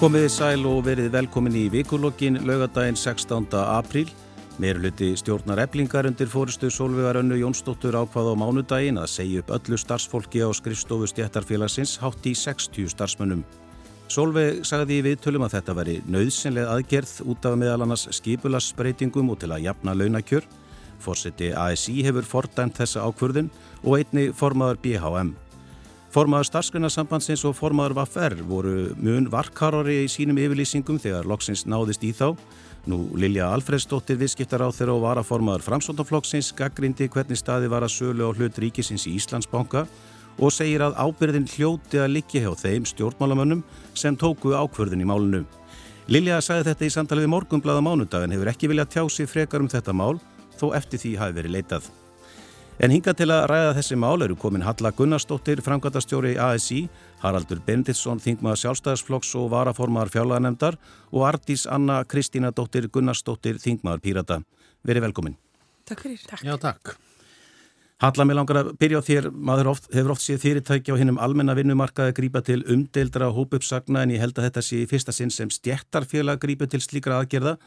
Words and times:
Komiði 0.00 0.30
sæl 0.32 0.62
og 0.64 0.86
verið 0.86 1.10
velkomin 1.12 1.56
í 1.60 1.66
vikulokkin 1.68 2.38
laugadaginn 2.48 2.96
16. 2.96 3.50
apríl. 3.52 4.06
Meiruluti 4.56 5.10
stjórnar 5.20 5.60
eblingar 5.66 6.06
undir 6.08 6.30
fóristu 6.32 6.70
Solvegar 6.72 7.18
Önnu 7.20 7.36
Jónsdóttur 7.36 7.98
ákvað 8.00 8.30
á 8.32 8.34
mánudaginn 8.40 8.96
að 8.96 9.10
segja 9.12 9.42
upp 9.42 9.52
öllu 9.58 9.76
starfsfólki 9.76 10.40
á 10.40 10.48
skrifstofu 10.56 11.10
stjættarfélagsins 11.12 11.98
hátt 12.00 12.24
í 12.24 12.32
60 12.32 12.88
starfsmönnum. 12.94 13.44
Solveig 14.08 14.64
sagði 14.64 15.02
í 15.02 15.04
viðtölum 15.10 15.44
að 15.44 15.58
þetta 15.58 15.76
veri 15.82 15.98
nöðsynlega 16.08 16.78
aðgerð 16.78 17.14
út 17.28 17.50
af 17.52 17.60
meðal 17.60 17.84
annars 17.84 18.06
skipulasbreytingum 18.22 19.34
og 19.34 19.42
til 19.44 19.52
að 19.52 19.68
jafna 19.68 19.98
launakjör. 20.00 20.48
Fórseti 20.96 21.52
ASI 21.52 22.00
hefur 22.08 22.24
fordæmt 22.24 22.80
þessa 22.80 23.04
ákvörðun 23.04 23.52
og 23.84 24.00
einni 24.00 24.30
formaður 24.32 24.80
BHM. 24.80 25.36
Formaður 26.10 26.48
starfsgrunarsambandsins 26.48 27.44
og 27.46 27.52
formaður 27.54 27.92
VFR 28.00 28.40
voru 28.48 28.72
mun 28.98 29.28
varkarari 29.30 30.00
í 30.02 30.08
sínum 30.10 30.40
yfirlýsingum 30.42 30.98
þegar 30.98 31.28
loksins 31.30 31.62
náðist 31.70 32.02
í 32.02 32.10
þá. 32.10 32.32
Nú 32.90 33.12
Lilja 33.14 33.52
Alfredsdóttir 33.54 34.18
viðskiptar 34.18 34.64
á 34.66 34.74
þeirra 34.74 34.96
og 34.96 35.04
varaformaður 35.04 35.62
framsóndaflokksins 35.68 36.50
gaggrindi 36.58 37.06
hvernig 37.14 37.38
staði 37.38 37.70
var 37.70 37.86
að 37.86 37.94
sölu 37.94 38.26
á 38.26 38.34
hlut 38.34 38.58
ríkisins 38.58 39.06
í 39.06 39.14
Íslandsbanka 39.20 39.84
og 40.40 40.50
segir 40.50 40.82
að 40.82 40.98
ábyrðin 40.98 41.46
hljóti 41.46 42.02
að 42.02 42.16
liggja 42.16 42.42
hjá 42.42 42.58
þeim 42.58 42.90
stjórnmálamönnum 42.90 43.62
sem 43.94 44.18
tóku 44.18 44.56
ákvörðin 44.56 45.06
í 45.06 45.10
málunu. 45.12 45.44
Lilja 46.10 46.42
sagði 46.42 46.72
þetta 46.72 46.88
í 46.88 46.94
samtalið 46.96 47.30
morgunblaða 47.36 47.86
mánudag 47.86 48.26
en 48.26 48.34
hefur 48.34 48.50
ekki 48.50 48.72
viljað 48.72 48.96
tjá 48.96 49.02
sig 49.06 49.30
frekar 49.30 49.62
um 49.62 49.70
þetta 49.70 49.94
mál 49.94 50.16
þó 50.58 50.72
eftir 50.74 51.04
því 51.04 51.18
hafi 51.22 51.38
verið 51.38 51.60
leitað. 51.60 51.92
En 52.80 52.88
hinga 52.88 53.12
til 53.12 53.26
að 53.28 53.42
ræða 53.50 53.72
þessi 53.76 53.96
mál 54.00 54.22
eru 54.24 54.32
komin 54.40 54.62
Halla 54.64 54.88
Gunnarsdóttir, 54.96 55.60
framkvæmtastjóri 55.60 56.30
ASI, 56.40 56.86
Haraldur 57.20 57.58
Benditsson, 57.66 58.22
þingmaður 58.24 58.62
sjálfstæðarsflokks 58.62 59.34
og 59.36 59.50
varaformaðar 59.52 60.08
fjárlaganemdar 60.14 60.78
og 61.12 61.26
Ardís 61.28 61.66
Anna 61.68 61.98
Kristínadóttir 62.08 62.88
Gunnarsdóttir, 62.88 63.58
þingmaður 63.60 64.00
Pírata. 64.06 64.38
Veri 64.88 65.02
velkomin. 65.04 65.36
Takk 65.84 66.06
fyrir. 66.06 66.24
Takk. 66.24 66.46
Já, 66.48 66.56
takk. 66.62 66.94
Halla, 68.00 68.24
mér 68.24 68.38
langar 68.38 68.62
að 68.62 68.72
byrja 68.80 69.04
á 69.04 69.08
þér. 69.10 69.28
Maður 69.28 69.72
oft, 69.74 69.90
hefur 69.92 70.14
oft 70.14 70.24
séð 70.24 70.40
fyrirtæki 70.46 70.96
á 70.96 70.96
hinnum 70.96 71.20
almenna 71.20 71.52
vinnumarkaði 71.58 72.16
grípa 72.16 72.40
til 72.40 72.62
umdeildra 72.64 73.28
hópuppsagna 73.36 74.06
en 74.06 74.16
ég 74.16 74.24
held 74.24 74.40
að 74.40 74.48
þetta 74.48 74.64
sé 74.64 74.80
í 74.80 74.88
fyrsta 74.88 75.12
sinn 75.12 75.28
sem 75.28 75.52
stjættarfélag 75.52 76.40
grípa 76.40 76.64
til 76.64 76.80
slíkra 76.80 77.20
aðgerða. 77.20 77.58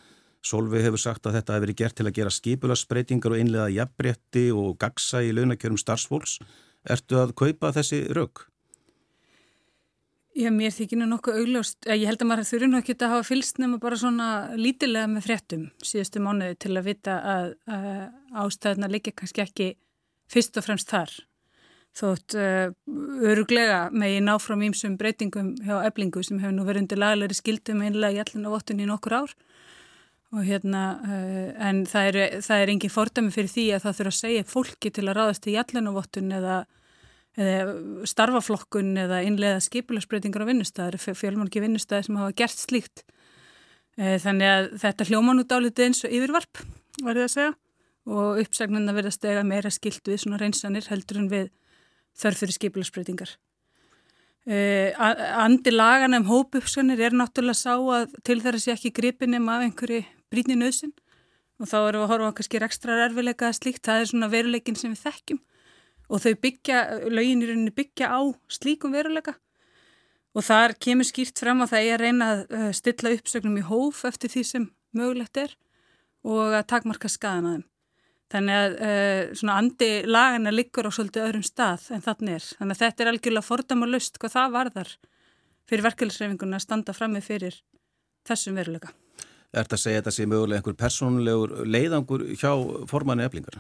Solveig 0.43 0.83
hefur 0.83 0.99
sagt 0.99 1.27
að 1.27 1.37
þetta 1.37 1.55
hefur 1.55 1.65
verið 1.67 1.79
gert 1.79 1.95
til 1.95 2.07
að 2.07 2.15
gera 2.17 2.31
skipulasbreytingar 2.35 3.35
og 3.35 3.39
innlega 3.39 3.69
jafnbretti 3.71 4.49
og 4.51 4.73
gagsa 4.81 5.21
í 5.23 5.31
launakjörum 5.35 5.79
starfsfólks. 5.79 6.39
Ertu 6.83 7.21
að 7.21 7.31
kaupa 7.39 7.71
þessi 7.77 8.01
rauk? 8.15 8.49
Já, 10.33 10.49
mér 10.49 10.73
þykir 10.73 10.97
nú 10.99 11.07
nokkuð 11.11 11.39
augljóst. 11.43 11.85
Ég 11.87 12.09
held 12.09 12.23
að 12.25 12.29
maður 12.31 12.47
þurfi 12.49 12.67
nú 12.71 12.79
ekki 12.79 12.95
að 12.97 13.11
hafa 13.13 13.27
fylst 13.27 13.59
nema 13.61 13.77
bara 13.79 13.99
svona 14.01 14.29
lítilega 14.57 15.11
með 15.11 15.27
fréttum 15.27 15.67
síðustu 15.85 16.23
mánuði 16.25 16.57
til 16.65 16.71
að 16.73 16.87
vita 16.89 17.19
að, 17.33 17.51
að 17.69 17.85
ástæðuna 18.43 18.89
liggja 18.89 19.13
kannski 19.21 19.43
ekki 19.45 19.67
fyrst 20.33 20.57
og 20.57 20.65
fremst 20.65 20.89
þar. 20.89 21.13
Þótt 21.93 22.35
uh, 22.41 22.73
öruglega 23.29 23.83
með 23.93 24.15
ég 24.15 24.25
ná 24.25 24.33
frá 24.41 24.57
mýmsum 24.57 24.97
breytingum 24.97 25.53
hjá 25.61 25.83
eblingu 25.85 26.25
sem 26.25 26.41
hefur 26.41 26.57
nú 26.57 26.65
verið 26.65 26.87
undir 26.87 27.03
laglegri 27.03 27.37
skildum 27.37 27.85
einlega 27.85 28.17
í 28.17 28.23
allin 28.25 28.49
á 28.49 28.53
vottunni 28.55 28.87
í 28.87 28.89
nokkur 28.89 29.19
ár 29.21 29.35
og 30.33 30.45
hérna, 30.47 30.83
uh, 31.05 31.49
en 31.69 31.83
það 31.89 32.07
er, 32.09 32.37
það 32.41 32.61
er 32.63 32.71
engin 32.73 32.93
fordæmi 32.93 33.33
fyrir 33.33 33.51
því 33.53 33.65
að 33.75 33.83
það 33.83 33.97
þurfa 33.99 34.13
að 34.13 34.19
segja 34.19 34.45
fólki 34.49 34.91
til 34.93 35.05
að 35.05 35.17
ráðast 35.19 35.45
í 35.45 35.53
jallinovottun 35.53 36.35
eða, 36.39 36.55
eða 37.37 38.05
starfaflokkun 38.09 38.95
eða 39.03 39.19
innlega 39.27 39.59
skipilagsbreytingar 39.61 40.45
á 40.45 40.49
vinnustæðar, 40.49 40.97
fjölmálki 41.03 41.61
vinnustæðar 41.61 42.07
sem 42.07 42.17
hafa 42.21 42.37
gert 42.41 42.63
slíkt. 42.63 43.05
Uh, 43.99 44.17
þannig 44.23 44.49
að 44.49 44.71
þetta 44.81 45.09
hljóman 45.11 45.43
út 45.43 45.53
álítið 45.53 45.89
eins 45.89 46.01
og 46.07 46.17
yfirvarp, 46.17 46.63
var 47.05 47.21
ég 47.21 47.29
að 47.29 47.35
segja, 47.35 47.53
og 48.09 48.41
uppsagnarna 48.41 48.97
verða 48.97 49.13
stega 49.13 49.45
meira 49.47 49.71
skilt 49.71 50.09
við 50.09 50.23
svona 50.25 50.41
reynsanir 50.41 50.89
heldur 50.89 51.21
en 51.21 51.29
við 51.31 51.51
þarf 52.17 52.41
fyrir 52.41 52.57
skipilagsbreytingar. 52.57 53.37
Uh, 54.43 54.89
andi 55.39 55.71
lagan 55.71 56.17
um 56.17 56.25
hópuppskanir 56.27 56.99
er 56.99 57.13
náttúrulega 57.15 57.55
sá 57.55 57.77
að 57.77 58.17
til 58.27 58.41
þeirra 58.43 58.59
sé 58.59 58.73
ekki 58.73 58.91
gripinum 58.97 59.45
af 59.53 59.63
einhverju 59.63 60.01
brítni 60.33 60.57
nöðsin 60.59 60.93
og 61.61 61.69
þá 61.69 61.77
erum 61.79 62.01
við 62.01 62.05
að 62.05 62.13
horfa 62.13 62.29
á 62.33 62.37
kannski 62.39 62.61
ekstra 62.65 62.99
erfileika 63.05 63.49
að 63.49 63.57
slíkt, 63.59 63.83
það 63.85 64.01
er 64.01 64.11
svona 64.11 64.31
veruleikin 64.33 64.79
sem 64.79 64.93
við 64.93 65.03
þekkjum 65.05 65.41
og 66.09 66.23
þau 66.23 66.33
byggja, 66.43 66.79
lögin 67.07 67.43
í 67.43 67.49
rauninni 67.49 67.73
byggja 67.77 68.09
á 68.11 68.21
slíkum 68.51 68.95
veruleika 68.95 69.37
og 70.33 70.45
þar 70.45 70.75
kemur 70.81 71.07
skýrt 71.07 71.39
fram 71.39 71.61
að 71.63 71.75
það 71.75 71.89
er 71.89 71.93
að 71.93 72.05
reyna 72.07 72.29
að 72.31 72.41
eh, 72.57 72.71
stilla 72.75 73.13
uppsögnum 73.13 73.59
í 73.61 73.67
hóf 73.67 74.01
eftir 74.09 74.33
því 74.33 74.43
sem 74.49 74.65
mögulegt 74.97 75.39
er 75.41 75.53
og 76.23 76.55
að 76.55 76.67
takmarka 76.71 77.11
skadan 77.11 77.47
að 77.49 77.55
þeim. 77.57 77.69
Þannig 78.33 78.57
að 78.57 78.75
uh, 78.81 79.33
svona 79.37 79.55
andi 79.61 79.89
lagana 80.09 80.53
liggur 80.53 80.87
á 80.89 80.91
svolítið 80.95 81.27
öðrum 81.27 81.43
stað 81.45 81.83
en 81.93 82.01
þannig 82.01 82.39
er. 82.39 82.47
Þannig 82.57 82.73
að 82.73 82.81
þetta 82.81 83.03
er 83.03 83.11
algjörlega 83.11 83.45
fordam 83.45 83.85
og 83.85 83.91
lust 83.93 84.17
hvað 84.17 84.33
það 84.39 84.55
varðar 84.55 84.93
fyrir 85.69 85.85
verkefliðsreifinguna 85.85 86.57
að 86.57 86.65
standa 86.65 86.97
fram 86.97 87.13
með 87.13 87.27
fyrir 87.29 87.59
þessum 88.25 88.57
veruleika. 88.57 88.89
Er 89.53 89.67
þetta 89.67 89.77
að 89.77 89.83
segja 89.83 89.99
að 89.99 90.01
þetta 90.01 90.15
sé 90.15 90.25
mögulega 90.25 90.59
einhver 90.59 90.77
persónulegur 90.79 91.51
leiðangur 91.69 92.25
hjá 92.33 92.51
formanni 92.89 93.25
eflingar? 93.27 93.59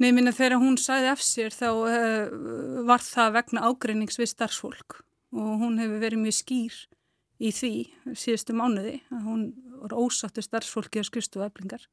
Nei, 0.00 0.10
minna 0.12 0.32
þegar 0.32 0.60
hún 0.60 0.76
sæði 0.80 1.10
af 1.12 1.22
sér 1.24 1.52
þá 1.52 1.68
uh, 1.72 2.36
var 2.88 3.04
það 3.04 3.34
vegna 3.36 3.64
ágreinings 3.68 4.20
við 4.20 4.32
starfsfólk 4.32 5.00
og 5.36 5.52
hún 5.60 5.76
hefur 5.80 6.00
verið 6.00 6.22
mjög 6.22 6.36
skýr 6.38 6.78
í 7.36 7.52
því 7.52 7.72
síðustu 8.16 8.56
mánuði 8.56 8.98
að 9.12 9.28
hún 9.28 9.46
var 9.82 9.96
ósáttu 9.96 10.44
starfsfólki 10.44 11.00
á 11.00 11.04
skristu 11.04 11.44
eflingar. 11.44 11.84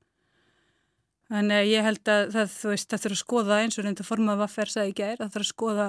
Þannig 1.32 1.60
að 1.60 1.72
ég 1.72 1.88
held 1.88 2.12
að 2.12 2.24
það, 2.36 2.56
veist, 2.72 2.90
það 2.92 3.04
þurfa 3.04 3.18
að 3.18 3.24
skoða 3.24 3.60
eins 3.64 3.80
og 3.80 3.88
reynda 3.88 4.08
forma 4.08 4.36
að 4.36 4.44
vaffær 4.44 4.72
sagði 4.72 4.94
ekki 4.94 5.06
er, 5.08 5.20
það 5.20 5.34
þurfa 5.34 5.48
að 5.48 5.52
skoða, 5.52 5.88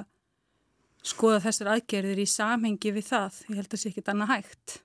skoða 1.15 1.43
þessar 1.47 1.71
aðgerðir 1.75 2.23
í 2.23 2.27
samhengi 2.31 2.95
við 2.95 3.09
það. 3.11 3.41
Ég 3.51 3.59
held 3.59 3.67
að 3.67 3.75
það 3.75 3.83
sé 3.83 3.93
ekki 3.93 4.05
annað 4.15 4.33
hægt. 4.35 4.77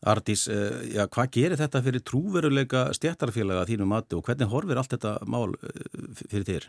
Ardís, 0.00 0.46
eh, 0.48 0.94
já, 0.96 1.04
hvað 1.12 1.30
gerir 1.34 1.60
þetta 1.60 1.82
fyrir 1.84 2.02
trúveruleika 2.08 2.86
stjættarfélaga 2.96 3.66
þínu 3.68 3.84
mati 3.88 4.16
og 4.16 4.24
hvernig 4.24 4.48
horfir 4.48 4.80
allt 4.80 4.94
þetta 4.94 5.18
mál 5.28 5.52
eh, 5.60 5.82
fyrir 6.22 6.46
þér? 6.48 6.68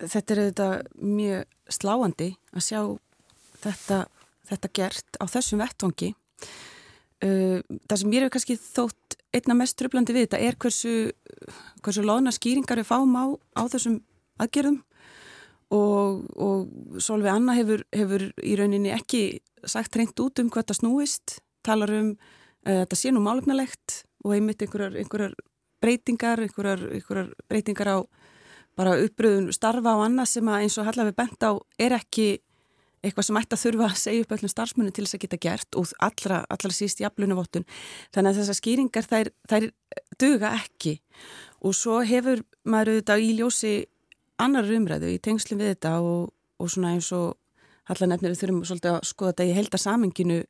Þetta 0.00 0.34
er 0.34 0.40
þetta 0.46 0.68
mjög 1.04 1.74
sláandi 1.76 2.30
að 2.56 2.64
sjá 2.64 2.80
þetta, 3.60 3.98
þetta 4.48 4.70
gert 4.78 5.20
á 5.20 5.24
þessum 5.28 5.60
vettvangi. 5.60 6.14
Eh, 7.20 7.60
það 7.60 8.00
sem 8.00 8.08
mér 8.08 8.24
hefur 8.24 8.36
kannski 8.38 8.56
þótt 8.56 9.18
einna 9.36 9.58
mest 9.60 9.76
tröflandi 9.76 10.16
við 10.16 10.24
þetta 10.30 10.40
er 10.40 10.56
hversu, 10.56 10.94
hversu 11.84 12.06
loðna 12.06 12.32
skýringar 12.32 12.80
við 12.80 12.88
fáum 12.88 13.12
á, 13.20 13.24
á 13.60 13.62
þessum 13.68 14.00
aðgerðum 14.40 14.80
og, 15.76 16.24
og 16.40 16.98
Solveig 17.04 17.36
Anna 17.36 17.54
hefur, 17.60 17.84
hefur 17.92 18.24
í 18.40 18.56
rauninni 18.56 18.96
ekki 18.96 19.22
sagt 19.68 20.00
reynd 20.00 20.16
út 20.24 20.40
um 20.40 20.48
hvað 20.48 20.70
það 20.72 20.80
snúist 20.80 21.36
talar 21.66 21.92
um 21.96 22.12
uh, 22.14 22.82
þetta 22.82 22.98
sé 22.98 23.12
nú 23.14 23.22
málefnalegt 23.24 24.02
og 24.24 24.36
einmitt 24.36 24.62
einhverjar, 24.64 24.98
einhverjar 25.00 25.34
breytingar, 25.80 26.42
einhverjar, 26.44 26.84
einhverjar 26.92 27.32
breytingar 27.48 27.92
á 27.94 27.98
bara 28.78 28.96
uppröðun 29.00 29.50
starfa 29.52 29.96
og 29.96 30.06
annað 30.06 30.30
sem 30.34 30.48
að 30.48 30.64
eins 30.64 30.78
og 30.80 30.86
Hallafi 30.88 31.16
bent 31.16 31.44
á 31.44 31.52
er 31.80 31.96
ekki 31.96 32.28
eitthvað 33.00 33.26
sem 33.26 33.38
ætti 33.40 33.56
að 33.56 33.62
þurfa 33.64 33.86
að 33.86 34.00
segja 34.00 34.24
upp 34.24 34.32
öllum 34.36 34.52
starfsmunum 34.52 34.94
til 34.94 35.04
þess 35.06 35.16
að 35.16 35.22
geta 35.24 35.38
gert 35.40 35.78
og 35.80 35.92
allra, 36.04 36.42
allra 36.52 36.72
síst 36.74 37.00
jafnlunuvottun. 37.00 37.64
Þannig 38.12 38.30
að 38.30 38.40
þessar 38.42 38.58
skýringar 38.58 39.08
þær, 39.08 39.30
þær 39.48 39.68
duga 40.20 40.52
ekki 40.58 40.98
og 41.64 41.76
svo 41.76 42.00
hefur 42.04 42.44
maður 42.68 42.94
auðvitað 42.94 43.24
í 43.24 43.30
ljósi 43.38 43.74
annar 44.40 44.68
umræðu 44.76 45.14
í 45.14 45.20
tengslum 45.22 45.60
við 45.60 45.74
þetta 45.74 45.94
og, 46.04 46.30
og 46.60 46.72
svona 46.72 46.94
eins 46.96 47.10
og 47.16 47.36
Hallanefnir 47.90 48.36
þurfum 48.38 48.62
svolítið 48.68 48.92
að 48.92 49.06
skoða 49.08 49.32
þetta 49.32 49.48
í 49.48 49.54
heldasaminginu 49.56 50.40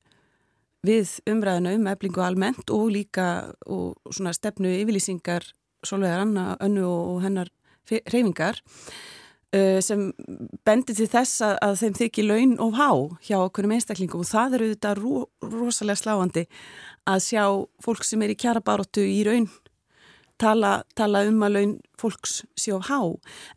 við 0.86 1.14
umræðinu 1.28 1.76
um 1.78 1.88
eflingu 1.92 2.22
almennt 2.24 2.72
og 2.72 2.90
líka 2.94 3.28
og 3.66 3.96
svona 4.10 4.32
stefnu 4.36 4.72
yfirlýsingar 4.80 5.52
Solveigar 5.86 6.26
Anna, 6.26 6.56
Önnu 6.60 6.84
og 6.84 7.22
hennar 7.24 7.48
reyfingar 7.90 8.60
uh, 9.56 9.80
sem 9.80 10.10
bendir 10.66 10.96
til 10.96 11.08
þess 11.10 11.40
að, 11.44 11.56
að 11.64 11.78
þeim 11.80 11.96
þykir 12.00 12.28
laun 12.28 12.52
og 12.60 12.76
há 12.76 12.90
hjá 13.26 13.38
okkurum 13.40 13.74
einstaklingum. 13.76 14.22
Og 14.22 14.28
það 14.28 14.58
eru 14.58 14.70
þetta 14.74 14.94
ro, 14.98 15.24
rosalega 15.40 16.02
sláandi 16.02 16.46
að 17.08 17.24
sjá 17.24 17.44
fólk 17.82 18.04
sem 18.06 18.22
er 18.22 18.34
í 18.34 18.38
kjara 18.38 18.62
baróttu 18.64 19.04
í 19.04 19.22
raun 19.26 19.48
tala, 20.40 20.80
tala 20.96 21.24
um 21.28 21.42
að 21.44 21.56
laun 21.56 21.74
fólks 22.00 22.40
sjá 22.58 22.78
há, 22.88 23.00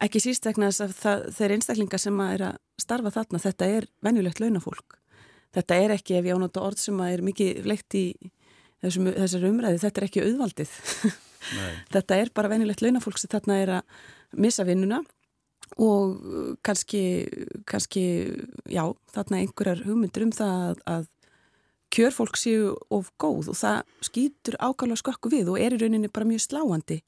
ekki 0.03 0.23
síst 0.23 0.47
vegna 0.47 0.71
þess 0.71 0.83
að 0.83 0.97
það, 0.99 1.29
þeir 1.37 1.55
einstaklingar 1.57 2.01
sem 2.01 2.25
er 2.25 2.47
að 2.49 2.59
starfa 2.81 3.13
þarna, 3.15 3.43
þetta 3.43 3.71
er 3.77 3.87
venjulegt 4.03 4.43
launafólk 4.43 4.97
þetta 5.55 5.79
er 5.81 5.95
ekki, 5.97 6.17
ef 6.17 6.29
ég 6.29 6.37
ánáttu 6.37 6.63
orð 6.63 6.81
sem 6.81 7.03
er 7.05 7.23
mikið 7.25 7.63
fleikt 7.65 7.97
í 7.99 8.05
þessum, 8.83 9.11
þessar 9.15 9.47
umræði, 9.49 9.81
þetta 9.83 10.01
er 10.01 10.07
ekki 10.09 10.25
auðvaldið 10.27 10.77
þetta 11.95 12.19
er 12.19 12.31
bara 12.35 12.51
venilegt 12.53 12.83
launafólk 12.83 13.19
sem 13.21 13.31
þarna 13.31 13.59
er 13.61 13.73
að 13.79 13.99
missa 14.43 14.65
vinnuna 14.67 15.03
og 15.81 16.57
kannski, 16.65 17.03
kannski 17.69 18.03
já, 18.69 18.83
þarna 19.13 19.41
einhverjar 19.41 19.83
hugmyndur 19.87 20.27
um 20.27 20.33
það 20.35 20.63
að, 20.67 20.81
að 20.93 21.07
kjörfólk 21.93 22.37
séu 22.39 22.73
of 22.93 23.11
góð 23.21 23.51
og 23.53 23.57
það 23.57 23.79
skýtur 24.07 24.57
ákvæmlega 24.59 25.01
skökku 25.01 25.31
við 25.33 25.51
og 25.53 25.61
er 25.61 25.75
í 25.75 25.79
rauninni 25.81 26.11
bara 26.13 26.29
mjög 26.29 26.45
sláandi. 26.47 26.99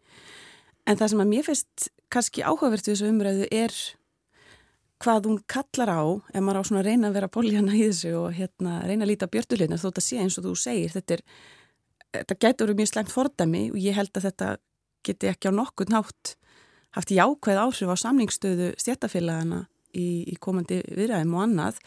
En 0.85 0.97
það 0.99 1.13
sem 1.13 1.23
að 1.23 1.31
mér 1.31 1.47
finnst 1.47 1.87
kannski 2.13 2.45
áhugavert 2.45 2.85
við 2.85 2.93
þessu 2.93 3.09
umræðu 3.09 3.47
er 3.49 3.77
hvað 5.03 5.27
hún 5.29 5.41
kallar 5.51 5.91
á 5.91 6.03
ef 6.31 6.41
maður 6.41 6.61
á 6.61 6.67
svona 6.67 6.81
að 6.81 6.87
reyna 6.89 7.09
að 7.09 7.17
vera 7.17 7.31
bóljana 7.31 7.75
í 7.75 7.83
þessu 7.89 8.13
og 8.19 8.37
hérna 8.37 8.79
reyna 8.85 9.05
að 9.05 9.11
líta 9.11 9.31
björtulegna 9.31 9.79
þótt 9.81 9.99
að 10.01 10.07
sé 10.07 10.21
eins 10.21 10.39
og 10.39 10.47
þú 10.47 10.55
segir, 10.59 10.93
þetta 10.93 11.17
er 11.17 11.23
þetta 12.15 12.39
getur 12.45 12.73
mjög 12.75 12.91
slemt 12.91 13.11
fordami 13.11 13.67
og 13.73 13.79
ég 13.81 13.97
held 13.97 14.13
að 14.15 14.27
þetta 14.29 14.49
geti 15.05 15.29
ekki 15.29 15.51
á 15.51 15.57
nokkur 15.57 15.91
nátt 15.91 16.35
haft 16.95 17.11
jákvæð 17.11 17.59
áhrif 17.59 17.91
á 17.91 17.95
samningsstöðu 17.99 18.69
stjættafélagana 18.79 19.65
í, 19.91 20.23
í 20.31 20.35
komandi 20.39 20.79
viðræðum 20.87 21.35
og 21.35 21.43
annað. 21.43 21.81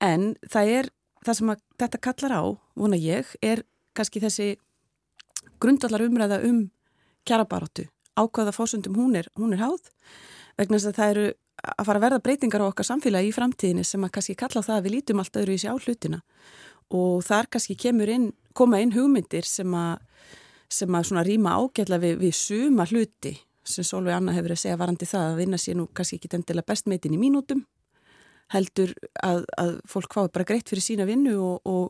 En 0.00 0.30
það 0.48 0.70
er 0.78 0.88
það 1.26 1.38
sem 1.38 1.52
þetta 1.82 2.02
kallar 2.06 2.36
á, 2.40 2.42
vona 2.78 3.00
ég, 3.00 3.34
er 3.44 3.64
kannski 3.96 4.22
þessi 4.22 4.54
grundvallar 5.60 6.04
umræða 6.06 6.40
um 6.48 6.66
kjarabaróttu 7.26 7.86
ákvæða 8.16 8.54
fósundum 8.56 8.96
hún 8.96 9.16
er, 9.20 9.28
hún 9.36 9.52
er 9.52 9.60
háð 9.60 9.90
vegna 10.56 10.78
þess 10.78 10.90
að 10.90 10.98
það 11.00 11.12
eru 11.14 11.26
að 11.66 11.86
fara 11.88 11.98
að 12.00 12.04
verða 12.04 12.22
breytingar 12.24 12.64
á 12.64 12.68
okkar 12.68 12.88
samfélagi 12.90 13.30
í 13.30 13.34
framtíðinni 13.34 13.84
sem 13.86 14.04
að 14.04 14.12
kannski 14.16 14.36
kalla 14.38 14.62
það 14.64 14.78
að 14.78 14.86
við 14.86 14.96
lítum 14.96 15.22
allt 15.22 15.38
öðru 15.40 15.56
í 15.56 15.60
sig 15.62 15.72
á 15.72 15.76
hlutina 15.76 16.20
og 16.96 17.24
þar 17.26 17.48
kannski 17.50 17.76
kemur 17.80 18.12
inn, 18.12 18.26
koma 18.54 18.80
inn 18.82 18.94
hugmyndir 18.94 19.48
sem 19.48 19.72
að, 19.74 20.02
sem 20.68 20.94
að 20.94 21.08
svona 21.08 21.24
rýma 21.26 21.56
ágætla 21.56 21.98
við, 22.02 22.18
við 22.22 22.36
suma 22.38 22.86
hluti 22.86 23.34
sem 23.66 23.86
Solveig 23.86 24.14
Anna 24.14 24.34
hefur 24.36 24.54
að 24.54 24.62
segja 24.62 24.78
varandi 24.78 25.08
það 25.08 25.30
að 25.30 25.40
vinna 25.40 25.58
sér 25.58 25.78
nú 25.80 25.88
kannski 25.90 26.20
ekki 26.20 26.30
endilega 26.36 26.70
bestmeitin 26.70 27.16
í 27.16 27.20
mínútum 27.20 27.64
heldur 28.54 28.92
að, 29.24 29.44
að 29.58 29.72
fólk 29.90 30.14
fái 30.14 30.28
bara 30.34 30.46
greitt 30.46 30.70
fyrir 30.70 30.84
sína 30.84 31.06
vinnu 31.08 31.34
og, 31.42 31.66
og, 31.66 31.88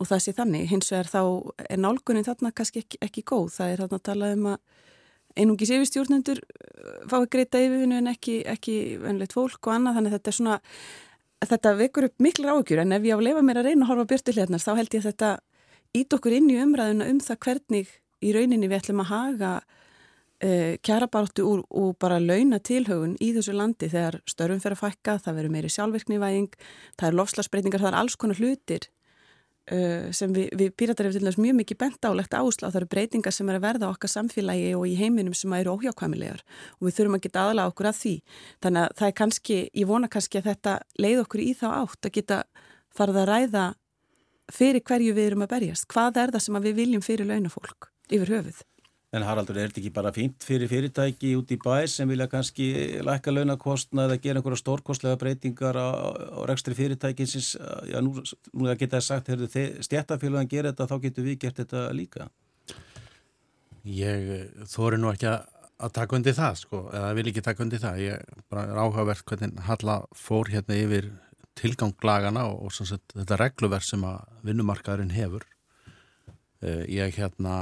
og 0.00 0.08
það 0.10 0.22
sé 0.24 0.34
þannig. 0.34 0.66
Hins 0.72 0.90
vegar 0.90 1.10
þá 1.12 1.20
er 1.68 1.80
nálgunin 1.80 2.26
þarna 2.26 2.50
kannski 2.56 2.82
ekki, 2.82 3.00
ekki 3.04 3.22
góð. 3.30 3.52
Það 3.58 3.74
er 3.74 3.84
þarna 3.84 4.00
að 4.00 4.06
tala 4.08 4.32
um 4.34 4.48
að 4.54 4.58
einungis 5.38 5.72
yfirstjórnendur 5.74 6.40
uh, 6.42 6.92
fái 7.10 7.24
greita 7.32 7.62
yfirvinnu 7.62 7.98
en 8.00 8.12
ekki, 8.12 8.40
ekki 8.48 8.76
venlegt 9.02 9.34
fólk 9.36 9.60
og 9.66 9.74
annað. 9.76 9.98
Þannig 9.98 10.12
að 10.12 10.18
þetta 10.18 10.32
er 10.32 10.38
svona 10.38 10.60
þetta 11.44 11.74
vekur 11.78 12.08
upp 12.08 12.22
mikla 12.22 12.54
ágjur 12.54 12.82
en 12.84 12.96
ef 12.96 13.04
ég 13.04 13.16
á 13.16 13.18
að 13.18 13.26
lefa 13.28 13.44
mér 13.44 13.60
að 13.60 13.68
reyna 13.68 13.84
að 13.84 13.90
horfa 13.92 14.08
björnulérnar 14.12 14.62
þá 14.64 14.72
held 14.78 14.94
ég 14.94 15.02
að 15.02 15.08
þetta 15.10 15.30
ít 15.94 16.16
okkur 16.16 16.36
inn 16.38 16.50
í 16.50 16.58
umræðuna 16.62 17.08
um 17.10 17.20
það 17.22 17.40
hvernig 17.46 17.94
í 18.24 18.32
rauninni 18.34 18.70
við 18.70 18.78
ætlum 18.80 19.02
að 19.04 19.10
haga 19.10 19.52
uh, 19.60 20.72
kjarabartu 20.86 21.46
úr 21.50 21.62
og 21.70 21.94
bara 22.02 22.20
launa 22.22 22.60
tilhaugun 22.64 23.16
í 23.22 23.32
þessu 23.36 23.54
landi 23.56 23.90
þegar 23.92 24.20
störfum 24.30 24.62
fer 24.64 24.76
að 24.76 24.82
fækka, 24.82 25.18
það 25.26 25.38
verður 25.40 25.54
meiri 25.56 25.72
sjálfvirknivæging, 25.74 26.50
það 26.98 27.10
er 27.10 27.18
lofslagsbreytingar, 27.20 27.84
það 27.84 27.92
er 27.92 28.00
alls 28.00 28.18
konar 28.20 28.40
hlutir 28.40 28.88
sem 29.64 30.32
við, 30.34 30.50
við 30.60 30.72
píratar 30.76 31.06
hefur 31.08 31.16
til 31.16 31.28
þess 31.28 31.40
mjög 31.40 31.54
mikið 31.60 31.78
bent 31.80 32.04
álegt 32.04 32.34
áslá, 32.36 32.66
það 32.68 32.80
eru 32.82 32.88
breytingar 32.92 33.32
sem 33.32 33.48
er 33.48 33.56
að 33.56 33.64
verða 33.64 33.88
okkar 33.94 34.12
samfélagi 34.12 34.74
og 34.76 34.84
í 34.90 34.96
heiminum 34.98 35.36
sem 35.36 35.54
eru 35.56 35.78
óhjákvæmilegar 35.78 36.42
og 36.76 36.84
við 36.84 36.98
þurfum 36.98 37.16
að 37.16 37.24
geta 37.24 37.44
aðala 37.44 37.68
okkur 37.70 37.88
að 37.88 37.96
því. 38.02 38.14
Þannig 38.66 38.82
að 38.82 38.98
það 38.98 39.08
er 39.08 39.16
kannski, 39.22 39.58
ég 39.72 39.88
vona 39.88 40.12
kannski 40.12 40.42
að 40.42 40.50
þetta 40.50 40.76
leið 41.00 41.24
okkur 41.24 41.44
í 41.46 41.48
þá 41.56 41.66
átt 41.78 42.10
að 42.10 42.14
geta 42.18 42.42
farið 42.94 43.22
að 43.22 43.30
ræða 43.32 43.64
fyrir 44.52 44.84
hverju 44.84 45.16
við 45.16 45.30
erum 45.30 45.46
að 45.46 45.52
berjast. 45.56 45.88
Hvað 45.88 46.22
er 46.22 46.36
það 46.36 46.46
sem 46.46 46.62
við 46.68 46.78
viljum 46.82 47.04
fyrir 47.04 47.30
launafólk 47.32 47.90
yfir 48.12 48.36
höfuð? 48.36 48.62
En 49.14 49.22
Haraldur, 49.22 49.58
er 49.60 49.70
þetta 49.70 49.78
ekki 49.78 49.92
bara 49.94 50.10
fínt 50.14 50.42
fyrir 50.42 50.66
fyrirtæki 50.70 51.34
út 51.38 51.52
í 51.54 51.58
bæ 51.62 51.84
sem 51.90 52.08
vilja 52.10 52.26
kannski 52.30 52.66
lækka 53.06 53.30
launakostna 53.30 54.08
eða 54.08 54.16
gera 54.24 54.40
einhverja 54.40 54.58
stórkostlega 54.58 55.18
breytingar 55.20 55.78
á, 55.78 55.88
á 56.34 56.40
rekstri 56.50 56.74
fyrirtækinsins? 56.74 57.52
Já, 57.86 58.00
nú, 58.02 58.16
nú 58.18 58.72
geta 58.74 58.98
það 58.98 59.06
sagt, 59.06 59.30
heyrðu, 59.30 59.50
stjættafélagan 59.86 60.50
gera 60.50 60.72
þetta, 60.72 60.88
þá 60.90 60.96
getur 61.06 61.28
við 61.28 61.38
gert 61.44 61.62
þetta 61.62 61.84
líka. 61.94 62.28
Ég 63.86 64.28
þóri 64.72 64.98
nú 64.98 65.12
ekki 65.12 65.30
að 65.30 65.94
taka 65.94 66.18
undir 66.18 66.34
það, 66.34 66.60
sko, 66.64 66.84
eða 66.90 67.14
vil 67.20 67.28
ekki 67.30 67.46
taka 67.46 67.66
undir 67.68 67.84
það. 67.86 68.04
Ég 68.08 68.44
bara 68.50 68.66
er 68.66 68.82
áhugavert 68.82 69.26
hvernig 69.30 69.64
Halla 69.68 70.00
fór 70.18 70.50
hérna 70.50 70.80
yfir 70.80 71.12
tilganglagana 71.54 72.48
og, 72.50 72.64
og 72.66 72.78
sagt, 72.80 73.14
þetta 73.14 73.38
regluverð 73.44 73.92
sem 73.92 74.08
að 74.10 74.24
vinnumarkaðurinn 74.48 75.14
hefur 75.14 75.46
Eh, 75.46 75.53
ég 76.88 77.16
hérna 77.18 77.56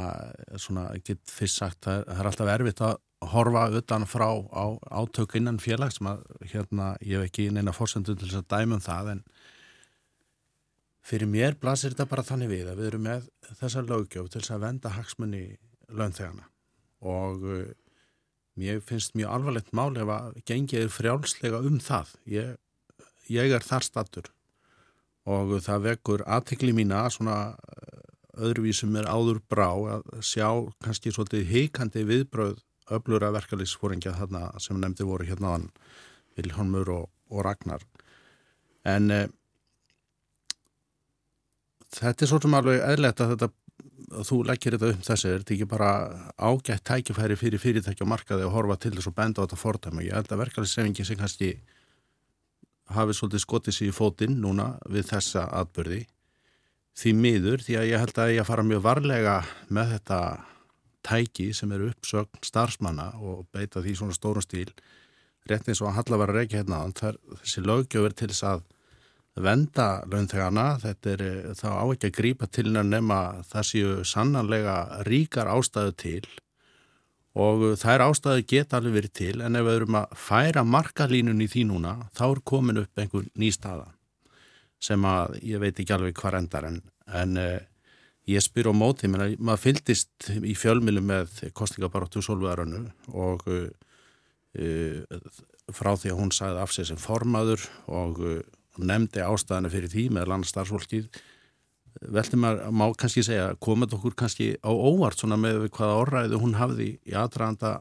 svona 0.60 0.90
get 1.06 1.22
fyrst 1.26 1.58
sagt 1.58 1.88
að 1.90 2.04
það 2.06 2.20
er 2.20 2.28
alltaf 2.30 2.52
erfitt 2.52 2.82
að 2.86 3.00
horfa 3.32 3.64
utan 3.78 4.06
frá 4.06 4.28
á 4.50 4.64
átök 4.90 5.36
innan 5.38 5.60
félags. 5.62 6.00
Að 6.02 6.22
hérna 6.52 6.94
ég 7.00 7.18
hef 7.18 7.30
ekki 7.30 7.50
neina 7.50 7.74
fórsendu 7.74 8.14
til 8.14 8.28
þess 8.28 8.42
að 8.42 8.50
dæmum 8.54 8.82
það 8.82 9.12
en 9.16 9.22
fyrir 11.02 11.30
mér 11.30 11.58
blasir 11.58 11.94
þetta 11.94 12.08
bara 12.10 12.26
þannig 12.26 12.50
við 12.52 12.70
að 12.70 12.80
við 12.80 12.90
erum 12.90 13.06
með 13.08 13.28
þessa 13.58 13.84
lögjöf 13.86 14.30
til 14.30 14.40
þess 14.40 14.54
að 14.54 14.66
venda 14.66 14.92
hagsmunni 14.96 15.44
launþegana 15.90 16.46
og 17.02 17.42
uh, 17.42 17.64
mér 18.58 18.78
finnst 18.86 19.16
mjög 19.18 19.34
alvarlegt 19.34 19.72
mál 19.74 19.90
ef 19.98 20.12
að 20.14 20.38
gengið 20.46 20.84
er 20.84 20.92
frjálslega 20.92 21.58
um 21.66 21.80
það. 21.82 22.14
Ég, 22.30 22.54
ég 23.32 23.54
er 23.56 23.66
þar 23.66 23.86
stattur 23.86 24.30
og 25.26 25.56
það 25.62 25.84
vekur 25.88 26.24
aðtikli 26.26 26.72
mína 26.74 27.04
svona 27.10 27.54
öðruvísum 28.38 28.96
er 28.96 29.08
áður 29.10 29.42
brá 29.50 29.68
að 29.96 30.06
sjá 30.24 30.48
kannski 30.84 31.12
svolítið 31.12 31.50
heikandi 31.50 32.04
viðbröð 32.08 32.60
öflura 32.92 33.32
verkefliðsfóringja 33.34 34.14
þarna 34.16 34.46
sem 34.60 34.80
nefndi 34.80 35.06
voru 35.06 35.26
hérna 35.28 35.52
aðan 35.52 35.68
Vilhelmur 36.36 36.88
og, 36.92 37.08
og 37.30 37.44
Ragnar. 37.44 37.84
En 38.88 39.10
e, 39.12 39.20
þetta 41.92 42.24
er 42.24 42.30
svolítið 42.30 42.56
alveg 42.58 42.86
eðlert 42.88 43.20
að 43.20 43.34
þetta 43.34 43.50
að 44.12 44.26
þú 44.28 44.38
leggir 44.48 44.76
þetta 44.76 44.90
um 44.92 45.04
þessi, 45.06 45.28
er 45.28 45.42
þetta 45.42 45.54
ekki 45.54 45.68
bara 45.70 45.90
ágætt 46.36 46.84
tækifæri 46.88 47.36
fyrir 47.40 47.62
fyrirtæki 47.62 48.04
og 48.04 48.10
markaði 48.12 48.44
að 48.46 48.54
horfa 48.56 48.76
til 48.82 48.92
þess 48.96 49.08
að 49.08 49.16
benda 49.20 49.40
á 49.40 49.44
þetta 49.46 49.60
fordæmi? 49.60 50.06
Ég 50.08 50.18
held 50.18 50.32
að 50.32 50.42
verkefliðssefingi 50.42 51.06
sem 51.08 51.20
kannski 51.20 51.52
hafi 52.92 53.16
svolítið 53.16 53.44
skotið 53.44 53.76
sér 53.76 53.88
í 53.92 53.96
fótinn 53.96 54.36
núna 54.42 54.74
við 54.92 55.08
þessa 55.14 55.46
atbyrði 55.62 56.02
því 56.98 57.12
miður 57.18 57.62
því 57.64 57.76
að 57.80 57.88
ég 57.90 58.02
held 58.02 58.18
að 58.20 58.34
ég 58.36 58.48
fara 58.48 58.66
mjög 58.66 58.82
varlega 58.84 59.36
með 59.72 59.94
þetta 59.96 60.20
tæki 61.02 61.48
sem 61.56 61.72
eru 61.74 61.90
uppsögn 61.90 62.42
starfsmanna 62.46 63.12
og 63.20 63.46
beita 63.54 63.82
því 63.82 63.96
svona 63.98 64.16
stórum 64.16 64.44
stíl 64.44 64.70
rétt 65.50 65.66
eins 65.68 65.80
og 65.82 65.90
að 65.90 65.98
Halla 65.98 66.20
var 66.20 66.30
að 66.30 66.38
reykja 66.40 66.60
hérna 66.60 66.84
þessi 67.00 67.64
lögjöfur 67.64 68.14
til 68.14 68.30
þess 68.30 68.46
að 68.46 68.62
venda 69.42 69.88
launþegana. 70.12 70.66
Þetta 70.82 71.12
er 71.14 71.24
þá 71.58 71.68
á 71.72 71.84
ekki 71.86 72.10
að 72.10 72.16
grípa 72.18 72.48
til 72.52 72.68
nema 72.72 73.20
það 73.48 73.68
séu 73.70 73.92
sannanlega 74.06 74.76
ríkar 75.08 75.50
ástæðu 75.50 75.96
til 76.04 76.24
og 77.32 77.64
er 77.72 78.04
ástæðu 78.04 78.44
geta 78.44 78.76
alveg 78.76 78.98
verið 78.98 79.12
til 79.16 79.40
en 79.40 79.56
ef 79.56 79.64
við 79.64 79.78
erum 79.78 79.98
að 80.02 80.16
færa 80.20 80.64
markalínun 80.68 81.40
í 81.40 81.48
því 81.48 81.64
núna 81.70 81.94
þá 82.12 82.24
er 82.28 82.42
komin 82.44 82.82
upp 82.82 83.00
einhver 83.00 83.30
ný 83.32 83.48
staða 83.54 83.88
sem 84.82 85.04
að 85.06 85.36
ég 85.46 85.62
veit 85.62 85.78
ekki 85.78 85.94
alveg 85.94 86.16
hvað 86.18 86.40
endar 86.40 86.66
en, 86.68 86.80
en 87.06 87.38
uh, 87.40 87.60
ég 88.30 88.42
spyr 88.42 88.70
á 88.70 88.74
móti, 88.74 89.10
menna, 89.10 89.30
maður 89.38 89.64
fyldist 89.68 90.30
í 90.42 90.54
fjölmilu 90.58 91.02
með 91.04 91.44
kostningabaróttu 91.58 92.22
Solvegarönu 92.24 92.84
og 93.14 93.46
uh, 93.50 93.68
uh, 94.58 95.28
frá 95.72 95.94
því 95.94 96.12
að 96.12 96.18
hún 96.18 96.34
sagði 96.34 96.62
af 96.62 96.74
sig 96.74 96.88
sem 96.88 97.00
formaður 97.00 97.64
og 97.86 98.18
nefndi 98.82 99.22
ástæðana 99.22 99.70
fyrir 99.72 99.92
því 99.92 100.08
með 100.16 100.30
landstarfsfólkið 100.32 101.22
veldi 102.12 102.38
maður, 102.40 102.70
má 102.72 102.86
kannski 102.98 103.24
segja 103.26 103.52
komið 103.62 103.96
okkur 103.98 104.16
kannski 104.18 104.52
á 104.64 104.70
óvart 104.70 105.20
svona 105.20 105.38
með 105.40 105.66
hvaða 105.74 105.98
orðræðu 106.02 106.40
hún 106.42 106.56
hafði 106.58 106.88
í 107.04 107.16
aðdraðanda 107.18 107.74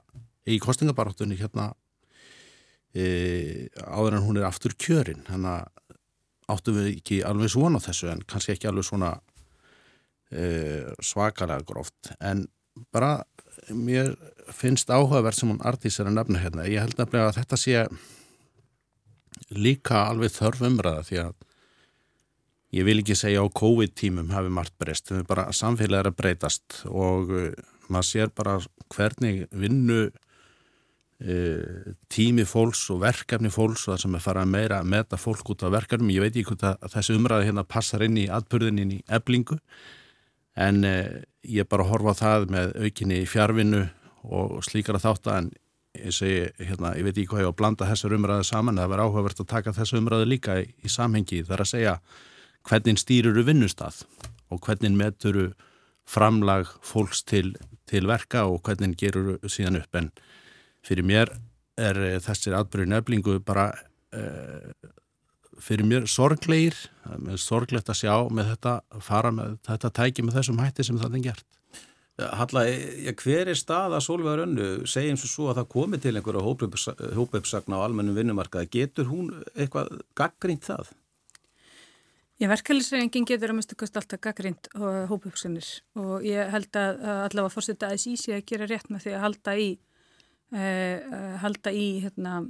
í 0.52 0.58
kostningabaróttunni 0.62 1.38
hérna 1.40 1.72
e, 2.94 3.70
áður 3.80 4.18
en 4.18 4.26
hún 4.26 4.42
er 4.42 4.48
aftur 4.50 4.76
kjörinn, 4.76 5.24
hann 5.30 5.48
að 5.48 5.70
áttum 6.52 6.78
við 6.80 6.90
ekki 6.94 7.22
alveg 7.28 7.54
svona 7.54 7.82
þessu 7.84 8.12
en 8.12 8.24
kannski 8.30 8.56
ekki 8.56 8.70
alveg 8.70 8.88
svona 8.88 9.12
uh, 9.18 10.90
svakalega 11.04 11.66
gróft. 11.68 12.14
En 12.20 12.48
bara 12.94 13.22
mér 13.72 14.16
finnst 14.56 14.92
áhugaverð 14.92 15.42
sem 15.42 15.52
hún 15.52 15.62
Artís 15.68 16.00
er 16.00 16.10
að 16.10 16.18
nefna 16.20 16.42
hérna. 16.42 16.68
Ég 16.70 16.84
held 16.84 16.98
nefnilega 17.00 17.32
að 17.32 17.40
þetta 17.42 17.62
sé 17.62 17.86
líka 19.52 20.06
alveg 20.10 20.34
þörf 20.36 20.66
umræða 20.68 21.06
því 21.08 21.22
að 21.26 21.48
ég 22.78 22.88
vil 22.88 23.00
ekki 23.02 23.18
segja 23.20 23.44
á 23.44 23.48
COVID-tímum 23.62 24.32
hafi 24.32 24.52
margt 24.54 24.76
breyst, 24.80 25.12
þau 25.12 25.28
bara 25.28 25.50
samfélag 25.56 26.06
er 26.06 26.12
að 26.12 26.20
breytast 26.20 26.84
og 26.88 27.32
uh, 27.36 27.48
maður 27.92 28.12
sér 28.14 28.36
bara 28.36 28.60
hvernig 28.92 29.48
vinnu 29.52 30.06
E, 30.06 30.31
tími 31.22 32.46
fólks 32.50 32.88
og 32.90 33.04
verkefni 33.04 33.52
fólks 33.54 33.84
og 33.86 33.94
það 33.94 34.04
sem 34.04 34.16
er 34.18 34.24
farað 34.24 34.48
meira 34.50 34.80
að 34.82 34.88
meta 34.90 35.20
fólk 35.22 35.52
út 35.54 35.62
á 35.62 35.70
verkefnum, 35.70 36.10
ég 36.10 36.24
veit 36.24 36.34
ekki 36.34 36.48
hvort 36.50 36.64
að 36.66 36.94
þessi 36.96 37.18
umræði 37.18 37.50
hérna 37.50 37.64
passar 37.68 38.06
inn 38.08 38.18
í 38.18 38.26
atbyrðinin 38.32 38.96
í 38.96 39.02
eblingu 39.06 39.60
en 40.58 40.84
eh, 40.88 41.22
ég 41.46 41.64
er 41.64 41.70
bara 41.70 41.86
að 41.86 41.92
horfa 41.94 42.16
það 42.18 42.48
með 42.56 42.74
aukinni 42.86 43.20
fjárvinnu 43.30 43.84
og 44.34 44.64
slíkara 44.66 45.02
þátt 45.02 45.30
en 45.36 45.52
ég 45.98 46.16
segi, 46.16 46.44
hérna, 46.64 46.96
ég 46.98 47.06
veit 47.06 47.16
ekki 47.16 47.30
hvað 47.34 47.44
ég 47.44 47.50
á 47.50 47.54
að 47.54 47.60
blanda 47.60 47.90
þessar 47.90 48.16
umræði 48.18 48.48
saman, 48.48 48.80
það 48.80 48.92
verður 48.94 49.06
áhugavert 49.06 49.44
að 49.44 49.50
taka 49.52 49.76
þessu 49.76 50.00
umræði 50.00 50.30
líka 50.30 50.58
í, 50.62 50.68
í 50.82 50.92
samhengi, 50.92 51.44
það 51.46 51.56
er 51.58 51.66
að 51.66 51.72
segja 51.72 51.96
hvernig 52.70 53.02
stýruru 53.02 53.46
vinnustad 53.46 54.04
og 54.52 54.62
hvernig 54.66 54.96
meturu 54.98 55.52
framlag 56.08 56.70
fólks 56.86 57.24
til, 57.28 57.56
til 57.90 58.08
verka 58.10 58.46
og 58.50 58.62
hvernig 58.66 58.98
gerur 59.00 59.38
síðan 59.46 59.82
upp? 59.82 59.98
En 59.98 60.12
fyrir 60.86 61.08
mér 61.08 61.32
er 61.82 61.98
þessir 62.24 62.58
atbyrju 62.58 62.90
neflingu 62.92 63.38
bara 63.46 63.70
uh, 64.16 64.92
fyrir 65.62 65.86
mér 65.88 66.08
sorglegir, 66.10 66.78
sorglegt 67.40 67.90
að 67.92 68.02
sjá 68.04 68.14
með 68.34 68.54
þetta, 68.56 68.76
fara 69.04 69.32
með 69.36 69.58
þetta 69.68 69.92
tæki 70.02 70.26
með 70.26 70.40
þessum 70.40 70.62
hætti 70.62 70.86
sem 70.88 71.00
það 71.02 71.18
er 71.20 71.26
gert. 71.30 71.48
Halla, 72.22 72.66
ja, 72.68 73.14
hver 73.18 73.50
er 73.50 73.58
stað 73.58 73.96
að 73.98 74.04
Solveig 74.06 74.36
Rönnu 74.38 74.66
segjum 74.90 75.18
svo 75.18 75.48
að 75.50 75.62
það 75.62 75.70
komi 75.72 76.00
til 76.02 76.14
einhverja 76.18 77.14
hópauppsagna 77.18 77.80
á 77.80 77.86
almennum 77.86 78.18
vinnumarkaði, 78.18 78.70
getur 78.74 79.08
hún 79.10 79.32
eitthvað 79.56 80.02
gaggrínt 80.18 80.68
það? 80.68 80.92
Já, 82.42 82.48
verkefælisreifingin 82.50 83.26
getur 83.30 83.54
að 83.54 83.60
mista 83.62 83.78
kost 83.78 83.98
alltaf 83.98 84.22
gaggrínt 84.22 84.70
hópauppsagnir 84.76 85.72
og 86.02 86.26
ég 86.26 86.52
held 86.54 86.78
að 86.78 87.02
allavega 87.06 87.54
fórsetja 87.54 87.90
að 87.94 88.04
sísi 88.04 88.36
að 88.36 88.46
gera 88.50 88.70
rétt 88.70 88.90
með 88.90 89.06
því 89.06 89.16
að 89.16 89.26
halda 89.26 89.56
í 89.62 89.68
halda 90.52 91.72
í 91.72 91.86
hérna 92.04 92.42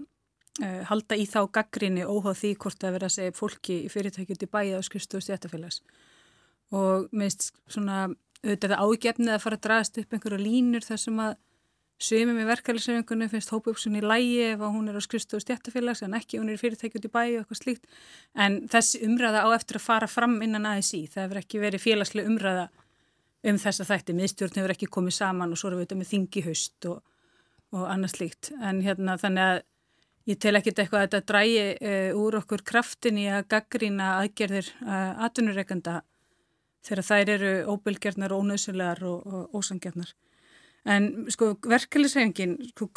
uh, 0.60 0.82
halda 0.90 1.18
í 1.20 1.28
þá 1.30 1.44
gaggrinni 1.54 2.08
óháð 2.08 2.40
því 2.42 2.52
hvort 2.64 2.84
að 2.86 2.98
vera 2.98 3.10
að 3.10 3.16
segja 3.18 3.38
fólki 3.38 3.78
í 3.86 3.92
fyrirtækjum 3.94 4.42
til 4.42 4.50
bæja 4.52 4.80
og 4.80 4.88
skrifstu 4.88 5.20
og 5.20 5.26
stjættafélags 5.26 5.82
og 6.72 7.08
minnst 7.12 7.52
svona 7.70 8.08
auðvitað 8.42 8.78
ágefnið 8.80 9.36
að 9.36 9.44
fara 9.44 9.58
að 9.60 9.66
dragast 9.68 10.02
upp 10.02 10.14
einhverju 10.16 10.42
línur 10.42 10.86
þar 10.86 11.02
sem 11.04 11.22
að 11.22 11.34
sögum 12.02 12.34
með 12.34 12.48
verkefælisreifingunni 12.50 13.28
finnst 13.30 13.52
hópaupsun 13.54 14.00
í 14.00 14.02
lægi 14.02 14.40
ef 14.48 14.64
hún 14.64 14.90
er 14.90 14.98
á 14.98 15.02
skrifstu 15.06 15.38
og 15.38 15.44
stjættafélags 15.44 16.02
en 16.06 16.16
ekki 16.18 16.40
hún 16.40 16.50
er 16.50 16.58
í 16.58 16.62
fyrirtækjum 16.62 17.04
til 17.04 17.12
bæja 17.14 17.36
og 17.36 17.44
eitthvað 17.44 17.60
slíkt. 17.60 17.86
En 18.34 18.64
þessi 18.72 19.04
umræða 19.06 19.44
á 19.46 19.50
eftir 19.54 19.78
að 19.78 19.86
fara 19.86 20.10
fram 20.10 20.40
innan 20.42 20.66
ASI 20.66 21.04
það 21.12 21.28
hefur 21.28 21.42
ekki 21.44 21.62
verið 21.62 21.86
félagslega 21.86 22.32
umræða 22.32 22.66
um 23.52 23.62
þessa 23.62 23.86
þætti, 23.86 24.18
miðstjórn 24.18 24.58
hefur 24.58 24.74
ekki 24.74 24.90
komið 24.98 25.18
saman 25.20 25.54
og 25.54 25.62
svo 25.62 25.70
erum 25.70 25.82
við 25.82 25.88
þetta 25.88 26.00
með 26.02 26.12
þingi 26.16 26.46
haust 26.48 26.90
og, 26.90 26.98
og 27.72 27.88
annað 27.88 28.16
slíkt. 28.16 28.52
En 28.62 28.82
hérna 28.86 29.18
þannig 29.20 29.48
að 29.48 29.62
Ég 30.30 30.38
tel 30.38 30.54
ekkit 30.60 30.78
eitthvað 30.84 31.02
að 31.02 31.06
þetta 31.08 31.28
drægi 31.32 31.62
uh, 31.74 32.20
úr 32.22 32.38
okkur 32.42 32.62
kraftin 32.66 33.18
í 33.18 33.26
að 33.32 33.48
gaggrína 33.50 34.16
aðgerðir 34.20 34.68
uh, 34.84 34.90
eh, 34.94 35.22
atvinnureikanda 35.26 35.96
þegar 36.86 37.08
þær 37.08 37.32
eru 37.36 37.54
óbylgjarnar, 37.74 38.36
ónausulegar 38.38 39.02
og, 39.10 39.26
og 39.26 39.58
ósangjarnar. 39.58 40.12
En 40.90 41.08
sko 41.30 41.52
verkefliðsrefingin, 41.70 42.56
sko, 42.70 42.88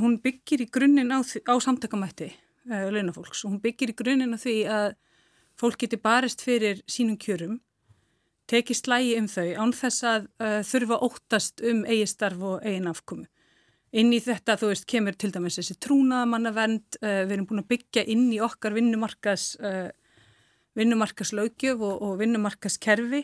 hún 0.00 0.18
byggir 0.24 0.64
í 0.64 0.68
grunninn 0.72 1.12
á, 1.12 1.20
á 1.24 1.54
samtakamætti 1.64 2.28
uh, 2.68 2.88
launafólks. 2.92 3.44
Og 3.44 3.54
hún 3.54 3.62
byggir 3.64 3.94
í 3.94 3.96
grunninn 3.96 4.36
á 4.36 4.38
því 4.40 4.56
að 4.68 4.88
fólk 5.56 5.80
geti 5.80 6.00
barist 6.00 6.44
fyrir 6.44 6.82
sínum 6.84 7.16
kjörum, 7.16 7.62
teki 8.52 8.76
slægi 8.76 9.16
um 9.16 9.30
þau 9.32 9.48
án 9.64 9.72
þess 9.74 10.04
að 10.06 10.28
þurfa 10.68 11.00
óttast 11.02 11.64
um 11.64 11.80
eigi 11.88 12.04
starf 12.12 12.44
og 12.44 12.60
eigin 12.68 12.92
afkomu 12.92 13.24
inn 13.94 14.10
í 14.14 14.18
þetta, 14.22 14.56
þú 14.58 14.72
veist, 14.72 14.86
kemur 14.90 15.16
til 15.18 15.30
dæmis 15.34 15.58
þessi 15.60 15.76
trúnaðamannavernd, 15.84 16.98
uh, 17.02 17.22
við 17.26 17.36
erum 17.36 17.48
búin 17.50 17.62
að 17.62 17.70
byggja 17.74 18.04
inn 18.12 18.26
í 18.34 18.40
okkar 18.42 18.74
vinnumarkas, 18.76 19.48
uh, 19.62 19.88
vinnumarkaslaugjöf 20.76 21.82
og, 21.86 22.02
og 22.02 22.16
vinnumarkaskerfi, 22.20 23.22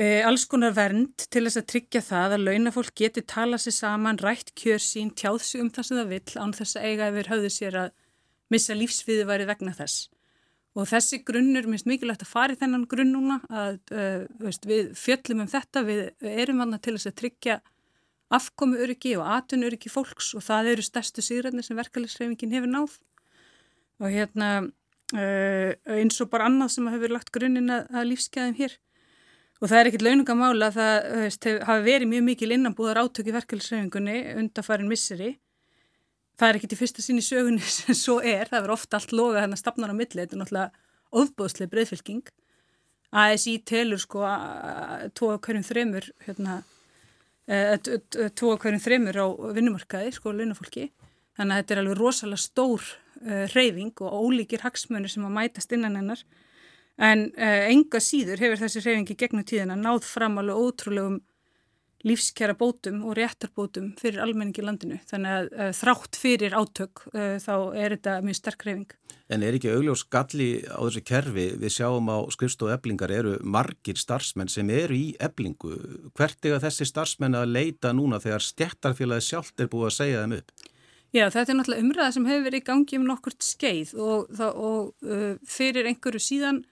uh, 0.00 0.20
alls 0.28 0.46
konar 0.50 0.74
vernd 0.76 1.28
til 1.28 1.44
þess 1.46 1.62
að 1.62 1.68
tryggja 1.74 2.02
það 2.04 2.38
að 2.38 2.48
launafólk 2.48 2.96
geti 2.98 3.24
tala 3.30 3.60
sér 3.62 3.78
saman, 3.78 4.18
rætt 4.22 4.54
kjör 4.58 4.82
sín, 4.82 5.14
tjáð 5.14 5.40
sig 5.44 5.62
um 5.62 5.70
það 5.74 5.90
sem 5.90 6.02
það 6.02 6.16
vill, 6.16 6.40
án 6.42 6.56
þess 6.58 6.80
að 6.80 6.90
eiga 6.90 7.12
yfir 7.12 7.30
höfðu 7.34 7.54
sér 7.54 7.80
að 7.84 7.94
missa 8.52 8.76
lífsviði 8.76 9.28
væri 9.30 9.48
vegna 9.48 9.76
þess. 9.76 10.08
Og 10.74 10.88
þessi 10.90 11.20
grunnur, 11.22 11.68
minnst 11.70 11.86
mikilvægt 11.86 12.24
að 12.24 12.32
fara 12.32 12.54
í 12.56 12.58
þennan 12.58 12.88
grunn 12.90 13.12
núna, 13.14 13.36
að 13.46 13.76
veist, 14.42 14.64
við 14.66 14.88
fjöllum 14.98 15.44
um 15.44 15.50
þetta, 15.52 15.84
við 15.86 16.32
erum 16.32 16.58
vanna 16.64 16.80
til 16.82 16.96
þess 16.96 17.12
að 17.12 17.14
tryggja 17.20 17.60
afkomu 18.34 18.78
öryggi 18.82 19.14
og 19.18 19.26
atun 19.36 19.66
öryggi 19.66 19.90
fólks 19.92 20.32
og 20.36 20.44
það 20.44 20.72
eru 20.74 20.84
stærstu 20.84 21.22
síðræðinir 21.24 21.66
sem 21.66 21.78
verkefliðsreifingin 21.78 22.54
hefur 22.54 22.72
náð. 22.72 22.96
Og 24.02 24.10
hérna 24.10 24.48
uh, 24.64 25.70
eins 25.96 26.20
og 26.22 26.30
bara 26.32 26.48
annað 26.50 26.74
sem 26.76 26.90
hefur 26.92 27.14
lagt 27.14 27.32
grunninn 27.34 27.72
að, 27.72 28.02
lífskeiðum 28.10 28.58
hér. 28.58 28.76
Og 29.62 29.70
það 29.70 29.78
er 29.78 29.90
ekkit 29.90 30.04
launungamála 30.04 30.68
að 30.68 30.78
það 30.78 31.08
veist, 31.22 31.48
hef, 31.48 31.58
hafi 31.68 31.86
verið 31.86 32.10
mjög 32.10 32.24
mikil 32.28 32.50
innanbúðar 32.56 33.00
átöki 33.04 33.34
verkefliðsreifingunni 33.36 34.18
undarfærin 34.42 34.90
misseri. 34.90 35.30
Það 36.34 36.50
er 36.50 36.58
ekkit 36.58 36.74
í 36.74 36.80
fyrsta 36.80 37.04
sinni 37.04 37.24
sögunni 37.24 37.62
sem 37.78 37.96
svo 37.96 38.18
er, 38.20 38.50
það 38.50 38.60
verður 38.60 38.76
ofta 38.76 38.98
allt 38.98 39.14
loga 39.14 39.46
að 39.46 39.58
stafnar 39.62 39.94
á 39.94 39.96
milli, 39.96 40.24
þetta 40.24 40.36
er 40.36 40.42
náttúrulega 40.42 40.84
ofbóðslega 41.14 41.70
breyðfylking 41.70 42.32
ASI 43.14 43.60
telur 43.62 44.00
sko 44.02 44.24
tóa 45.14 45.36
hverjum 45.38 45.62
þremur 45.62 46.08
hérna 46.26 46.56
Eh, 46.58 46.73
tvo 47.44 48.54
hverjum 48.56 48.80
þreymur 48.80 49.18
á 49.20 49.26
vinnumarkaði, 49.56 50.14
sko, 50.16 50.32
launafólki. 50.32 50.88
Þannig 51.36 51.54
að 51.54 51.60
þetta 51.60 51.74
er 51.74 51.80
alveg 51.82 51.98
rosalega 51.98 52.40
stór 52.44 52.86
uh, 52.86 53.44
reyfing 53.52 54.02
og 54.06 54.16
ólíkir 54.22 54.64
hagsmönir 54.64 55.12
sem 55.12 55.26
að 55.26 55.36
mætast 55.36 55.74
innan 55.74 55.98
hennar. 55.98 56.24
En 57.02 57.26
uh, 57.34 57.62
enga 57.68 58.00
síður 58.02 58.42
hefur 58.44 58.62
þessi 58.62 58.84
reyfingi 58.84 59.16
gegnum 59.18 59.46
tíðina 59.46 59.76
náð 59.78 60.06
fram 60.06 60.38
alveg 60.40 60.60
ótrúlegum 60.62 61.18
lífskjara 62.04 62.56
bótum 62.58 63.02
og 63.08 63.16
réttarbótum 63.18 63.92
fyrir 64.00 64.22
almenningi 64.24 64.64
landinu. 64.64 65.00
Þannig 65.10 65.38
að 65.38 65.48
uh, 65.52 65.70
þrátt 65.80 66.20
fyrir 66.20 66.56
átök 66.56 67.06
þá 67.14 67.54
er 67.74 67.96
þetta 67.96 68.18
mjög 68.24 68.38
sterk 68.38 68.66
reyfing. 68.68 68.92
En 69.32 69.40
er 69.40 69.56
ekki 69.56 69.70
augljós 69.72 70.02
galli 70.12 70.48
á 70.68 70.84
þessu 70.84 71.00
kerfi, 71.08 71.46
við 71.56 71.72
sjáum 71.72 72.10
á 72.12 72.20
skrifstofu 72.34 72.74
eblingar 72.74 73.12
eru 73.14 73.38
margir 73.40 73.96
starfsmenn 73.96 74.52
sem 74.52 74.68
eru 74.68 74.98
í 74.98 75.06
eblingu. 75.22 75.78
Hvert 76.12 76.44
er 76.44 76.60
þessi 76.60 76.84
starfsmenn 76.90 77.38
að 77.38 77.54
leita 77.56 77.94
núna 77.96 78.20
þegar 78.20 78.44
stjættarfélagi 78.44 79.24
sjálft 79.30 79.64
er 79.64 79.72
búið 79.72 79.88
að 79.88 79.96
segja 79.96 80.22
þeim 80.24 80.36
upp? 80.42 80.52
Já, 81.14 81.28
þetta 81.30 81.52
er 81.52 81.58
náttúrulega 81.60 81.86
umræða 81.86 82.12
sem 82.16 82.24
hefur 82.26 82.44
verið 82.48 82.60
í 82.60 82.66
gangi 82.66 82.98
um 82.98 83.04
nokkurt 83.06 83.44
skeið 83.46 83.94
og, 84.02 84.40
og 84.50 85.06
uh, 85.06 85.34
fyrir 85.46 85.86
einhverju 85.86 86.20
síðan 86.20 86.64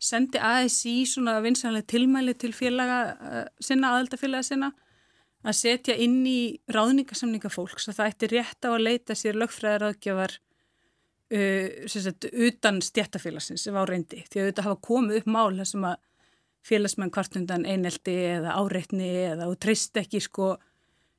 sendi 0.00 0.40
ASI 0.42 1.04
svona 1.08 1.38
vinsanlega 1.44 1.88
tilmæli 1.88 2.34
til 2.38 2.52
félaga 2.56 2.98
uh, 3.14 3.44
sinna, 3.62 3.94
aðaldafélaga 3.94 4.46
sinna 4.46 4.72
að 5.44 5.58
setja 5.58 5.96
inn 6.00 6.22
í 6.26 6.56
ráðningasamninga 6.72 7.50
fólks. 7.52 7.88
Að 7.88 8.00
það 8.00 8.10
ætti 8.12 8.30
rétt 8.32 8.68
á 8.68 8.70
að 8.72 8.84
leita 8.86 9.16
sér 9.18 9.38
lögfræðaraðgjafar 9.42 10.36
uh, 11.36 11.86
sagt, 11.90 12.28
utan 12.32 12.80
stjættafélagsins 12.84 13.66
sem 13.66 13.76
á 13.76 13.82
reyndi. 13.88 14.24
Því 14.30 14.42
að 14.42 14.50
þetta 14.50 14.66
hafa 14.68 14.82
komið 14.88 15.22
upp 15.22 15.32
mál 15.36 15.56
þessum 15.60 15.88
að 15.92 15.98
félagsmenn 16.64 17.12
kvartundan 17.12 17.66
eineldi 17.68 18.14
eða 18.38 18.56
áreitni 18.56 19.10
eða 19.34 19.50
og 19.50 19.58
treyst 19.60 19.96
ekki 20.00 20.22
sko 20.24 20.54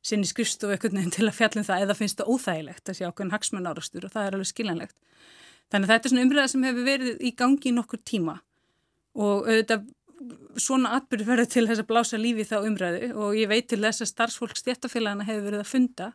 sinni 0.06 0.26
skrifstofu 0.30 0.74
ekkert 0.74 0.96
nefn 0.98 1.14
til 1.14 1.28
að 1.28 1.38
fjallum 1.38 1.66
það 1.66 1.86
eða 1.86 1.98
finnst 1.98 2.20
það 2.22 2.32
óþægilegt 2.34 2.90
að 2.90 2.98
sé 2.98 3.06
okkur 3.08 3.32
hagsmenn 3.34 3.70
árastur 3.70 4.06
og 4.06 4.14
það 4.14 4.28
er 4.28 4.38
alveg 4.38 4.50
skiljanlegt. 4.50 4.98
Þannig 5.74 5.88
að 5.88 5.94
þetta 5.94 6.08
er 6.08 6.14
svona 6.14 6.26
umræða 6.26 6.52
sem 6.52 6.66
hefur 6.66 6.86
verið 6.86 7.24
í 7.26 7.32
gangi 7.38 7.72
í 7.72 7.74
nokkur 7.74 8.02
tíma 8.06 8.36
og 9.16 9.48
auðvitað 9.48 9.88
svona 10.60 10.94
atbyrð 10.98 11.28
verður 11.28 11.50
til 11.52 11.66
þess 11.70 11.82
að 11.84 11.90
blása 11.90 12.20
lífi 12.20 12.46
þá 12.48 12.56
umræðu. 12.68 13.10
Og 13.20 13.36
ég 13.40 13.50
veit 13.52 13.68
til 13.72 13.82
þess 13.84 14.04
að 14.04 14.12
starfsfólk 14.12 14.60
stjættafélagana 14.60 15.28
hefur 15.28 15.50
verið 15.50 15.64
að 15.64 15.72
funda. 15.72 16.12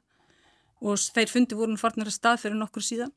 Og 0.81 0.97
þeir 1.01 1.33
fundi 1.33 1.59
voru 1.59 1.77
farnir 1.81 2.09
að 2.09 2.17
stað 2.17 2.41
fyrir 2.45 2.61
nokkur 2.61 2.85
síðan. 2.85 3.13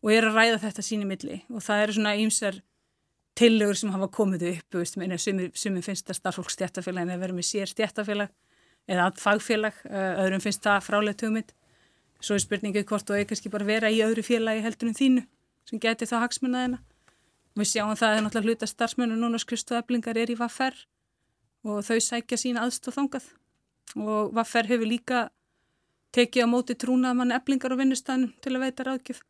Og 0.00 0.12
er 0.14 0.26
að 0.26 0.38
ræða 0.38 0.60
þetta 0.64 0.84
síni 0.84 1.06
milli. 1.08 1.40
Og 1.52 1.62
það 1.64 1.84
eru 1.84 1.96
svona 1.96 2.16
ýmsar 2.18 2.60
tillögur 3.38 3.78
sem 3.78 3.94
hafa 3.94 4.10
komið 4.12 4.46
upp 4.50 4.78
sem 4.84 5.80
finnst 5.82 6.10
að 6.10 6.18
starfsfólk 6.18 6.50
stjættafélagin 6.52 7.14
er 7.14 7.20
verið 7.22 7.38
með 7.38 7.48
sér 7.48 7.70
stjættafélag 7.70 8.32
eða 8.90 9.10
fagfélag, 9.20 9.76
öðrum 9.86 10.42
finnst 10.42 10.64
það 10.66 10.82
frálegt 10.82 11.22
hugmynd. 11.22 11.52
Svo 12.20 12.34
er 12.36 12.42
spurningu 12.42 12.82
hvort 12.84 13.10
og 13.12 13.16
eða 13.16 13.28
kannski 13.30 13.52
bara 13.52 13.68
vera 13.68 13.92
í 13.92 14.02
öðru 14.04 14.24
félagi 14.26 14.64
heldur 14.64 14.90
en 14.90 14.98
þínu 14.98 15.22
sem 15.70 15.80
geti 15.80 16.08
þá 16.10 16.16
hagsmunnaðina 16.24 16.80
við 17.58 17.70
sjáum 17.72 17.96
það 17.98 18.14
að 18.14 18.22
náttúrulega 18.24 18.54
hluta 18.54 18.70
starfsmennu 18.70 19.18
núna 19.18 19.40
skristuðablingar 19.42 20.20
er 20.20 20.30
í 20.32 20.38
vaffer 20.38 20.76
og 21.66 21.82
þau 21.86 21.98
sækja 22.00 22.38
sína 22.40 22.64
aðstof 22.64 22.96
þangað 22.96 23.26
og 23.98 24.30
vaffer 24.36 24.70
hefur 24.70 24.88
líka 24.88 25.24
tekið 26.14 26.46
á 26.46 26.52
móti 26.52 26.76
trúnað 26.78 27.18
mann 27.18 27.34
eblingar 27.34 27.74
á 27.74 27.80
vinnustæðinu 27.80 28.32
til 28.40 28.54
að 28.54 28.64
veita 28.64 28.86
ráðgjöf 28.86 29.20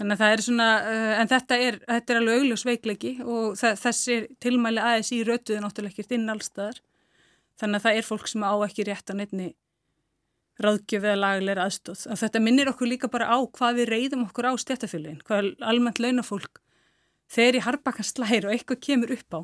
Þannig 0.00 0.16
að 0.16 0.20
það 0.22 0.32
er 0.32 0.42
svona, 0.44 0.66
uh, 0.80 1.14
en 1.20 1.28
þetta 1.28 1.56
er, 1.60 1.76
þetta 1.84 2.12
er 2.12 2.18
alveg 2.22 2.38
augljós 2.38 2.62
veikleiki 2.64 3.10
og 3.20 3.58
þessi 3.60 4.14
tilmæli 4.40 4.80
aðeins 4.80 5.10
í 5.12 5.18
rötuðu 5.28 5.58
náttúrulega 5.60 5.92
ekkert 5.92 6.14
inn 6.16 6.32
allstaðar. 6.32 6.78
Þannig 7.60 7.76
að 7.76 7.84
það 7.84 7.98
er 7.98 8.06
fólk 8.08 8.30
sem 8.30 8.46
á 8.48 8.54
ekki 8.64 8.86
rétt 8.88 9.12
á 9.12 9.14
nefni 9.18 9.50
ráðgjöf 10.64 11.04
eða 11.04 11.18
lagleira 11.20 11.66
aðstóð. 11.68 12.06
Að 12.08 12.22
þetta 12.22 12.42
minnir 12.46 12.72
okkur 12.72 12.88
líka 12.88 13.12
bara 13.12 13.28
á 13.28 13.38
hvað 13.44 13.82
við 13.82 13.92
reyðum 13.92 14.24
okkur 14.24 14.48
á 14.48 14.52
stjættafélagin, 14.64 15.20
hvað 15.28 15.50
almennt 15.68 16.00
launafólk 16.00 16.62
þegar 17.30 17.58
í 17.58 17.64
harbakan 17.64 18.06
slæri 18.06 18.46
og 18.46 18.54
eitthvað 18.54 18.84
kemur 18.86 19.14
upp 19.16 19.38
á 19.38 19.40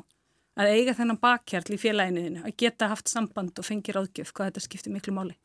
að 0.57 0.73
eiga 0.73 0.95
þennan 0.97 1.19
bakkjarl 1.21 1.75
í 1.75 1.81
félaginu 1.81 2.45
að 2.45 2.55
geta 2.63 2.89
haft 2.91 3.11
samband 3.11 3.59
og 3.59 3.65
fengi 3.67 3.93
ráðgjöf, 3.93 4.33
hvað 4.33 4.51
þetta 4.51 4.65
skiptir 4.65 4.95
miklu 4.95 5.13
máli. 5.13 5.37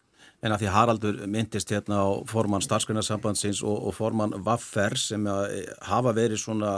En 0.42 0.50
að 0.54 0.62
því 0.62 0.70
Haraldur 0.74 1.18
myndist 1.30 1.70
hérna 1.70 2.00
á 2.02 2.10
formann 2.30 2.62
starfsgrunarsambandsins 2.64 3.60
og, 3.62 3.76
og 3.88 3.94
formann 3.94 4.34
Vaffer 4.46 4.96
sem 4.98 5.26
hafa 5.86 6.12
verið 6.16 6.40
svona 6.42 6.72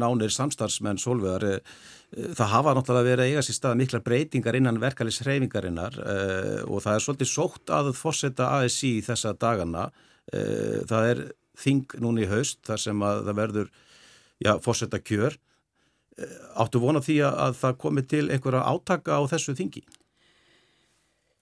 nánir 0.00 0.32
samstarfsmenn 0.32 1.00
solvegar, 1.00 1.44
eh, 1.44 2.30
það 2.36 2.52
hafa 2.54 2.74
náttúrulega 2.76 3.08
verið 3.10 3.24
að 3.24 3.32
eiga 3.32 3.44
sér 3.44 3.58
stað 3.58 3.76
mikla 3.80 4.02
breytingar 4.04 4.56
innan 4.56 4.80
verkefælis 4.80 5.20
hreyfingarinnar 5.24 6.00
eh, 6.00 6.62
og 6.64 6.84
það 6.86 6.96
er 6.96 7.06
svolítið 7.06 7.32
sótt 7.34 7.74
að 7.76 7.92
fórseta 7.98 8.48
ASI 8.60 8.94
þessa 9.04 9.34
dagana. 9.36 9.90
Eh, 10.32 10.80
það 10.88 11.12
er 11.12 11.22
þing 11.60 11.96
núni 12.00 12.24
í 12.24 12.30
haust 12.30 12.62
þar 12.68 12.84
sem 12.88 13.04
að 13.04 13.24
það 13.28 13.40
verður 13.44 13.72
já, 14.40 14.56
fórseta 14.64 15.00
kjör. 15.02 15.38
Áttu 16.60 16.80
vona 16.82 17.00
því 17.00 17.20
að 17.28 17.56
það 17.60 17.80
komi 17.80 18.02
til 18.04 18.26
einhverja 18.28 18.66
átaka 18.66 19.16
á 19.16 19.22
þessu 19.30 19.54
þingi? 19.56 19.84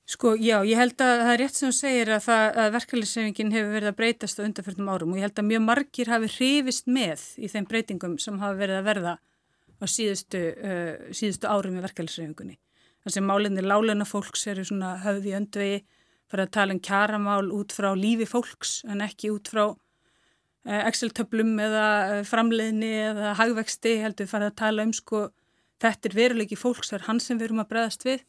Sko, 0.09 0.33
já, 0.41 0.63
ég 0.65 0.79
held 0.81 1.03
að 1.05 1.19
það 1.21 1.31
er 1.35 1.41
rétt 1.43 1.57
sem 1.59 1.69
þú 1.69 1.77
segir 1.77 2.11
að, 2.15 2.29
að 2.33 2.71
verkefliðsefingin 2.79 3.51
hefur 3.53 3.75
verið 3.75 3.91
að 3.91 3.99
breytast 3.99 4.39
á 4.41 4.47
undanfjörnum 4.47 4.89
árum 4.89 5.11
og 5.13 5.19
ég 5.19 5.27
held 5.27 5.43
að 5.43 5.49
mjög 5.51 5.65
margir 5.67 6.09
hafi 6.09 6.31
hrifist 6.33 6.89
með 6.89 7.25
í 7.37 7.51
þeim 7.53 7.67
breytingum 7.69 8.15
sem 8.23 8.39
hafi 8.41 8.57
verið 8.63 8.79
að 8.79 8.89
verða 8.89 9.13
á 9.77 9.85
síðustu, 9.85 10.41
uh, 10.57 11.13
síðustu 11.13 11.51
árum 11.53 11.77
í 11.77 11.85
verkefliðsefingunni. 11.85 12.57
Þannig 13.05 13.21
að 13.21 13.29
málinni 13.29 13.67
lálena 13.67 14.07
fólks 14.09 14.47
eru 14.49 14.65
svona 14.65 14.95
höfði 15.05 15.37
öndvegi 15.43 15.83
fyrir 16.29 16.45
að 16.47 16.55
tala 16.57 16.77
um 16.79 16.81
kjaramál 16.89 17.53
út 17.59 17.77
frá 17.77 17.91
lífi 17.93 18.31
fólks 18.33 18.79
en 18.89 19.05
ekki 19.05 19.35
út 19.35 19.53
frá 19.53 19.67
Excel-töflum 20.69 21.55
eða 21.65 21.85
uh, 22.19 22.25
framleiðni 22.29 22.91
eða 23.09 23.35
hagvexti 23.39 23.95
heldur 24.03 24.29
fyrir 24.29 24.51
að 24.51 24.59
tala 24.61 24.85
um 24.85 24.93
sko 24.97 25.29
þetta 25.81 26.11
er 26.11 26.17
veruleiki 26.19 26.59
fólks, 26.59 26.91
það 26.91 26.99
er 26.99 27.07
hann 27.07 27.21
sem 27.25 27.39
við 27.39 27.49
erum 27.49 27.63
að 27.63 27.71
breðast 27.73 28.05
við. 28.05 28.25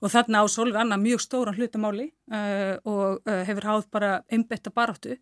Og 0.00 0.12
þarna 0.12 0.42
á 0.42 0.44
Solveig 0.48 0.78
Anna 0.80 0.96
mjög 1.00 1.22
stóran 1.24 1.56
hlutamáli 1.56 2.08
uh, 2.32 2.76
og 2.88 3.20
uh, 3.24 3.42
hefur 3.48 3.68
háð 3.68 3.88
bara 3.92 4.12
einbetta 4.32 4.72
baráttu. 4.72 5.16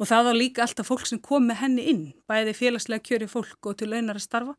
Og 0.00 0.08
það 0.10 0.30
á 0.30 0.32
líka 0.34 0.64
alltaf 0.64 0.88
fólk 0.88 1.06
sem 1.06 1.20
kom 1.22 1.46
með 1.46 1.60
henni 1.64 1.88
inn, 1.92 2.04
bæði 2.30 2.56
félagslega 2.56 3.04
kjöri 3.06 3.28
fólk 3.30 3.70
og 3.70 3.76
til 3.78 3.90
launar 3.92 4.16
að 4.18 4.24
starfa, 4.24 4.54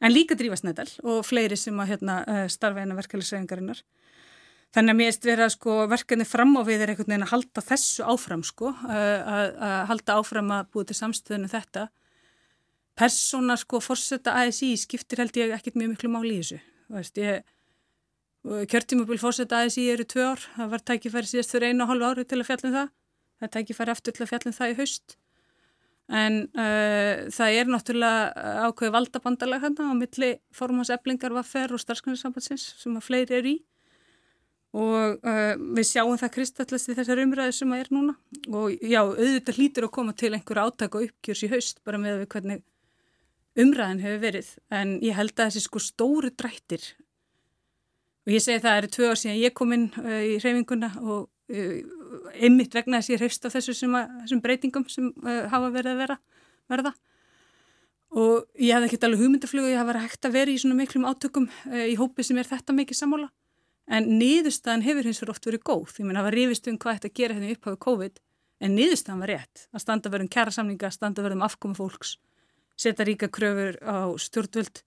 en 0.00 0.14
líka 0.14 0.38
drífasnædal 0.38 0.88
og 1.04 1.20
fleiri 1.26 1.58
sem 1.60 1.76
að 1.82 1.92
hérna, 1.92 2.16
starfa 2.50 2.82
eina 2.82 2.96
verkefliðsæðingarinnar. 2.98 3.82
Þannig 4.74 4.90
að 4.90 4.98
mér 4.98 5.10
erst 5.12 5.26
verið 5.28 5.44
að 5.46 5.52
sko, 5.54 5.74
verkefni 5.90 6.26
fram 6.26 6.56
á 6.58 6.62
við 6.66 6.82
er 6.82 6.92
einhvern 6.92 7.12
veginn 7.12 7.26
að 7.28 7.32
halda 7.34 7.62
þessu 7.62 8.06
áfram, 8.10 8.42
sko, 8.42 8.72
að, 8.90 9.52
að 9.54 9.74
halda 9.92 10.16
áfram 10.18 10.54
að 10.56 10.70
búið 10.74 10.88
til 10.90 10.98
samstöðinu 10.98 11.50
þetta. 11.52 11.88
Persóna 12.98 13.54
sko 13.58 13.80
fórsetta 13.82 14.34
ASI 14.42 14.72
skiptir 14.78 15.22
held 15.22 15.38
ég 15.38 15.54
ekkit 15.54 15.78
mjög 15.78 15.94
miklu 15.94 16.10
máli 16.10 16.36
í 16.36 16.42
þessu. 16.42 16.58
Veist, 16.94 17.18
ég 17.22 17.46
Kjörtímabil 18.44 19.16
fórsett 19.16 19.52
aðeins 19.56 19.78
í 19.80 19.86
eru 19.88 20.04
tvö 20.04 20.24
ár, 20.34 20.42
það 20.52 20.72
var 20.74 20.82
tækifæri 20.84 21.28
síðast 21.30 21.54
fyrir 21.54 21.70
einu 21.72 21.86
og 21.86 21.94
hálfu 21.94 22.08
ári 22.10 22.24
til 22.28 22.42
að 22.42 22.48
fjallum 22.50 22.74
það, 22.74 22.90
það 23.40 23.46
er 23.46 23.52
tækifæri 23.54 23.92
eftir 23.94 24.14
til 24.16 24.24
að 24.24 24.30
fjallum 24.32 24.56
það 24.56 24.72
í 24.72 24.74
haust. 24.80 25.14
En 26.20 26.36
uh, 26.52 27.22
það 27.32 27.56
er 27.56 27.70
náttúrulega 27.72 28.50
ákveði 28.66 28.94
valdabandalag 28.98 29.64
hérna 29.64 29.86
á 29.88 29.94
milli 29.96 30.30
formanseflingar, 30.52 31.32
vaffer 31.38 31.72
og 31.72 31.80
starfsgrunarsambandsins 31.80 32.66
sem 32.82 32.98
að 33.00 33.06
fleiri 33.06 33.38
eru 33.38 33.54
í. 33.54 33.56
Og 34.74 35.22
uh, 35.22 35.54
við 35.76 35.86
sjáum 35.86 36.18
það 36.18 36.32
kristallast 36.34 36.90
í 36.90 36.96
þessar 36.98 37.22
umræði 37.22 37.54
sem 37.54 37.74
að 37.74 37.84
er 37.84 37.90
núna. 37.94 38.16
Og 38.50 38.72
já, 38.82 39.00
auðvitað 39.04 39.60
hlýtur 39.60 39.86
að 39.86 39.94
koma 39.94 40.14
til 40.18 40.32
einhver 40.34 40.64
áttak 40.64 40.98
og 40.98 41.06
uppgjörs 41.06 41.44
í 41.46 41.50
haust 41.52 41.78
bara 41.86 42.00
með 42.02 42.24
við 42.24 42.30
hvernig 42.34 42.64
umræðin 43.64 44.02
hefur 44.02 44.22
verið. 44.24 44.50
En 44.74 44.96
ég 45.04 45.14
held 45.14 45.36
að 45.36 45.52
þessi 45.52 45.64
sko 45.68 45.82
stóru 45.82 46.32
drættir 46.34 46.88
Og 48.24 48.32
ég 48.32 48.40
segi 48.40 48.62
það 48.64 48.78
eru 48.80 48.92
tvö 48.92 49.08
ár 49.12 49.18
síðan 49.20 49.40
ég 49.42 49.54
kom 49.56 49.72
inn 49.76 49.90
uh, 50.00 50.20
í 50.24 50.36
hreyfinguna 50.40 50.88
og 51.02 51.26
uh, 51.52 51.72
einmitt 52.40 52.72
vegna 52.72 53.02
þess 53.02 53.12
ég 53.12 53.20
hreifst 53.20 53.44
á 53.44 53.52
þessu 53.52 53.74
sem 53.76 53.96
að, 53.98 54.14
þessum 54.22 54.40
breytingum 54.44 54.86
sem 54.88 55.10
hafa 55.52 55.68
verið 55.74 55.92
að 55.92 56.00
vera, 56.00 56.16
verða. 56.72 56.94
Og 58.14 58.62
ég 58.62 58.72
hafði 58.72 58.88
ekkert 58.88 59.04
alveg 59.08 59.24
hugmyndaflug 59.24 59.66
og 59.66 59.72
ég 59.74 59.80
hafa 59.80 59.90
verið 59.90 60.06
hægt 60.06 60.28
að 60.28 60.36
vera 60.38 60.54
í 60.54 60.60
svona 60.62 60.78
miklum 60.78 61.04
átökum 61.10 61.50
uh, 61.50 61.84
í 61.84 61.98
hópi 62.00 62.24
sem 62.24 62.40
er 62.40 62.48
þetta 62.48 62.76
mikið 62.78 63.00
sammála. 63.02 63.28
En 63.84 64.06
niðurstaðan 64.18 64.84
hefur 64.86 65.08
hins 65.08 65.20
vegar 65.20 65.34
oft 65.34 65.48
verið 65.48 65.64
góð. 65.68 65.98
Ég 65.98 66.06
menn 66.06 66.16
að 66.16 66.22
það 66.22 66.28
var 66.30 66.38
rifist 66.38 66.70
um 66.70 66.78
hvað 66.80 66.98
þetta 66.98 67.16
gera 67.20 67.36
hérna 67.36 67.52
upphafið 67.52 67.82
COVID 67.84 68.22
en 68.64 68.76
niðurstaðan 68.78 69.24
var 69.24 69.32
rétt. 69.34 69.66
Að 69.74 69.84
standa 69.84 70.12
verðum 70.14 70.32
kæra 70.32 70.54
samninga, 70.54 70.88
að 70.88 70.96
standa 70.96 71.24
verðum 71.24 71.44
afkomi 71.44 71.76
fólks, 71.76 72.16
setja 72.80 73.04
ríka 73.04 73.28
kröfur 73.28 73.76
á 73.84 74.16
stjórnvöld 74.16 74.84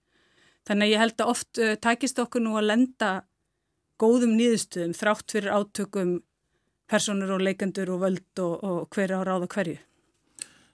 Þannig 0.68 0.84
að 0.84 0.92
ég 0.92 1.02
held 1.02 1.22
að 1.24 1.32
oft 1.32 1.60
uh, 1.64 1.74
takist 1.80 2.18
okkur 2.20 2.44
nú 2.44 2.56
að 2.60 2.72
lenda 2.74 3.12
góðum 4.02 4.36
nýðustuðum 4.38 4.96
þrátt 4.98 5.34
fyrir 5.34 5.54
átökum 5.56 6.18
personur 6.92 7.38
og 7.38 7.44
leikendur 7.44 7.92
og 7.96 8.02
völd 8.04 8.42
og, 8.44 8.56
og 8.64 8.90
hverja 8.96 9.22
á 9.24 9.28
ráða 9.28 9.48
hverju. 9.54 9.78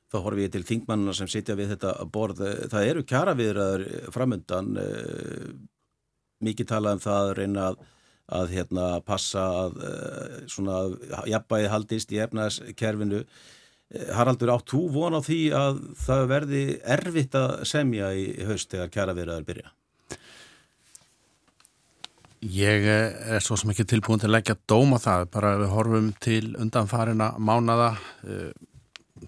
Þá 0.10 0.18
horfum 0.20 0.42
við 0.42 0.52
til 0.54 0.64
þingmannina 0.70 1.14
sem 1.18 1.30
sitja 1.30 1.56
við 1.58 1.74
þetta 1.74 1.94
borð. 2.14 2.42
Það 2.70 2.90
eru 2.90 3.06
kjara 3.10 3.34
viðraður 3.38 3.86
framöndan. 4.14 4.74
Eh, 4.78 5.48
mikið 6.46 6.70
talað 6.70 6.98
um 6.98 7.04
það 7.06 7.30
að 7.30 7.34
reyna 7.40 7.70
að, 7.70 7.80
að 8.32 8.56
hérna, 8.56 8.88
passa 9.04 9.44
að 9.66 9.84
eh, 9.84 10.40
svona 10.52 10.80
jafnbæði 11.30 11.70
haldist 11.74 12.14
í 12.16 12.22
efnaðskerfinu. 12.24 13.24
Eh, 13.92 14.10
Haraldur, 14.16 14.54
átt 14.56 14.72
þú 14.72 14.84
von 14.96 15.20
á 15.20 15.22
því 15.24 15.40
að 15.58 15.80
það 16.06 16.28
verði 16.32 16.66
erfitt 16.96 17.36
að 17.40 17.56
semja 17.68 18.14
í 18.16 18.28
haust 18.48 18.72
þegar 18.72 18.94
kjara 18.94 19.18
viðraður 19.18 19.50
byrja? 19.52 19.74
Ég 22.44 22.84
er 22.84 23.44
svo 23.44 23.56
sem 23.56 23.72
ekki 23.72 23.86
tilbúin 23.88 24.20
til 24.20 24.28
að 24.28 24.36
leggja 24.36 24.58
dóma 24.68 24.98
það, 25.00 25.30
bara 25.32 25.54
við 25.62 25.70
horfum 25.72 26.10
til 26.24 26.56
undanfarina 26.60 27.30
mánada, 27.40 27.94
eh, 28.28 28.52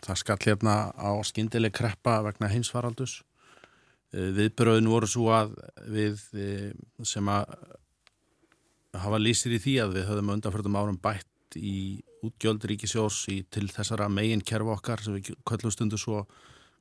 það 0.03 0.19
skall 0.19 0.41
hérna 0.43 0.75
á 0.91 1.11
skindileg 1.23 1.71
kreppa 1.71 2.21
vegna 2.25 2.51
hinsvaraldus. 2.51 3.21
Eh, 4.11 4.31
Viðbröðin 4.35 4.91
voru 4.91 5.07
svo 5.07 5.29
að 5.31 5.55
við 5.87 6.19
eh, 6.35 6.73
sem 7.03 7.27
að 7.27 7.55
hafa 9.03 9.19
lýsir 9.21 9.55
í 9.55 9.61
því 9.61 9.75
að 9.83 9.95
við 9.97 10.07
höfum 10.09 10.33
undanförðum 10.35 10.77
árum 10.79 10.99
bætt 11.01 11.57
í 11.59 12.01
útgjöld 12.25 12.65
ríkisjós 12.69 13.21
í 13.31 13.39
til 13.53 13.67
þessara 13.71 14.09
megin 14.11 14.43
kerfa 14.43 14.75
okkar 14.75 15.03
sem 15.03 15.17
við 15.17 15.35
köllum 15.47 15.73
stundu 15.73 15.99
svo, 16.01 16.23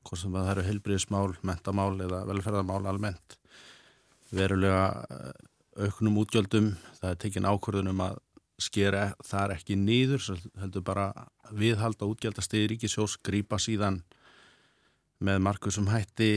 hvort 0.04 0.20
sem 0.20 0.34
það 0.34 0.50
eru 0.54 0.66
heilbriðismál, 0.68 1.34
mentamál 1.46 1.94
eða 2.04 2.24
velferðarmál 2.28 2.84
almennt. 2.90 3.38
Verulega 4.34 4.86
auknum 5.74 6.20
útgjöldum, 6.22 6.72
það 7.00 7.10
er 7.10 7.20
tekin 7.22 7.48
ákvörðunum 7.48 8.02
að 8.04 8.20
skera 8.62 9.08
þar 9.26 9.56
ekki 9.56 9.76
nýður, 9.78 10.28
heldur 10.62 10.84
bara 10.86 11.08
viðhalda 11.54 12.06
útgjaldastegi 12.06 12.74
ríkisjós, 12.74 13.18
grýpa 13.24 13.58
síðan 13.58 14.02
með 15.24 15.40
markusum 15.46 15.88
hætti 15.88 16.28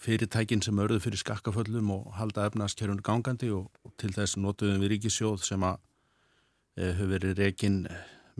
fyrirtækin 0.00 0.62
sem 0.64 0.78
örðu 0.80 1.00
fyrir 1.04 1.20
skakkaföllum 1.20 1.90
og 1.94 2.10
halda 2.18 2.46
efnaðskjörunum 2.48 3.04
gangandi 3.04 3.50
og, 3.54 3.68
og 3.84 3.94
til 4.00 4.12
þess 4.14 4.38
notuðum 4.40 4.82
við 4.84 4.94
ríkisjóð 4.94 5.44
sem 5.44 5.64
að 5.66 5.78
e, 6.78 6.88
hefur 6.88 7.10
verið 7.12 7.40
reygin 7.40 7.82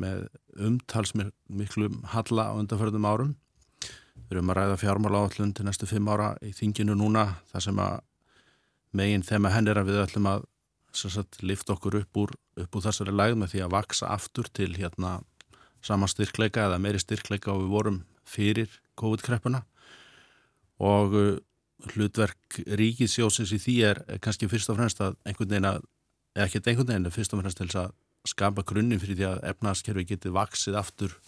með 0.01 0.27
umtalsmiklum 0.59 2.01
halla 2.14 2.49
á 2.51 2.53
undanförðum 2.59 3.07
árum. 3.07 3.35
Við 4.25 4.38
erum 4.38 4.51
að 4.51 4.59
ræða 4.61 4.81
fjármála 4.81 5.20
áallun 5.25 5.53
til 5.55 5.66
næstu 5.68 5.88
fimm 5.90 6.09
ára 6.11 6.33
í 6.42 6.55
þinginu 6.57 6.97
núna 6.99 7.29
þar 7.53 7.66
sem 7.68 7.85
að 7.85 8.01
meginn 8.94 9.27
þeim 9.27 9.49
að 9.49 9.57
henn 9.59 9.70
er 9.70 9.81
að 9.83 9.90
við 9.90 10.01
ætlum 10.07 10.31
að 10.31 10.49
sagt, 10.94 11.42
lifta 11.42 11.75
okkur 11.75 12.01
upp 12.01 12.23
úr, 12.23 12.35
upp 12.62 12.77
úr 12.79 12.85
þessari 12.87 13.14
læg 13.14 13.37
með 13.38 13.55
því 13.55 13.64
að 13.66 13.75
vaksa 13.75 14.11
aftur 14.14 14.49
til 14.55 14.73
hérna 14.79 15.18
sama 15.85 16.09
styrkleika 16.09 16.68
eða 16.68 16.81
meiri 16.81 17.03
styrkleika 17.03 17.53
og 17.53 17.64
við 17.64 17.73
vorum 17.75 18.03
fyrir 18.25 18.70
COVID-kreppuna 19.01 19.64
og 20.82 21.18
uh, 21.18 21.34
hlutverk 21.92 22.60
ríkisjósins 22.80 23.52
í 23.54 23.60
því 23.60 23.74
er 23.90 24.00
kannski 24.24 24.48
fyrst 24.50 24.70
og 24.72 24.78
fremst 24.78 25.02
að 25.04 25.18
einhvern 25.26 25.50
veginn 25.50 25.68
að, 25.68 25.84
eða 26.37 26.46
ekki 26.48 26.62
einhvern 26.64 26.90
veginn, 26.92 27.14
fyrst 27.14 27.34
og 27.34 27.42
fremst 27.42 27.60
til 27.60 27.68
að 27.82 27.92
skapa 28.24 28.64
grunnin 28.64 29.02
fyrir 29.02 29.18
því 29.18 29.28
að 29.28 29.42
efnaðaskerfi 29.50 30.06
geti 30.08 30.32
vaksið 30.32 30.78
aftur 30.80 31.18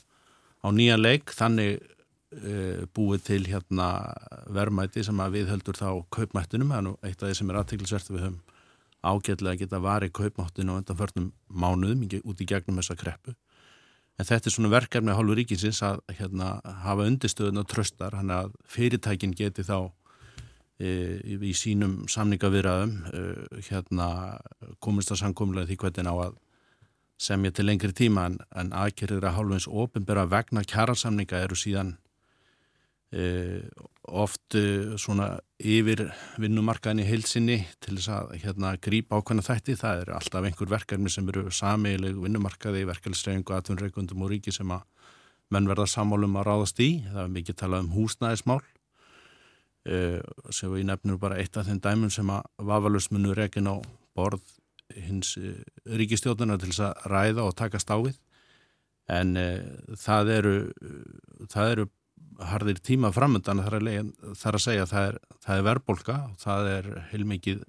á 0.65 0.69
nýja 0.73 0.97
leik, 0.97 1.35
þannig 1.37 1.79
uh, 1.83 2.87
búið 2.97 3.27
til 3.29 3.43
hérna 3.51 3.91
verðmæti 4.49 5.05
sem 5.05 5.21
að 5.21 5.41
við 5.41 5.53
heldur 5.53 5.79
þá 5.79 5.89
kaupmættunum, 6.17 6.73
en 6.73 6.95
eitt 7.03 7.21
af 7.21 7.29
því 7.29 7.41
sem 7.41 7.53
er 7.53 7.61
aðteglisvert 7.61 8.13
við 8.15 8.29
höfum 8.29 8.45
ágætlega 9.07 9.55
að 9.55 9.61
geta 9.63 9.83
varið 9.83 10.15
kaupmáttinu 10.17 10.73
og 10.73 10.81
undan 10.81 10.99
förnum 10.99 11.29
mánuðum 11.47 12.07
út 12.25 12.41
í 12.41 12.49
gegnum 12.49 12.81
þessa 12.81 12.97
kreppu. 12.99 13.35
En 14.17 14.25
þetta 14.25 14.49
er 14.49 14.55
svona 14.55 14.73
verkefni 14.73 15.13
á 15.13 15.19
hálfu 15.19 15.37
ríkinsins 15.37 15.83
að 15.85 16.01
hérna, 16.17 16.57
hafa 16.87 17.05
undirstöðun 17.05 17.61
og 17.61 17.69
tröstar, 17.69 18.17
hann 18.17 18.33
að 18.33 18.55
fyrirtækin 18.73 19.35
geti 19.37 19.65
þá 19.67 19.91
e, 20.81 21.21
í 21.21 21.53
sínum 21.57 21.99
samningavirðaðum 22.09 22.95
e, 23.13 23.23
hérna, 23.69 24.09
komist 24.81 25.13
að 25.13 25.21
samkomlega 25.21 25.69
því 25.69 25.79
hvernig 25.83 26.09
á 26.09 26.17
að 26.31 26.41
semja 27.21 27.53
til 27.53 27.69
lengri 27.69 27.93
tíma. 27.97 28.31
En, 28.31 28.41
en 28.57 28.73
aðgerðir 28.77 29.29
að 29.29 29.37
hálfu 29.37 29.59
eins 29.59 29.69
ofinbera 29.85 30.25
vegna 30.33 30.65
kjærasamninga 30.65 31.45
eru 31.45 31.59
síðan 31.59 31.97
oft 34.07 34.55
e, 34.59 34.97
svona 34.99 35.37
yfir 35.63 36.03
vinnumarkaðin 36.43 37.05
í 37.05 37.07
heilsinni 37.07 37.59
til 37.81 37.97
þess 37.97 38.11
að 38.13 38.33
hérna 38.43 38.75
grípa 38.83 39.21
ákveðna 39.21 39.45
þætti. 39.47 39.77
Það 39.79 40.03
eru 40.03 40.17
alltaf 40.17 40.49
einhver 40.49 40.73
verkefni 40.73 41.13
sem 41.13 41.29
eru 41.31 41.47
sameileg 41.55 42.19
vinnumarkaði, 42.19 42.85
verkefnisreifingu, 42.91 43.55
atvinnreikundum 43.55 44.27
og 44.27 44.33
ríki 44.35 44.55
sem 44.55 44.73
að 44.75 44.85
menn 45.55 45.71
verða 45.71 45.87
sammálum 45.91 46.37
að 46.41 46.49
ráðast 46.51 46.83
í. 46.83 46.91
Það 47.07 47.23
er 47.23 47.35
mikið 47.39 47.59
talað 47.63 47.87
um 47.87 47.95
húsnæðismál 47.95 48.63
sem 49.87 50.73
við 50.73 50.89
nefnum 50.89 51.19
bara 51.23 51.37
eitt 51.39 51.55
af 51.55 51.69
þeim 51.69 51.79
dæmum 51.79 52.11
sem 52.11 52.31
að 52.35 52.49
vafalustmunur 52.59 53.39
rekin 53.39 53.69
á 53.71 53.79
borð 54.19 54.43
hins 54.91 55.37
ríkistjóðunar 55.87 56.59
til 56.59 56.73
þess 56.73 56.83
að 56.89 57.05
ræða 57.13 57.45
og 57.47 57.55
taka 57.55 57.79
stáfið 57.79 58.17
en 59.15 59.37
það 59.95 60.33
eru 60.35 60.57
það 61.53 61.71
eru 61.77 61.87
harðir 62.43 62.81
tíma 62.85 63.13
framöndan 63.15 63.63
þar 63.65 63.79
að, 63.81 64.11
að 64.35 64.61
segja 64.63 64.87
það 64.91 65.09
er, 65.11 65.19
það 65.45 65.59
er 65.59 65.67
verbolga 65.71 66.17
og 66.27 66.37
það 66.43 66.71
er 66.73 66.89
heilmikið 67.13 67.63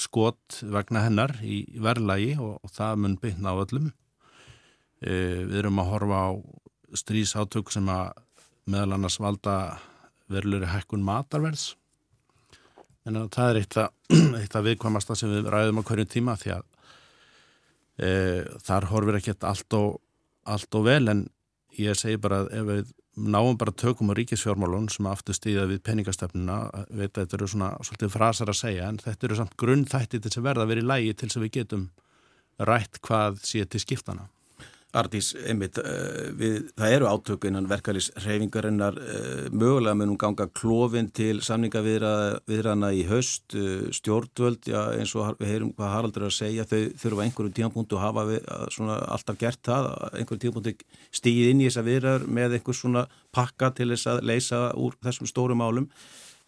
skot 0.00 0.60
vegna 0.62 1.04
hennar 1.04 1.34
í 1.44 1.62
verðlagi 1.82 2.32
og, 2.40 2.56
og 2.64 2.72
það 2.72 3.02
mun 3.02 3.18
byggna 3.20 3.52
á 3.52 3.60
öllum. 3.60 3.90
E, 5.00 5.12
við 5.48 5.58
erum 5.62 5.82
að 5.82 5.90
horfa 5.92 6.22
á 6.24 6.30
strísátök 7.00 7.72
sem 7.72 7.88
að 7.92 8.14
meðal 8.70 8.96
annars 8.96 9.18
valda 9.20 9.56
verðluri 10.30 10.70
hækkun 10.70 11.04
matarverðs. 11.04 11.74
En 13.08 13.18
það 13.32 13.50
er 13.50 13.60
eitt 13.60 14.56
af 14.56 14.64
viðkvamasta 14.68 15.16
sem 15.18 15.32
við 15.32 15.50
ræðum 15.52 15.82
á 15.82 15.86
hverjum 15.88 16.10
tíma 16.10 16.36
því 16.40 16.54
að 16.56 16.64
e, 18.00 18.10
þar 18.64 18.88
horfir 18.92 19.20
ekki 19.20 19.36
allt 19.48 19.76
og, 19.78 20.00
allt 20.48 20.80
og 20.80 20.88
vel 20.88 21.04
en 21.12 21.26
ég 21.78 21.98
segi 21.98 22.20
bara 22.20 22.44
að 22.44 22.52
ef 22.56 22.68
við 22.70 22.96
náum 23.20 23.58
bara 23.60 23.74
tökum 23.76 24.10
á 24.10 24.14
ríkisfjármálun 24.16 24.88
sem 24.92 25.08
aftur 25.10 25.36
stýða 25.36 25.66
við 25.70 25.82
peningastefnuna. 25.86 26.58
Veit 26.88 27.12
að 27.12 27.24
þetta 27.24 27.38
eru 27.38 27.48
svona 27.52 27.70
svolítið 27.84 28.12
frasar 28.16 28.52
að 28.52 28.60
segja 28.62 28.88
en 28.88 29.00
þetta 29.02 29.28
eru 29.28 29.40
samt 29.40 29.56
grunn 29.60 29.86
þætti 29.88 30.22
til 30.24 30.34
að 30.38 30.46
verða 30.48 30.66
að 30.66 30.72
vera 30.74 30.84
í 30.84 30.90
lægi 30.90 31.16
til 31.20 31.30
að 31.30 31.44
við 31.44 31.54
getum 31.58 31.88
rætt 32.70 33.00
hvað 33.06 33.40
sé 33.46 33.64
til 33.64 33.80
skiptana 33.82 34.28
Ardís, 34.96 35.28
einmitt, 35.46 35.76
uh, 35.78 36.30
við, 36.34 36.70
það 36.78 36.94
eru 36.96 37.08
átök 37.10 37.44
innan 37.46 37.68
verkefælisreifingarinnar 37.70 38.96
uh, 38.98 39.10
eh, 39.14 39.44
mögulega 39.54 39.94
munum 39.94 40.18
ganga 40.18 40.48
klófin 40.50 41.12
til 41.14 41.38
samningaviðrana 41.46 42.90
í 42.98 43.04
höst 43.06 43.54
uh, 43.54 43.86
stjórnvöld, 43.94 44.66
já, 44.66 44.80
eins 44.96 45.14
og 45.14 45.36
við 45.38 45.52
heyrum 45.52 45.74
hvað 45.76 45.92
Haraldur 45.94 46.26
er 46.26 46.32
að 46.32 46.38
segja, 46.40 46.66
þau 46.66 46.80
þurfa 47.04 47.26
einhverjum 47.26 47.56
tímapunktu 47.60 48.00
að 48.00 48.06
hafa 48.08 48.26
við, 48.32 48.50
svona, 48.74 48.96
alltaf 49.14 49.38
gert 49.44 49.62
það 49.70 49.92
einhverjum 50.10 50.42
tímapunktu 50.46 50.74
stíð 51.20 51.52
inn 51.52 51.62
í 51.62 51.68
þessa 51.68 51.86
viðrar 51.86 52.26
með 52.26 52.58
einhvers 52.58 52.82
svona 52.82 53.06
pakka 53.30 53.70
til 53.78 53.92
þess 53.92 54.10
að 54.10 54.24
leysa 54.26 54.64
úr 54.74 54.98
þessum 55.06 55.30
stórum 55.30 55.62
álum 55.62 55.86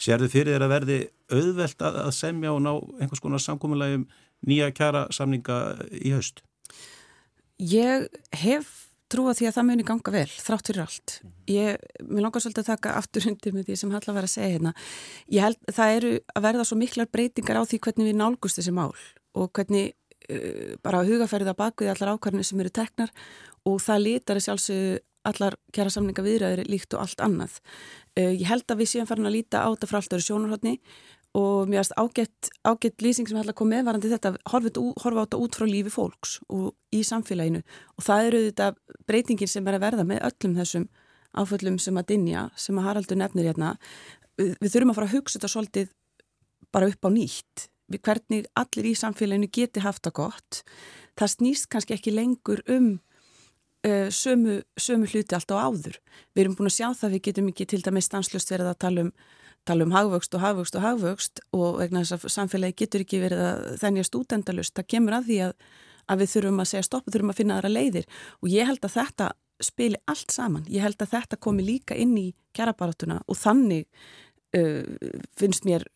Sérðu 0.03 0.27
fyrir 0.33 0.57
þér 0.57 0.65
að 0.67 0.73
verði 0.73 0.97
auðvelt 1.31 1.83
að, 1.87 1.99
að 2.09 2.15
semja 2.17 2.53
og 2.53 2.63
ná 2.65 2.73
einhvers 2.99 3.23
konar 3.23 3.43
samkominnlegum 3.43 4.09
nýja 4.49 4.73
kjara 4.75 5.05
samninga 5.15 5.59
í 5.95 6.11
höst? 6.15 6.43
Ég 7.61 8.09
hef 8.43 8.73
trúið 9.13 9.41
því 9.41 9.49
að 9.49 9.57
það 9.57 9.67
muni 9.69 9.87
ganga 9.87 10.13
vel, 10.15 10.29
þrátt 10.41 10.69
fyrir 10.71 10.85
allt. 10.87 11.15
Ég, 11.51 11.87
mér 12.07 12.25
langar 12.25 12.45
svolítið 12.45 12.63
að 12.63 12.71
taka 12.71 12.95
aftur 13.01 13.29
undir 13.29 13.57
með 13.57 13.69
því 13.69 13.79
sem 13.81 13.93
Halla 13.93 14.15
var 14.17 14.29
að 14.29 14.33
segja 14.33 14.53
hérna. 14.55 14.75
Ég 15.33 15.47
held 15.47 15.73
það 15.77 15.97
eru 15.99 16.13
að 16.33 16.47
verða 16.47 16.67
svo 16.69 16.79
miklar 16.81 17.11
breytingar 17.13 17.61
á 17.61 17.63
því 17.69 17.81
hvernig 17.87 18.09
við 18.09 18.19
nálgust 18.21 18.61
þessi 18.61 18.75
mál 18.77 18.91
og 19.37 19.53
hvernig 19.57 19.93
uh, 19.93 20.75
bara 20.85 21.05
hugafærið 21.09 21.53
að 21.53 21.61
bakvið 21.61 21.93
allar 21.93 22.15
ákvarðinni 22.15 22.49
sem 22.49 22.63
eru 22.65 22.73
teknar 22.81 23.13
og 23.69 23.81
það 23.85 24.05
litar 24.09 24.41
þessi 24.41 24.55
alls 24.55 24.71
allar 25.23 25.55
kjæra 25.71 25.93
samninga 25.95 26.25
viðræðir 26.25 26.67
líkt 26.67 26.97
og 26.97 27.05
allt 27.05 27.21
annað. 27.23 27.61
Uh, 28.17 28.33
ég 28.33 28.49
held 28.49 28.65
að 28.67 28.83
við 28.83 28.95
séum 28.95 29.11
farin 29.11 29.29
að 29.29 29.37
líta 29.37 29.63
á 29.63 29.69
þetta 29.71 29.91
frá 29.91 30.01
allt 30.01 30.17
öru 30.17 30.27
sjónarhóttni 30.31 30.79
og 31.39 31.69
mér 31.71 31.81
finnst 31.81 31.95
ágætt, 31.97 32.51
ágætt 32.69 33.03
lýsing 33.05 33.29
sem 33.29 33.39
hefði 33.41 33.55
komið 33.57 33.87
varandi 33.89 34.11
þetta, 34.13 34.35
horfa 34.53 34.69
á 34.69 35.25
þetta 35.25 35.41
út 35.41 35.57
frá 35.57 35.65
lífi 35.69 35.93
fólks 35.93 36.37
og 36.53 36.75
í 36.93 37.01
samfélaginu. 37.09 37.63
Og 37.97 38.05
það 38.05 38.29
eru 38.29 38.43
þetta 38.51 38.67
breytingin 39.09 39.49
sem 39.49 39.69
er 39.69 39.79
að 39.79 39.85
verða 39.87 40.05
með 40.09 40.21
öllum 40.29 40.59
þessum 40.61 40.89
áföllum 41.33 41.79
sem 41.81 41.97
að 41.97 42.09
dinja, 42.13 42.47
sem 42.61 42.77
að 42.77 42.89
Haraldur 42.91 43.21
nefnir 43.21 43.49
hérna, 43.49 43.75
við, 44.37 44.57
við 44.61 44.75
þurfum 44.75 44.93
að 44.93 44.99
fara 45.01 45.09
að 45.09 45.17
hugsa 45.17 45.39
þetta 45.39 45.53
svolítið 45.55 45.95
bara 46.73 46.91
upp 46.93 47.09
á 47.09 47.11
nýtt. 47.15 47.69
Við 47.93 48.05
hvernig 48.05 48.51
allir 48.57 48.91
í 48.93 48.97
samfélaginu 48.97 49.49
geti 49.53 49.81
haft 49.85 50.05
það 50.05 50.19
gott. 50.21 50.61
Það 51.17 51.35
snýst 51.37 51.69
kannski 51.73 51.97
ekki 51.97 52.13
lengur 52.13 52.61
um 52.73 52.95
uh, 53.89 54.09
sömu, 54.13 54.61
sömu 54.77 55.09
hluti 55.09 55.37
allt 55.37 55.53
á 55.53 55.65
áður. 55.65 55.97
Við 56.37 56.45
erum 56.45 56.57
búin 56.59 56.69
að 56.69 56.79
sjá 56.79 56.89
það, 56.93 57.17
við 57.17 57.25
getum 57.29 57.53
ekki 57.53 57.69
til 57.73 57.81
dæmis 57.85 58.09
stanslust 58.09 58.53
verið 58.53 58.73
að 58.73 58.83
tala 58.85 59.07
um 59.07 59.15
tala 59.69 59.87
um 59.87 59.95
hagvöxt 59.95 60.35
og 60.35 60.43
hagvöxt 60.43 60.77
og 60.79 60.85
hagvöxt 60.85 61.43
og 61.55 61.79
vegna 61.79 62.03
þess 62.03 62.17
að 62.17 62.35
samfélagi 62.35 62.79
getur 62.83 63.05
ekki 63.05 63.23
verið 63.23 63.45
að 63.47 63.63
þennja 63.83 64.07
stúdendalust, 64.09 64.75
það 64.77 64.91
kemur 64.95 65.17
að 65.19 65.29
því 65.29 65.39
að, 65.47 65.55
að 66.11 66.23
við 66.23 66.33
þurfum 66.35 66.63
að 66.65 66.71
segja 66.73 66.89
stopp, 66.89 67.07
við 67.07 67.17
þurfum 67.17 67.33
að 67.33 67.39
finna 67.41 67.59
aðra 67.59 67.73
leiðir. 67.73 68.09
Og 68.43 68.53
ég 68.53 68.69
held 68.71 68.83
að 68.83 68.97
þetta 68.97 69.31
spili 69.63 70.01
allt 70.11 70.35
saman, 70.35 70.67
ég 70.73 70.83
held 70.83 71.03
að 71.03 71.15
þetta 71.15 71.39
komi 71.47 71.67
líka 71.67 71.99
inn 71.99 72.17
í 72.19 72.29
kjærabaratuna 72.57 73.21
og 73.31 73.39
þannig 73.39 73.87
uh, 74.59 74.83
finnst 75.39 75.69
mér 75.69 75.87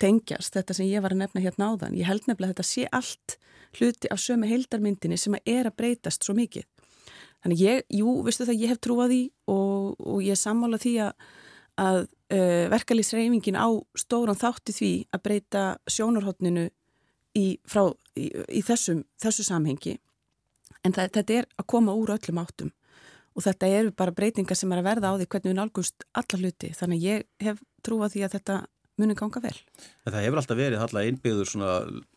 tengjast 0.00 0.54
þetta 0.54 0.76
sem 0.76 0.90
ég 0.90 1.02
var 1.02 1.14
að 1.16 1.24
nefna 1.24 1.42
hérna 1.42 1.72
áðan, 1.72 1.96
ég 1.96 2.06
held 2.06 2.28
nefnilega 2.28 2.52
að 2.52 2.58
þetta 2.58 2.68
sé 2.68 2.84
allt 2.94 3.38
hluti 3.76 4.10
af 4.12 4.20
sömu 4.22 4.48
heildarmyndinni 4.48 5.18
sem 5.18 5.34
að 5.36 5.50
er 5.56 5.70
að 5.70 5.78
breytast 5.80 6.24
svo 6.24 6.36
mikið. 6.36 6.68
Þannig 7.42 7.62
ég, 7.64 7.82
jú, 7.98 8.12
veistu 8.26 8.46
það, 8.46 8.60
ég 8.62 8.72
hef 8.72 8.78
trúað 8.84 9.16
í 9.16 9.22
og, 9.50 9.96
og 9.98 10.22
ég 10.24 10.38
sammála 10.38 10.78
því 10.82 10.94
að 11.08 11.26
að 11.76 12.06
uh, 12.32 12.66
verkalýsreifingin 12.72 13.58
á 13.58 13.68
stóran 13.98 14.38
þátti 14.38 14.74
því 14.76 14.92
að 15.14 15.22
breyta 15.26 15.64
sjónarhóttninu 15.90 16.68
í, 17.36 17.46
í, 17.56 18.26
í 18.26 18.62
þessum, 18.66 19.04
þessu 19.22 19.46
samhengi. 19.46 19.96
En 20.84 20.94
það, 20.94 21.12
þetta 21.18 21.38
er 21.40 21.48
að 21.58 21.68
koma 21.72 21.96
úr 21.98 22.14
öllum 22.16 22.42
áttum. 22.42 22.72
Og 23.36 23.44
þetta 23.44 23.68
eru 23.68 23.92
bara 23.92 24.14
breytingar 24.16 24.56
sem 24.56 24.70
er 24.72 24.80
að 24.80 24.88
verða 24.88 25.12
á 25.12 25.18
því 25.18 25.28
hvernig 25.32 25.52
við 25.52 25.58
nálgumst 25.58 26.06
alla 26.16 26.40
hluti. 26.40 26.72
Þannig 26.76 27.02
að 27.02 27.08
ég 27.10 27.26
hef 27.44 27.64
trúið 27.84 28.14
því 28.14 28.22
að 28.24 28.36
þetta 28.38 28.60
munir 28.96 29.18
ganga 29.18 29.42
vel. 29.44 29.56
En 30.06 30.14
það 30.14 30.22
hefur 30.24 30.40
alltaf 30.40 30.56
verið 30.56 30.84
alltaf 30.84 31.02
einbyggður 31.04 31.50
svona 31.50 31.72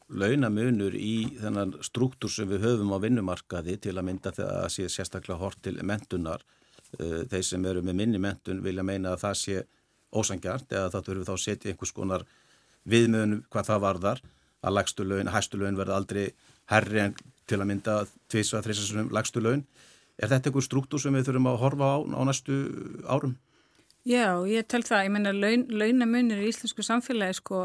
launamunur 0.10 0.96
í 0.96 1.16
þennan 1.42 1.74
struktúr 1.84 2.32
sem 2.32 2.48
við 2.50 2.64
höfum 2.64 2.96
á 2.96 3.04
vinnumarkaði 3.04 3.76
til 3.84 3.98
að 3.98 4.08
mynda 4.08 4.32
þegar 4.32 4.64
það 4.64 4.72
sé 4.78 4.88
sérstaklega 4.94 5.42
hort 5.42 5.60
til 5.66 5.76
mentunar 5.84 6.46
Eh, 6.98 7.26
þeir 7.30 7.44
sem 7.46 7.66
eru 7.70 7.84
með 7.86 8.00
minni 8.00 8.22
mentun 8.22 8.64
vilja 8.66 8.82
meina 8.86 9.14
að 9.14 9.22
það 9.22 9.36
sé 9.38 9.60
ósangjart 10.16 10.72
eða 10.74 10.92
það 10.94 11.08
þurfum 11.08 11.28
þá 11.28 11.34
að 11.36 11.44
setja 11.44 11.72
einhvers 11.72 11.96
konar 11.96 12.26
viðmöðun 12.90 13.44
hvað 13.52 13.70
það 13.70 13.84
varðar 13.86 14.24
að 14.60 14.76
lagstu 14.76 15.06
laun, 15.06 15.32
hæstu 15.34 15.60
laun 15.60 15.78
verða 15.80 16.00
aldrei 16.00 16.24
herri 16.72 17.04
en 17.04 17.16
til 17.50 17.60
að 17.60 17.70
mynda 17.70 18.00
tvísvað 18.30 18.66
þrísasunum 18.68 19.14
lagstu 19.16 19.42
laun. 19.42 19.64
Er 20.20 20.32
þetta 20.32 20.52
einhver 20.52 20.66
struktúr 20.66 21.02
sem 21.02 21.16
við 21.16 21.30
þurfum 21.30 21.48
að 21.50 21.62
horfa 21.64 21.94
á 21.96 21.98
á 22.04 22.22
næstu 22.28 22.58
árum? 23.08 23.38
Já, 24.08 24.40
ég 24.48 24.68
tel 24.68 24.82
það. 24.84 25.06
Ég 25.06 25.14
menna 25.16 25.34
laun, 25.36 25.66
launamunir 25.70 26.44
í 26.44 26.50
íslensku 26.52 26.84
samfélagi 26.86 27.40
sko 27.40 27.64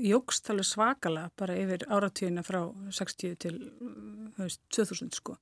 jógst 0.00 0.48
alveg 0.52 0.68
svakala 0.68 1.28
bara 1.38 1.56
yfir 1.60 1.86
áratvíðina 1.88 2.44
frá 2.46 2.62
60 2.90 3.36
til 3.44 3.56
veist, 4.38 4.60
2000 4.74 5.14
sko 5.16 5.38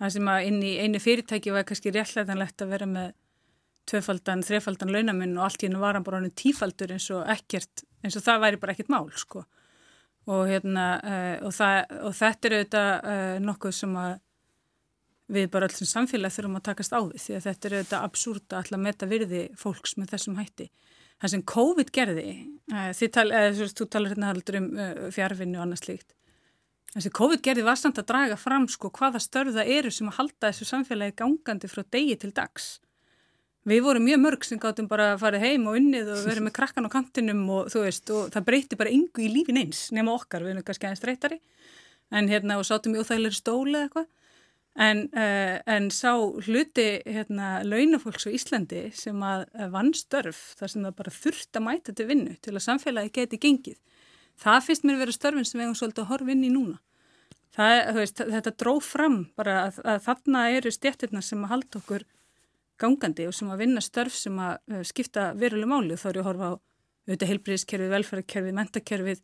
það 0.00 0.12
sem 0.16 0.30
að 0.30 0.48
inn 0.50 0.58
í 0.64 0.72
einu 0.82 1.00
fyrirtæki 1.02 1.54
var 1.54 1.66
kannski 1.68 1.92
réttlætanlegt 1.94 2.62
að 2.62 2.72
vera 2.74 2.88
með 2.90 3.14
tvefaldan, 3.90 4.44
þrefaldan 4.46 4.92
launamun 4.94 5.36
og 5.38 5.46
allt 5.46 5.62
í 5.62 5.68
hennu 5.68 5.82
var 5.82 5.98
hann 5.98 6.06
bara 6.06 6.20
hann 6.20 6.34
tífaldur 6.34 6.94
eins 6.96 7.08
og 7.14 7.26
ekkert, 7.32 7.84
eins 8.04 8.18
og 8.18 8.24
það 8.26 8.42
væri 8.44 8.60
bara 8.62 8.74
ekkert 8.74 8.92
mál 8.92 9.08
sko 9.14 9.44
og 10.26 10.48
hérna 10.50 10.86
uh, 10.98 11.46
og, 11.46 11.52
það, 11.54 11.76
og 12.02 12.16
þetta 12.18 12.48
er 12.48 12.56
auðvitað 12.56 12.88
uh, 13.12 13.36
nokkuð 13.46 13.76
sem 13.78 13.98
að 14.02 14.16
við 15.36 15.46
bara 15.50 15.66
alls 15.66 15.78
sem 15.80 15.90
samfélag 15.90 16.34
þurfum 16.34 16.58
að 16.58 16.66
takast 16.68 16.94
á 16.94 17.00
því 17.02 17.22
því 17.22 17.36
að 17.36 17.46
þetta 17.46 17.68
er 17.68 17.76
auðvitað 17.76 18.08
absúrt 18.08 18.52
að 18.52 18.60
alltaf 18.60 18.82
metta 18.82 19.08
virði 19.10 19.46
fólks 19.58 19.96
með 19.98 20.12
þessum 20.14 20.36
hætti. 20.38 20.68
Það 21.16 21.32
sem 21.32 21.42
COVID 21.54 21.90
gerði, 21.96 22.26
uh, 22.74 22.90
tal, 23.14 23.26
þú 23.56 23.88
talar 23.88 24.12
hérna 24.12 24.34
um 24.60 24.68
fjárvinni 25.14 25.58
og 25.58 25.66
annað 25.66 25.82
slíkt 25.84 26.16
Þessi 26.96 27.10
COVID 27.12 27.42
gerði 27.44 27.64
var 27.66 27.76
samt 27.76 27.98
að 28.00 28.06
draga 28.08 28.36
fram 28.40 28.64
sko 28.72 28.88
hvaða 28.96 29.20
störða 29.20 29.66
eru 29.68 29.90
sem 29.92 30.06
að 30.08 30.16
halda 30.16 30.48
þessu 30.48 30.68
samfélagi 30.70 31.12
gangandi 31.18 31.68
frá 31.68 31.82
degi 31.92 32.14
til 32.22 32.30
dags. 32.32 32.78
Við 33.66 33.80
vorum 33.82 34.04
mjög 34.06 34.20
mörg 34.22 34.44
sem 34.46 34.60
gáttum 34.62 34.86
bara 34.86 35.12
að 35.14 35.22
fara 35.24 35.38
heim 35.42 35.64
og 35.66 35.76
unnið 35.80 36.12
og 36.14 36.26
verið 36.28 36.44
með 36.46 36.52
krakkan 36.54 36.86
á 36.86 36.90
kantinum 36.92 37.40
og 37.50 37.70
þú 37.72 37.80
veist 37.82 38.12
og 38.14 38.28
það 38.34 38.44
breyti 38.46 38.78
bara 38.78 38.92
yngu 38.94 39.24
í 39.24 39.30
lífin 39.32 39.58
eins 39.58 39.88
nema 39.96 40.14
okkar, 40.14 40.44
við 40.46 40.54
erum 40.54 40.66
kannski 40.68 40.86
aðeins 40.86 41.02
streytari 41.02 41.40
en 42.14 42.30
hérna 42.30 42.60
og 42.60 42.68
sátum 42.68 42.94
í 42.94 43.00
óþægilegri 43.02 43.34
stóli 43.34 43.74
eða 43.74 43.88
eitthvað. 43.88 44.06
En, 44.86 44.98
uh, 45.16 45.56
en 45.72 45.88
sá 45.90 46.12
hluti 46.14 46.86
hérna 47.08 47.62
launafólks 47.64 48.28
á 48.28 48.30
Íslandi 48.36 48.82
sem 48.94 49.22
að 49.24 49.46
vann 49.72 49.94
störf 49.96 50.52
þar 50.60 50.72
sem 50.72 50.86
það 50.86 50.98
bara 50.98 51.14
þurft 51.16 51.58
að 51.58 51.64
mæta 51.64 51.94
til 51.96 52.06
vinnu 52.10 52.34
til 52.44 52.52
að 52.54 52.66
samfélagi 52.68 53.14
geti 53.16 53.40
gengið. 53.40 53.78
Það 54.36 54.66
finnst 54.66 54.84
mér 54.84 54.98
að 54.98 55.06
vera 55.06 55.16
störfin 55.16 55.48
sem 55.48 55.58
við 55.58 55.66
hefum 55.66 55.78
svolítið 55.80 56.04
að 56.04 56.10
horfa 56.12 56.36
inn 56.36 56.44
í 56.44 56.52
núna. 56.52 56.78
Það, 57.56 57.78
veist, 57.96 58.20
þetta 58.20 58.52
dróð 58.60 58.82
fram 58.84 59.16
bara 59.34 59.56
að, 59.64 59.80
að 59.80 60.02
þarna 60.04 60.42
eru 60.58 60.72
stjættirna 60.74 61.22
sem 61.24 61.42
að 61.46 61.54
halda 61.54 61.80
okkur 61.80 62.04
gangandi 62.80 63.26
og 63.28 63.34
sem 63.36 63.50
að 63.52 63.62
vinna 63.64 63.82
störf 63.84 64.14
sem 64.16 64.38
að 64.42 64.58
uh, 64.72 64.82
skipta 64.86 65.30
veruleg 65.38 65.70
máli 65.70 65.96
og 65.96 66.02
þá 66.02 66.08
er 66.10 66.18
ég 66.18 66.24
að 66.24 66.28
horfa 66.30 66.50
á 66.50 66.54
auðvitað 67.06 67.30
heilbríðiskerfið, 67.30 67.92
velferðarkerfið, 67.94 68.56
mentakerfið, 68.56 69.20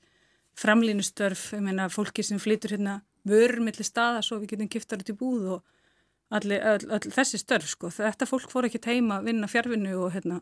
framlínustörf, 0.63 1.49
ég 1.57 1.65
meina 1.65 1.89
fólki 1.91 2.25
sem 2.27 2.39
flytur 2.43 2.77
hérna 2.77 3.01
vörur 3.29 3.63
millir 3.65 3.87
staða 3.87 4.23
svo 4.23 4.39
við 4.43 4.55
getum 4.55 4.71
kiptar 4.71 5.03
út 5.03 5.11
í 5.11 5.17
búð 5.19 5.49
og 5.57 5.65
allir, 6.33 6.63
all, 6.63 6.83
all, 6.95 7.13
þessi 7.13 7.41
störf 7.41 7.69
sko. 7.71 7.91
Þetta 7.93 8.29
fólk 8.29 8.51
fór 8.53 8.69
ekki 8.69 8.81
teima 8.83 9.21
að 9.21 9.31
vinna 9.31 9.51
fjárvinnu 9.51 9.95
og 10.01 10.13
hérna 10.17 10.41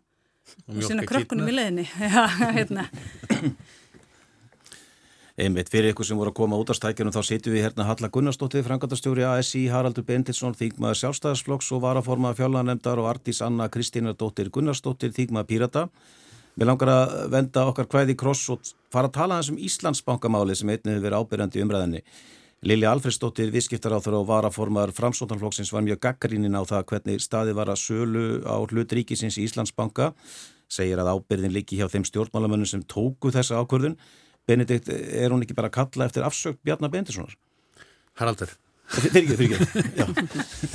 og 0.68 0.82
sína 0.86 1.04
krökkunum 1.08 1.50
í 1.50 1.56
leðinni. 1.56 1.86
Já, 2.14 2.26
hérna. 2.56 2.88
Einmitt, 5.40 5.70
fyrir 5.72 5.94
ykkur 5.94 6.04
sem 6.04 6.18
voru 6.20 6.34
að 6.34 6.36
koma 6.36 6.56
út 6.60 6.68
af 6.68 6.76
stækjunum 6.76 7.14
þá 7.14 7.22
sitjum 7.24 7.54
við 7.54 7.62
hérna 7.64 7.86
Halla 7.88 8.10
Gunnarsdóttir, 8.12 8.64
frangatastjóri 8.66 9.24
ASI, 9.24 9.62
Haraldur 9.72 10.04
Bendilsson, 10.04 10.52
Þýgmaður 10.58 10.98
sjálfstæðarsflokks 11.00 11.70
og 11.72 11.80
varaformað 11.80 12.42
fjölanemndar 12.42 13.00
og 13.00 13.08
Artís 13.08 13.40
Anna 13.46 13.70
Kristínardóttir 13.72 14.50
Gunnarsdóttir, 14.52 15.14
Þýgmaður 15.16 15.48
Pírata. 15.48 15.86
Við 16.60 16.68
langar 16.68 16.92
að 16.92 17.14
venda 17.32 17.64
okkar 17.70 17.88
hvaði 17.88 18.18
kross 18.20 18.52
og 18.52 18.68
fara 18.92 19.08
að 19.08 19.16
tala 19.16 19.40
hans 19.40 19.48
um 19.48 19.56
Íslandsbankamáli 19.56 20.60
sem 20.60 20.68
einnig 20.68 20.98
hefur 20.98 21.06
verið 21.08 21.24
ábyrjandi 21.24 21.64
umræðinni. 21.64 22.04
Lili 22.68 22.84
Alfredsdóttir, 22.84 23.48
viðskiptaráþur 23.54 24.20
og 24.20 24.28
varaformar 24.28 24.92
framsóttanflokksins 24.92 25.72
var 25.72 25.86
mjög 25.86 26.02
gaggaríninn 26.04 26.58
á 26.60 26.68
það 26.68 26.88
hvernig 26.92 27.22
staði 27.24 27.56
var 27.56 27.72
að 27.72 27.80
sölu 27.80 28.24
á 28.44 28.60
hlut 28.60 28.92
ríkisins 28.92 29.40
í 29.40 29.46
Íslandsbanka, 29.48 30.12
segir 30.68 31.00
að 31.00 31.14
ábyrðin 31.14 31.56
líki 31.56 31.80
hjá 31.80 31.88
þeim 31.88 32.04
stjórnmálamönnum 32.04 32.68
sem 32.68 32.84
tóku 32.84 33.32
þessa 33.32 33.62
ákvörðun. 33.64 33.96
Benedikt, 34.50 34.90
er 34.90 35.30
hún 35.32 35.44
ekki 35.46 35.56
bara 35.58 35.70
að 35.70 35.78
kalla 35.78 36.08
eftir 36.10 36.26
afsökt 36.26 36.60
Bjarnar 36.66 36.92
Bendissonar? 36.92 37.36
Haraldur. 38.18 38.52
Fyrir 38.90 39.20
ekki, 39.22 39.36
fyrir 39.38 39.62
ekki. 39.62 40.70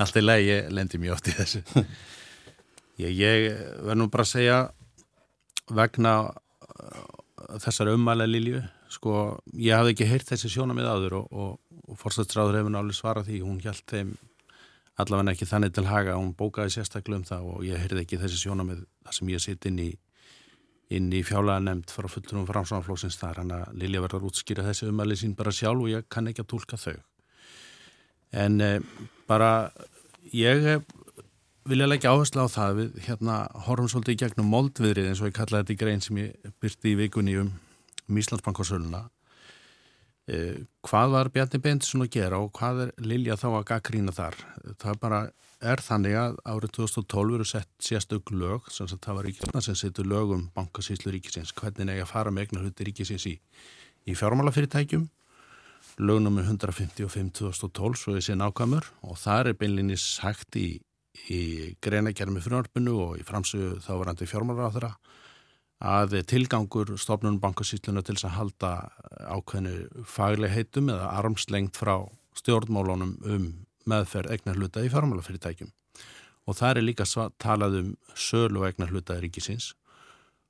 Allt 0.00 0.16
í 0.16 0.24
lagi, 0.24 0.48
ég 0.48 0.70
lendi 0.72 1.00
mjög 1.02 1.18
oft 1.18 1.28
í 1.28 1.36
þessu. 1.36 1.64
Ég, 2.98 3.12
ég 3.14 3.44
verð 3.86 4.00
nú 4.00 4.08
bara 4.10 4.24
að 4.24 4.30
segja 4.32 4.54
vegna 5.70 6.14
uh, 6.26 7.58
þessar 7.62 7.92
ummæla 7.92 8.26
Lilju, 8.26 8.64
sko, 8.90 9.12
ég 9.54 9.78
hafði 9.78 9.92
ekki 9.94 10.08
heyrt 10.10 10.32
þessi 10.32 10.50
sjónamið 10.50 10.88
aður 10.90 11.14
og, 11.20 11.28
og, 11.30 11.78
og 11.86 12.00
fórstæðstráður 12.00 12.58
hefur 12.58 12.74
náli 12.74 12.96
svarað 12.96 13.28
því, 13.30 13.38
hún 13.46 13.60
hjælt 13.62 13.86
þeim 13.92 14.10
allavega 14.98 15.36
ekki 15.36 15.46
þannig 15.46 15.76
til 15.76 15.86
haga, 15.86 16.18
hún 16.18 16.34
bókaði 16.34 16.74
sérstaklega 16.74 17.20
um 17.20 17.28
það 17.28 17.46
og 17.52 17.62
ég 17.68 17.78
heyrði 17.84 18.02
ekki 18.02 18.18
þessi 18.18 18.42
sjónamið 18.42 18.82
þar 19.06 19.18
sem 19.20 19.30
ég 19.30 19.44
sitt 19.44 19.70
inn 19.70 19.78
í 19.84 19.88
inn 20.94 21.10
í 21.12 21.20
fjálega 21.26 21.60
nefnd 21.64 21.92
frá 21.92 22.08
fullturum 22.08 22.46
framsáðanflóksins 22.48 23.18
þar. 23.20 23.42
Hann 23.42 23.54
að 23.58 23.74
Lilja 23.82 24.02
verður 24.04 24.28
útskýra 24.30 24.64
þessi 24.66 24.88
umæli 24.88 25.18
sín 25.20 25.36
bara 25.36 25.52
sjálf 25.52 25.84
og 25.84 25.92
ég 25.92 26.08
kann 26.12 26.30
ekki 26.30 26.44
að 26.44 26.50
tólka 26.54 26.80
þau. 26.80 26.96
En 28.32 28.60
eh, 28.64 28.80
bara 29.28 29.70
ég 30.32 30.64
eh, 30.74 30.82
vilja 31.68 31.88
leggja 31.88 32.12
áherslu 32.14 32.44
á 32.44 32.48
það 32.48 32.80
við 32.80 32.98
hérna 33.08 33.38
horfum 33.66 33.90
svolítið 33.92 34.16
í 34.16 34.20
gegnum 34.24 34.50
moldviðrið 34.52 35.10
eins 35.10 35.22
og 35.22 35.30
ég 35.30 35.36
kallaði 35.36 35.64
þetta 35.64 35.76
í 35.76 35.80
grein 35.82 36.04
sem 36.04 36.20
ég 36.22 36.52
byrti 36.62 36.92
í 36.92 36.98
vikunni 37.02 37.36
um, 37.42 37.52
um 38.08 38.20
Íslandsbankarsöluna 38.22 39.04
eh, 39.04 39.17
hvað 40.84 41.12
var 41.14 41.30
Bjarni 41.32 41.60
Bendisson 41.64 42.04
að 42.04 42.14
gera 42.18 42.38
og 42.42 42.52
hvað 42.56 42.82
er 42.84 42.94
Lilja 43.00 43.36
þá 43.40 43.48
að 43.50 43.68
gaggrína 43.70 44.12
þar? 44.12 44.36
Það 44.76 44.90
er 44.92 44.98
bara 45.00 45.20
er 45.58 45.82
þannig 45.82 46.16
að 46.18 46.36
árið 46.46 46.74
2012 46.76 47.36
eru 47.38 47.46
sett 47.48 47.70
sérstök 47.82 48.30
lög, 48.30 48.68
sem 48.70 48.86
það 48.86 49.16
var 49.18 49.26
ríkisins 49.26 49.68
sem 49.68 49.78
setur 49.78 50.06
lög 50.06 50.34
um 50.36 50.44
bankasýslu 50.54 51.12
ríkisins 51.14 51.54
hvernig 51.56 51.90
er 51.96 52.04
að 52.04 52.12
fara 52.12 52.30
með 52.30 52.46
eignar 52.46 52.66
hluti 52.66 52.86
ríkisins 52.86 53.26
í, 53.26 53.38
í 54.06 54.14
fjármálafyrirtækjum. 54.18 55.08
Lögnum 55.98 56.36
með 56.38 56.52
155.2012 56.52 57.98
svo 57.98 58.20
sé 58.22 58.36
nákvæmur 58.38 58.86
og 59.02 59.18
það 59.18 59.50
er 59.50 59.58
beinlinni 59.58 59.96
sagt 59.98 60.58
í, 60.58 60.76
í 61.32 61.40
greinagermi 61.82 62.42
frumvarpinu 62.44 62.94
og 63.02 63.16
í 63.18 63.26
framsögu 63.26 63.80
þávarandi 63.82 64.28
fjármálaráþara 64.30 64.92
að 65.78 66.18
tilgangur 66.26 66.96
stofnunum 66.98 67.40
bankasýsluna 67.42 68.02
til 68.02 68.16
að 68.18 68.34
halda 68.34 68.70
ákveðinu 69.30 70.04
faglegheitum 70.10 70.90
eða 70.90 71.12
armslengt 71.20 71.78
frá 71.78 72.08
stjórnmálunum 72.38 73.16
um 73.24 73.50
meðferð 73.88 74.34
egnar 74.34 74.58
hluta 74.58 74.82
í 74.84 74.90
fjármálafyrirtækjum 74.92 75.70
og 76.48 76.56
það 76.56 76.80
er 76.80 76.86
líka 76.86 77.06
talað 77.38 77.78
um 77.82 77.92
sölu 78.16 78.64
egnar 78.68 78.90
hluta 78.92 79.18
í 79.18 79.22
ríkisins 79.26 79.72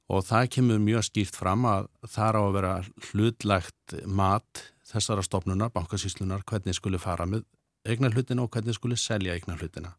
og 0.09 0.25
það 0.25 0.51
kemur 0.57 0.81
mjög 0.83 1.07
skýrt 1.11 1.37
fram 1.37 1.67
að 1.69 1.89
það 2.09 2.29
er 2.29 2.39
á 2.39 2.43
að 2.43 2.57
vera 2.57 2.75
hlutlegt 3.11 3.97
mat 4.07 4.65
þessara 4.89 5.25
stofnunar, 5.25 5.73
bankasíslunar, 5.75 6.45
hvernig 6.49 6.77
skuli 6.79 7.01
fara 7.01 7.27
með 7.29 7.45
egnar 7.89 8.15
hlutina 8.17 8.45
og 8.45 8.53
hvernig 8.55 8.77
skuli 8.77 8.97
selja 8.97 9.37
egnar 9.37 9.61
hlutina. 9.61 9.93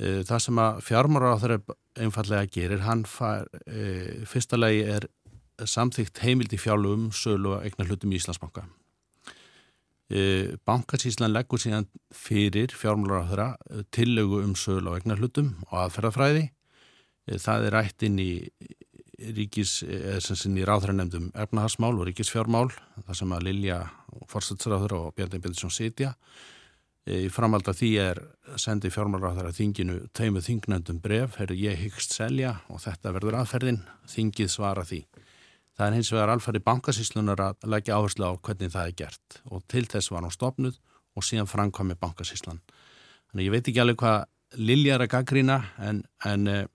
E, 0.00 0.20
það 0.24 0.44
sem 0.46 0.60
að 0.64 0.82
fjármára 0.88 1.34
á 1.36 1.40
þeirra 1.42 1.78
einfallega 2.00 2.50
gerir, 2.56 2.84
hann 2.86 3.04
far, 3.04 3.48
e, 3.66 4.24
fyrsta 4.28 4.56
lagi 4.56 4.84
er 4.96 5.08
samþygt 5.60 6.22
heimild 6.24 6.54
í 6.56 6.60
fjálugum 6.60 7.10
sölu 7.12 7.58
og 7.58 7.66
egnar 7.68 7.90
hlutum 7.90 8.14
í 8.14 8.20
Íslandsbanka 8.20 8.64
E, 10.10 10.56
Bankasíslan 10.66 11.30
leggur 11.30 11.60
síðan 11.62 11.86
fyrir 12.10 12.72
fjármálaráðara 12.74 13.52
e, 13.70 13.84
tillögu 13.94 14.40
um 14.42 14.56
sögla 14.58 14.90
og 14.90 14.98
egnar 14.98 15.20
hlutum 15.22 15.52
og 15.68 15.76
aðferðafræði. 15.84 16.48
E, 17.30 17.38
það 17.38 17.66
er 17.68 17.76
rætt 17.76 18.06
inn 18.08 18.18
í 18.18 18.32
ríkis, 19.20 19.76
eða 19.84 20.18
sem 20.24 20.38
sinn 20.40 20.58
í 20.58 20.64
ráðhraðnefndum 20.66 21.28
efnahagsmál 21.44 21.92
og 21.92 22.08
ríkisfjármál, 22.08 22.72
það 23.04 23.20
sem 23.20 23.34
að 23.36 23.46
Lilja, 23.46 23.78
fórstætsráður 24.32 24.96
og 24.98 25.14
Bjarni 25.14 25.42
Björnsson 25.44 25.74
sitja. 25.74 26.16
Í 27.10 27.26
framhald 27.32 27.66
að 27.66 27.80
því 27.80 27.88
er 28.04 28.18
sendið 28.60 28.92
fjármálaráðara 28.94 29.50
þinginu 29.54 29.96
teimu 30.14 30.42
þingnendum 30.44 31.00
bref, 31.02 31.40
herru 31.40 31.56
ég 31.58 31.80
hyggst 31.80 32.14
selja 32.14 32.60
og 32.70 32.82
þetta 32.84 33.14
verður 33.16 33.40
aðferðin, 33.40 33.80
þingið 34.12 34.52
svara 34.52 34.84
því. 34.86 35.00
Það 35.74 35.86
er 35.86 35.96
hins 35.96 36.10
vegar 36.12 36.30
alfæri 36.34 36.60
bankasíslunar 36.62 37.42
að 37.42 37.66
leggja 37.72 37.96
áherslu 37.98 38.28
á 38.30 38.32
hvernig 38.36 38.70
það 38.74 38.90
er 38.90 38.96
gert 39.00 39.40
og 39.50 39.64
til 39.72 39.86
þess 39.90 40.12
var 40.12 40.26
hún 40.26 40.34
stopnud 40.34 40.76
og 41.16 41.26
síðan 41.26 41.50
framkomi 41.50 41.96
bankasíslan. 41.98 42.60
Þannig 43.30 43.48
ég 43.48 43.54
veit 43.56 43.70
ekki 43.72 43.82
alveg 43.82 44.02
hvað 44.04 44.20
Lilja 44.60 44.96
er 44.96 45.04
að 45.04 45.12
gaggrína 45.14 45.56
en, 45.78 46.02
en 46.26 46.46
eh, 46.50 46.66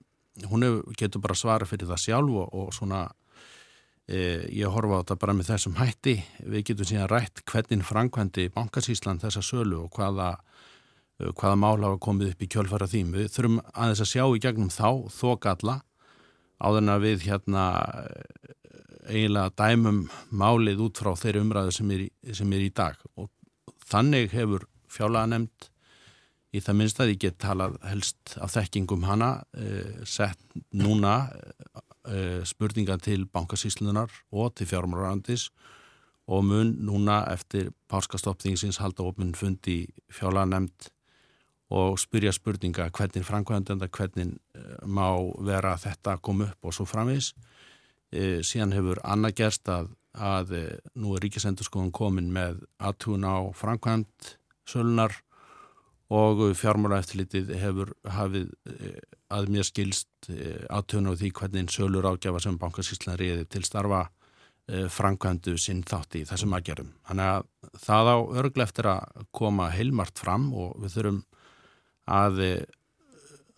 hún 0.50 0.64
getur 0.96 1.22
bara 1.24 1.36
svara 1.36 1.68
fyrir 1.68 1.88
það 1.90 2.02
sjálf 2.02 2.38
og, 2.42 2.52
og 2.56 2.74
svona 2.76 3.06
ég 4.06 4.70
horfa 4.70 4.98
á 4.98 5.02
þetta 5.02 5.16
bara 5.22 5.34
með 5.34 5.48
þessum 5.50 5.78
hætti. 5.80 6.16
Við 6.46 6.66
getum 6.68 6.86
síðan 6.86 7.10
rætt 7.10 7.42
hvernig 7.50 7.86
framkvæmdi 7.88 8.48
bankasíslan 8.54 9.18
þessa 9.22 9.42
sölu 9.42 9.80
og 9.82 9.96
hvaða, 9.98 10.36
hvaða 11.32 11.56
mál 11.58 11.82
hafa 11.82 11.98
komið 12.06 12.34
upp 12.34 12.44
í 12.46 12.50
kjölfara 12.54 12.86
þým. 12.90 13.10
Við 13.16 13.32
þurfum 13.34 13.60
aðeins 13.72 14.04
að 14.04 14.12
sjá 14.12 14.24
í 14.28 14.42
gegnum 14.44 14.70
þá 14.70 14.88
þók 15.10 15.50
alla 15.54 15.80
áður 16.62 16.82
en 16.82 16.92
að 16.94 17.04
við 17.04 17.26
hérna 17.26 17.64
eiginlega 19.06 19.54
dæmum 19.58 20.04
málið 20.34 20.82
út 20.86 21.00
frá 21.00 21.12
þeirri 21.18 21.42
umræðu 21.44 21.74
sem 21.74 21.90
er, 21.94 22.04
sem 22.34 22.52
er 22.56 22.66
í 22.66 22.72
dag 22.74 22.98
og 23.14 23.30
þannig 23.86 24.32
hefur 24.34 24.66
fjálaga 24.90 25.30
nefnd 25.32 25.68
í 26.56 26.62
það 26.64 26.78
minnst 26.80 27.02
að 27.02 27.12
ég 27.12 27.20
get 27.26 27.38
talað 27.42 27.76
helst 27.86 28.36
af 28.42 28.54
þekkingum 28.54 29.04
hana 29.06 29.30
eh, 29.58 30.02
sett 30.08 30.40
núna 30.74 31.16
eh, 31.34 31.82
spurninga 32.46 32.96
til 33.02 33.26
bankasíslunar 33.26 34.12
og 34.30 34.54
til 34.54 34.68
fjármárarandis 34.70 35.48
og 36.26 36.44
mun 36.44 36.74
núna 36.82 37.22
eftir 37.32 37.70
páskastoppþingsins 37.90 38.80
halda 38.82 39.06
ofinn 39.06 39.34
fundi 39.34 39.86
fjálaga 40.10 40.50
nefnd 40.50 40.88
og 41.70 41.98
spyrja 41.98 42.32
spurninga 42.32 42.88
hvernig 42.94 43.24
framkvæmdenda, 43.26 43.88
hvernig 43.90 44.34
eh, 44.54 44.86
má 44.86 45.06
vera 45.42 45.76
þetta 45.78 46.16
að 46.16 46.22
koma 46.22 46.50
upp 46.50 46.66
og 46.68 46.74
svo 46.74 46.86
framvis 46.86 47.32
e, 48.12 48.42
síðan 48.46 48.74
hefur 48.74 49.00
annað 49.02 49.38
gerst 49.42 49.68
að, 49.68 49.90
að 50.14 50.54
nú 50.94 51.16
er 51.16 51.26
Ríkisendurskóðun 51.26 51.94
komin 51.94 52.30
með 52.34 52.62
aðtún 52.78 53.26
á 53.26 53.50
framkvæmt 53.54 54.36
sölunar 54.66 55.14
og 56.06 56.44
fjármála 56.54 57.00
eftirlitið 57.02 57.50
hefur 57.58 57.90
hafið 58.06 58.52
að 59.34 59.50
mér 59.50 59.66
skilst 59.66 60.10
e, 60.32 60.52
aðtún 60.72 61.10
á 61.10 61.12
því 61.16 61.32
hvernig 61.38 61.72
sölur 61.74 62.08
ágjafa 62.08 62.42
sem 62.42 62.58
bankasíslan 62.60 63.18
reyði 63.20 63.46
til 63.50 63.64
starfa 63.66 64.06
e, 64.06 64.86
framkvæmdu 64.92 65.56
sinn 65.60 65.84
þátt 65.86 66.18
í 66.20 66.24
þessum 66.28 66.56
aðgerum. 66.56 66.92
Þannig 67.08 67.32
að 67.32 67.78
það 67.84 68.12
á 68.12 68.16
örglega 68.42 68.68
eftir 68.68 68.90
að 68.92 69.26
koma 69.36 69.70
heilmart 69.74 70.18
fram 70.18 70.50
og 70.54 70.76
við 70.82 70.96
þurfum 70.96 71.22
að 72.16 72.42
e, 72.44 72.52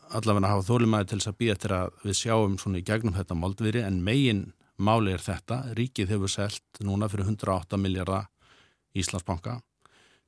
allavega 0.08 0.52
hafa 0.54 0.66
þólumæði 0.68 1.10
til 1.10 1.20
þess 1.20 1.32
að 1.32 1.38
býja 1.42 1.56
eftir 1.58 1.76
að 1.76 2.02
við 2.04 2.18
sjáum 2.22 2.58
svona 2.60 2.80
í 2.80 2.86
gegnum 2.88 3.16
þetta 3.16 3.36
moldviri 3.38 3.84
en 3.84 4.02
megin 4.04 4.44
máli 4.78 5.12
er 5.12 5.22
þetta 5.22 5.62
ríkið 5.76 6.14
hefur 6.14 6.32
selgt 6.32 6.82
núna 6.86 7.08
fyrir 7.10 7.28
108 7.28 7.80
miljardar 7.80 8.28
Íslandsbanka 8.96 9.58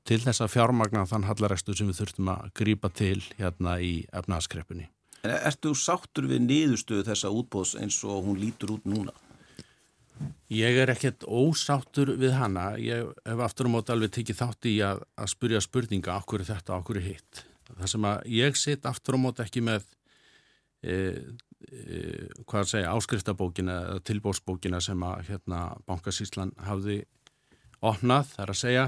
til 0.09 0.20
þess 0.22 0.42
að 0.44 0.55
fjármagna 0.55 1.05
þann 1.09 1.26
hallarestu 1.29 1.74
sem 1.76 1.90
við 1.90 2.00
þurftum 2.00 2.33
að 2.33 2.50
grýpa 2.57 2.90
til 2.92 3.18
hérna 3.37 3.76
í 3.85 3.92
efnaðaskreppunni. 4.16 4.88
En 5.20 5.35
ertu 5.37 5.74
sáttur 5.76 6.28
við 6.30 6.46
niðurstöðu 6.46 7.04
þessa 7.11 7.33
útbóðs 7.35 7.74
eins 7.80 7.98
og 8.09 8.24
hún 8.24 8.40
lítur 8.40 8.76
út 8.76 8.87
núna? 8.88 9.12
Ég 10.52 10.76
er 10.83 10.90
ekkert 10.92 11.24
ósáttur 11.24 12.14
við 12.20 12.35
hana. 12.37 12.72
Ég 12.80 13.09
hef 13.24 13.44
aftur 13.44 13.68
á 13.68 13.72
móti 13.72 13.92
alveg 13.92 14.12
tekið 14.16 14.40
þátt 14.40 14.68
í 14.68 14.74
að, 14.85 15.04
að 15.16 15.30
spurja 15.33 15.62
spurninga 15.64 16.16
okkur 16.20 16.42
er 16.44 16.52
þetta, 16.54 16.80
okkur 16.80 17.00
er 17.00 17.09
hitt 17.12 17.44
það 17.78 17.92
sem 17.92 18.09
að 18.09 18.26
ég 18.35 18.59
sitt 18.59 18.88
aftur 18.88 19.18
á 19.18 19.22
mót 19.22 19.40
ekki 19.42 19.62
með 19.64 19.87
e, 20.83 20.94
e, 20.94 22.00
hvað 22.44 22.62
að 22.62 22.70
segja 22.72 22.94
áskriftabókina 22.96 23.78
eða 23.87 24.04
tilbósbókina 24.11 24.83
sem 24.85 25.06
að 25.06 25.24
hérna 25.30 25.62
Bankasíslan 25.88 26.54
hafði 26.66 27.02
opnað, 27.80 28.35
það 28.35 28.44
er 28.44 28.54
að 28.54 28.61
segja 28.62 28.87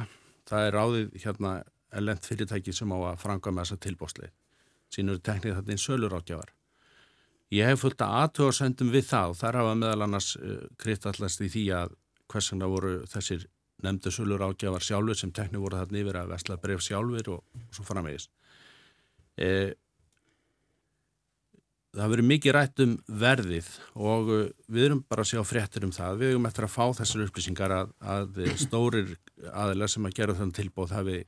það 0.48 0.68
er 0.68 0.80
áðið 0.82 1.18
hérna 1.24 1.56
elend 1.92 2.24
fyrirtæki 2.26 2.74
sem 2.76 2.92
á 2.92 2.98
að 3.12 3.20
franga 3.22 3.52
með 3.52 3.66
þessa 3.66 3.84
tilbósleið 3.86 4.34
sínur 4.92 5.22
teknið 5.24 5.58
þetta 5.58 5.74
einn 5.74 5.86
sölur 5.86 6.18
ágjafar 6.18 6.52
Ég 7.52 7.68
hef 7.68 7.82
fullt 7.84 8.00
að 8.00 8.14
aðtöðarsendum 8.22 8.92
við 8.94 9.10
það 9.10 9.34
og 9.34 9.38
þar 9.42 9.58
hafa 9.60 9.72
meðal 9.76 10.04
annars 10.06 10.30
uh, 10.38 10.62
kristallast 10.80 11.42
í 11.44 11.50
því 11.52 11.64
að 11.76 11.98
hversana 12.32 12.68
voru 12.70 12.92
þessir 13.12 13.44
nefndu 13.84 14.12
sölur 14.14 14.44
ágjafar 14.46 14.86
sjálfur 14.86 15.18
sem 15.18 15.32
tekni 15.36 15.60
voru 15.60 15.76
þarna 15.76 16.00
yfir 16.00 16.18
að 16.22 16.32
vestla 16.32 16.56
bref 16.62 16.84
sjálfur 16.86 17.28
og, 17.34 17.42
og 17.42 17.76
svo 17.76 17.84
framvegis. 17.84 18.28
E, 19.36 19.50
það 21.98 22.14
verið 22.14 22.28
mikið 22.30 22.56
rætt 22.56 22.82
um 22.86 22.96
verðið 23.26 23.68
og 24.00 24.32
uh, 24.32 24.48
við 24.72 24.88
erum 24.88 25.04
bara 25.12 25.26
að 25.26 25.34
sjá 25.34 25.44
fréttir 25.44 25.84
um 25.84 25.92
það. 25.92 26.22
Við 26.22 26.32
erum 26.32 26.48
eftir 26.48 26.68
að 26.70 26.74
fá 26.78 26.86
þessar 27.02 27.26
upplýsingar 27.26 27.76
að, 27.82 27.94
að 28.16 28.42
stórir 28.64 29.12
aðilar 29.52 29.92
sem 29.92 30.08
að 30.08 30.16
gera 30.22 30.40
þann 30.40 30.56
tilbóð 30.56 30.96
hafi 30.96 31.20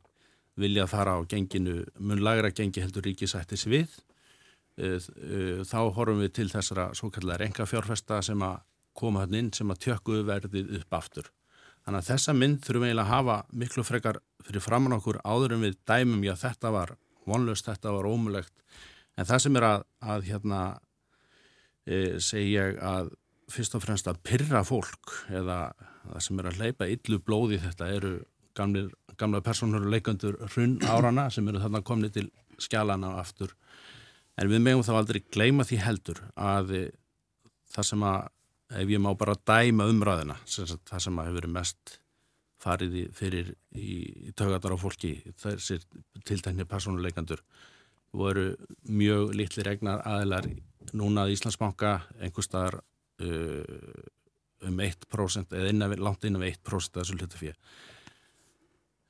viljað 0.61 0.91
fara 0.93 1.17
á 1.19 1.21
genginu, 1.27 1.83
mun 1.99 2.23
lagra 2.23 2.53
gengi 2.55 2.83
heldur 2.83 3.07
ríkisættis 3.07 3.67
við 3.67 3.91
Eh, 4.75 4.99
eh, 4.99 5.61
þá 5.63 5.93
horfum 5.95 6.19
við 6.25 6.33
til 6.35 6.49
þessara 6.51 6.89
svo 6.99 7.07
kallar 7.15 7.43
enga 7.45 7.63
fjárfesta 7.63 8.19
sem 8.27 8.41
að 8.43 8.57
koma 8.99 9.23
hann 9.23 9.37
inn 9.39 9.51
sem 9.55 9.71
að 9.71 9.85
tjökku 9.87 10.25
verðið 10.27 10.73
upp 10.81 10.97
aftur. 10.99 11.29
Þannig 11.87 12.01
að 12.01 12.09
þessa 12.09 12.35
mynd 12.35 12.65
þurfum 12.65 12.87
eiginlega 12.89 13.05
að 13.05 13.13
hafa 13.13 13.37
miklu 13.55 13.85
frekar 13.87 14.19
fyrir 14.43 14.65
framann 14.65 14.97
okkur 14.97 15.21
áður 15.23 15.55
en 15.55 15.63
við 15.63 15.79
dæmum 15.87 16.27
já 16.27 16.35
þetta 16.41 16.73
var 16.75 16.95
vonlust, 17.25 17.69
þetta 17.69 17.93
var 17.95 18.09
ómulegt 18.09 18.55
en 19.15 19.29
það 19.29 19.43
sem 19.45 19.59
er 19.61 19.67
að, 19.69 19.85
að 20.03 20.27
hérna 20.27 20.61
e, 21.87 21.99
segi 22.19 22.57
ég 22.57 22.81
að 22.83 23.13
fyrst 23.55 23.77
og 23.79 23.85
fremst 23.85 24.11
að 24.11 24.19
pyrra 24.27 24.65
fólk 24.67 25.15
eða 25.31 25.59
það 26.03 26.25
sem 26.27 26.41
er 26.41 26.51
að 26.51 26.61
leipa 26.65 26.91
illu 26.91 27.21
blóði 27.23 27.61
þetta 27.63 27.93
eru 27.95 28.15
gamlir, 28.57 28.91
gamla 29.21 29.43
personur 29.45 29.85
og 29.85 29.93
leikandur 29.95 30.39
hrunn 30.53 30.79
árana 30.83 31.29
sem 31.31 31.49
eru 31.49 31.63
þarna 31.63 31.83
komni 31.87 32.11
til 32.15 32.31
skjálana 32.63 33.17
aftur. 33.21 33.55
En 34.39 34.51
við 34.51 34.63
megum 34.63 34.83
þá 34.87 34.95
aldrei 34.99 35.23
gleyma 35.23 35.67
því 35.67 35.81
heldur 35.83 36.23
að 36.35 36.73
það 37.75 37.91
sem 37.91 38.07
að 38.07 38.31
ef 38.75 38.91
ég 38.91 39.03
má 39.03 39.13
bara 39.19 39.37
dæma 39.47 39.87
umræðina 39.91 40.39
sem 40.49 40.67
það 40.67 41.05
sem 41.07 41.19
að 41.19 41.29
hefur 41.29 41.41
verið 41.41 41.55
mest 41.55 41.99
farið 42.65 42.97
í, 42.97 43.05
fyrir 43.13 43.53
í, 43.77 43.91
í 44.31 44.33
tögatar 44.37 44.75
á 44.75 44.79
fólki 44.81 45.15
þessir 45.41 45.85
tiltækni 46.25 46.67
personuleikandur 46.69 47.43
voru 48.15 48.55
mjög 48.89 49.35
litli 49.37 49.65
regnar 49.67 50.03
aðeinar 50.07 50.49
núna 50.95 51.25
að 51.25 51.35
Íslandsbanka 51.35 51.97
einhver 52.23 52.47
staðar 52.47 52.79
uh, 52.81 53.65
um 54.65 54.81
1% 54.81 55.57
eða 55.59 55.73
innan, 55.73 55.97
langt 56.01 56.25
inn 56.25 56.39
um 56.39 56.47
1% 56.47 56.95
af 56.95 57.03
þessu 57.03 57.19
hlutafíð 57.19 57.59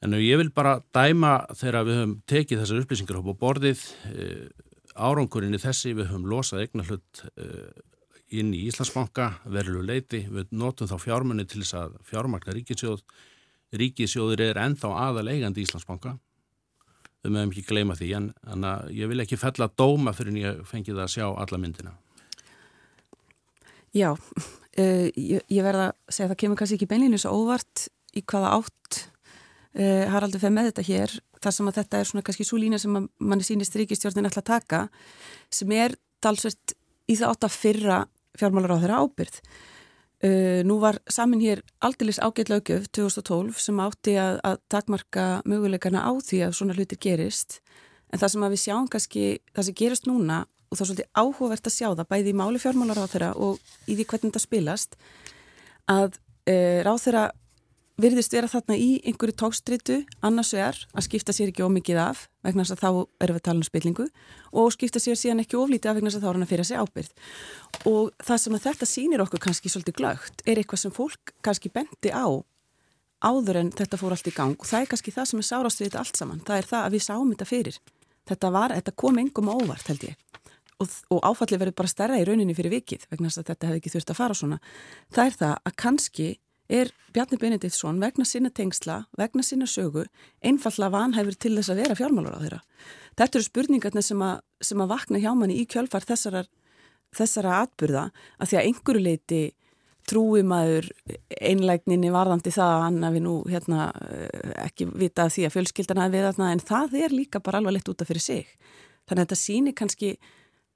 en 0.05 0.19
ég 0.21 0.39
vil 0.41 0.53
bara 0.53 0.77
dæma 0.95 1.39
þegar 1.57 1.89
við 1.89 1.99
höfum 2.01 2.15
tekið 2.29 2.63
þessar 2.63 2.85
upplýsingar 2.85 3.21
upp 3.21 3.33
á 3.33 3.41
borðið 3.41 3.85
uh, 4.13 4.47
árangurinn 4.95 5.57
í 5.57 5.63
þessi 5.63 5.95
við 5.97 6.11
höfum 6.11 6.29
losað 6.31 6.67
eignar 6.67 6.91
hlut 6.91 7.25
uh, 7.41 7.71
inn 8.35 8.53
í 8.57 8.65
Íslandsbanka 8.69 9.31
verðlu 9.51 9.85
leiti, 9.87 10.25
við 10.31 10.53
notum 10.57 10.91
þá 10.91 10.97
fjármunni 11.03 11.47
til 11.49 11.63
þess 11.63 11.79
að 11.79 11.97
fjármarka 12.09 12.55
ríkisjóð 12.55 13.03
ríkisjóður 13.75 14.43
er 14.45 14.61
ennþá 14.63 14.93
aðal 15.09 15.29
eigandi 15.33 15.63
í 15.63 15.67
Íslandsbanka. 15.67 16.15
Við 17.25 17.33
mögum 17.35 17.55
ekki 17.55 17.65
gleyma 17.71 17.97
því 17.99 18.11
en, 18.19 18.29
en 18.53 18.67
ég 18.95 19.09
vil 19.11 19.23
ekki 19.25 19.41
fella 19.41 19.71
dóma 19.73 20.13
fyrir 20.15 20.35
en 20.35 20.43
ég 20.43 20.61
fengi 20.69 20.93
það 20.93 21.07
að 21.07 21.15
sjá 21.15 21.27
alla 21.31 21.61
myndina. 21.61 21.95
Já 23.95 24.13
uh, 24.13 24.21
ég, 25.33 25.41
ég 25.49 25.65
verða 25.65 25.91
að 25.91 25.97
segja 26.11 26.29
að 26.29 26.35
það 26.35 26.41
kemur 26.45 26.61
kannski 26.61 26.79
ekki 26.79 26.91
beinleinu 26.93 27.21
svo 27.23 27.35
óvart 27.41 27.89
í 28.15 28.23
hvaða 28.23 28.55
átt 28.61 29.01
uh, 29.79 30.07
Haraldur 30.13 30.43
feð 30.43 30.55
með 30.55 30.71
þetta 30.71 30.87
hér 30.89 31.15
þar 31.45 31.57
sem 31.57 31.69
að 31.69 31.79
þetta 31.81 32.01
er 32.01 32.09
svona 32.09 32.25
kannski 32.27 32.47
svo 32.49 32.59
lína 32.61 32.81
sem 32.81 32.97
manni 32.97 33.47
sínist 33.47 33.77
ríkistjórnin 33.79 34.29
ætla 34.31 34.43
að 34.45 34.51
taka 34.53 34.83
sem 35.53 35.73
er 35.77 35.97
dalsvert 36.25 36.75
í 37.11 37.19
það 37.19 37.35
átt 37.35 37.49
að 37.49 37.57
fyrra 37.59 38.01
fjármálar 38.39 38.75
á 38.75 38.83
þeirra 38.83 39.01
ábyrð. 39.05 39.41
Uh, 40.25 40.61
nú 40.65 40.79
var 40.81 40.99
samin 41.11 41.43
hér 41.43 41.61
aldeilis 41.85 42.23
ágætlaugjöf 42.23 42.89
2012 42.97 43.61
sem 43.61 43.83
átti 43.85 44.15
að, 44.17 44.39
að 44.47 44.61
takmarka 44.73 45.27
möguleikana 45.45 46.07
á 46.07 46.13
því 46.17 46.47
að 46.47 46.57
svona 46.57 46.77
hlutir 46.79 47.01
gerist 47.03 47.59
en 48.15 48.23
það 48.23 48.33
sem 48.33 48.47
að 48.47 48.55
við 48.55 48.63
sjáum 48.63 48.89
kannski 48.89 49.25
það 49.53 49.67
sem 49.69 49.77
gerist 49.83 50.09
núna 50.09 50.45
og 50.71 50.79
þá 50.79 50.83
er 50.83 50.89
svolítið 50.89 51.09
áhugavert 51.21 51.69
að 51.69 51.75
sjá 51.77 51.89
það 51.91 52.11
bæði 52.11 52.33
í 52.33 52.37
máli 52.39 52.61
fjármálar 52.63 53.01
á 53.03 53.11
þeirra 53.11 53.31
og 53.37 53.75
í 53.91 53.97
því 53.99 54.07
hvernig 54.11 54.35
það 54.35 54.45
spilast 54.47 54.97
að 55.91 56.17
uh, 56.17 56.79
ráð 56.87 57.03
þeirra 57.05 57.25
virðist 58.01 58.35
vera 58.35 58.51
þarna 58.51 58.77
í 58.81 58.89
einhverju 59.07 59.37
tókstritu 59.39 60.01
annars 60.25 60.55
vegar 60.57 60.79
að 60.95 61.07
skipta 61.07 61.35
sér 61.35 61.53
ekki 61.53 61.67
ómikið 61.67 62.01
af 62.03 62.25
vegna 62.43 62.65
þess 62.65 62.75
að 62.75 62.83
þá 62.83 62.89
erum 63.23 63.37
við 63.37 63.41
að 63.41 63.47
tala 63.49 63.61
um 63.61 63.69
spillingu 63.69 64.07
og 64.53 64.73
skipta 64.75 65.03
sér 65.03 65.21
síðan 65.21 65.45
ekki 65.45 65.61
oflítið 65.61 65.93
af 65.93 66.01
vegna 66.01 66.11
þess 66.11 66.19
að 66.19 66.25
þá 66.25 66.31
er 66.31 66.39
hann 66.39 66.47
að 66.47 66.55
fyrir 66.55 66.69
sig 66.71 66.83
ábyrð 66.83 67.13
og 67.93 68.11
það 68.25 68.43
sem 68.43 68.59
að 68.59 68.67
þetta 68.67 68.91
sýnir 68.91 69.25
okkur 69.25 69.45
kannski 69.47 69.71
svolítið 69.71 69.99
glögt 70.01 70.43
er 70.43 70.59
eitthvað 70.59 70.83
sem 70.83 70.95
fólk 70.95 71.35
kannski 71.47 71.71
bendi 71.71 72.11
á 72.11 72.27
áður 73.25 73.61
en 73.63 73.73
þetta 73.75 73.99
fór 74.01 74.15
allt 74.15 74.29
í 74.29 74.35
gang 74.35 74.59
og 74.59 74.69
það 74.69 74.85
er 74.85 74.91
kannski 74.93 75.15
það 75.15 75.31
sem 75.31 75.41
er 75.41 75.49
sárast 75.49 75.81
við 75.81 75.91
þetta 75.91 76.03
allt 76.03 76.21
saman. 76.21 76.43
Það 76.45 76.61
er 76.61 76.69
það 76.71 76.85
að 76.85 76.95
við 76.95 77.05
sáum 77.07 77.33
þetta 77.33 77.49
fyrir. 77.49 77.81
Þetta, 78.29 78.51
var, 78.55 78.75
þetta 78.79 78.95
kom 79.05 79.21
engum 79.21 79.51
óvart 79.53 79.91
held 79.93 80.07
ég. 80.09 80.21
Og, 80.83 80.95
og 81.15 81.21
áfallið 81.23 81.61
verður 81.63 81.77
bara 81.79 81.93
stærra 81.93 82.19
í 82.19 82.25
rauninni 82.27 82.57
fyrir 82.57 82.73
vikið 82.75 83.07
vegna 83.13 83.31
þess 83.31 83.41
að 83.41 83.51
þetta 83.53 83.69
hefði 83.69 83.81
ekki 83.81 83.93
þurft 83.95 84.13
að 84.13 84.19
fara 84.19 84.37
svona. 84.39 84.59
Það 85.15 85.31
er 85.31 85.37
það 85.41 85.55
að 85.55 85.77
kannski 85.85 86.29
er 86.69 86.91
Bjarni 87.15 87.39
Benediktsson 87.39 88.01
vegna 88.01 88.25
sinna 88.27 88.51
tengsla, 88.51 89.05
vegna 89.19 89.43
sinna 89.45 89.67
sögu 89.71 90.07
einfalla 90.45 90.91
vanhæfur 90.93 91.37
til 91.39 91.55
þess 91.59 91.73
að 91.73 91.83
vera 91.83 91.97
fjármálur 91.99 92.37
á 92.37 92.43
þeirra. 92.43 92.61
Þetta 93.19 93.39
eru 93.39 93.49
spurningarnir 93.49 94.07
sem 94.07 94.23
að, 94.25 94.39
sem 94.65 94.81
að 94.81 94.95
vakna 94.95 95.21
hjá 95.23 95.31
manni 95.37 95.59
í 95.61 95.67
kjölfar 95.71 96.07
þessara, 96.09 96.45
þessara 97.15 97.61
atbyrða 97.65 98.09
að 98.39 98.51
því 98.51 98.59
að 98.59 98.71
einhverju 98.71 99.05
leiti 99.05 99.43
trúi 100.05 100.43
maður 100.45 100.91
einlægninni 101.41 102.11
varðandi 102.13 102.53
það 102.53 102.73
að 102.75 102.83
hann 102.85 103.13
við 103.15 103.23
nú 103.25 103.35
hérna, 103.49 103.87
ekki 104.65 104.89
vita 104.93 105.31
því 105.33 105.47
að 105.47 105.55
fjölskyldana 105.55 106.09
er 106.09 106.13
við 106.13 106.27
þarna 106.29 106.51
en 106.53 106.65
það 106.65 106.97
er 107.01 107.15
líka 107.15 107.41
bara 107.41 107.61
alveg 107.61 107.79
lett 107.79 107.93
útaf 107.93 108.11
fyrir 108.11 108.25
sig. 108.25 108.51
Þannig 109.09 109.23
að 109.23 109.25
þetta 109.25 109.41
síni 109.41 109.73
kannski 109.77 110.11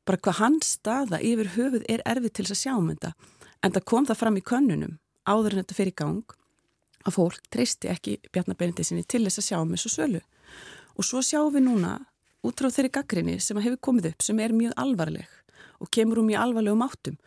bara 0.09 0.21
hvað 0.25 0.41
hans 0.41 0.73
staða 0.79 1.21
yfir 1.21 1.53
höfuð 1.57 1.85
er 1.93 2.05
erfið 2.09 2.33
til 2.33 2.47
þess 2.47 2.57
að 2.57 2.63
sjá 2.63 2.73
um 2.79 2.89
þetta 2.93 3.13
en 3.67 3.75
það 3.75 3.87
kom 3.91 4.09
það 4.09 4.21
fram 4.23 4.39
í 4.39 4.45
könnunum 4.47 4.97
áður 5.29 5.57
en 5.57 5.63
þetta 5.63 5.79
fyrir 5.79 5.97
gang 5.99 6.37
að 7.07 7.17
fólk 7.17 7.51
treysti 7.53 7.91
ekki 7.93 8.19
Bjarnabeinandi 8.33 8.85
sinni 8.87 9.07
til 9.07 9.25
þess 9.27 9.43
að 9.43 9.49
sjá 9.49 9.59
um 9.61 9.75
þessu 9.75 9.93
sölu. 9.93 10.23
Og 10.99 11.07
svo 11.07 11.23
sjáum 11.25 11.53
við 11.55 11.67
núna 11.69 11.95
út 12.47 12.59
frá 12.59 12.71
þeirri 12.73 12.93
gaggrinni 12.95 13.37
sem 13.43 13.59
hefur 13.63 13.81
komið 13.89 14.13
upp 14.13 14.25
sem 14.25 14.41
er 14.43 14.55
mjög 14.57 14.75
alvarleg 14.81 15.29
og 15.79 15.91
kemur 15.95 16.23
um 16.23 16.29
mjög 16.29 16.45
alvarlegum 16.45 16.85
áttum. 16.87 17.19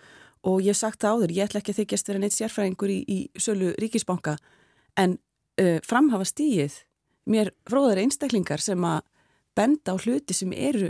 Og 0.47 0.63
ég 0.65 0.73
hef 0.73 0.81
sagt 0.81 1.03
það 1.03 1.17
áður, 1.17 1.35
ég 1.37 1.47
ætla 1.47 1.61
ekki 1.61 1.73
að 1.75 1.81
þykjast 1.81 2.09
vera 2.09 2.21
neitt 2.21 2.35
sérfræðingur 2.35 2.91
í, 2.91 2.99
í 3.05 3.17
sölu 3.39 3.73
ríkisbanka 3.79 4.37
en 4.99 5.17
uh, 5.61 5.77
framhafa 5.87 6.27
stíið 6.27 6.81
mér 7.29 7.53
fróðar 7.69 8.01
einstaklingar 8.01 8.63
sem 8.63 8.81
að 8.83 9.03
benda 9.55 9.93
á 9.93 10.01
hluti 10.01 10.35
sem 10.35 10.51
eru 10.55 10.89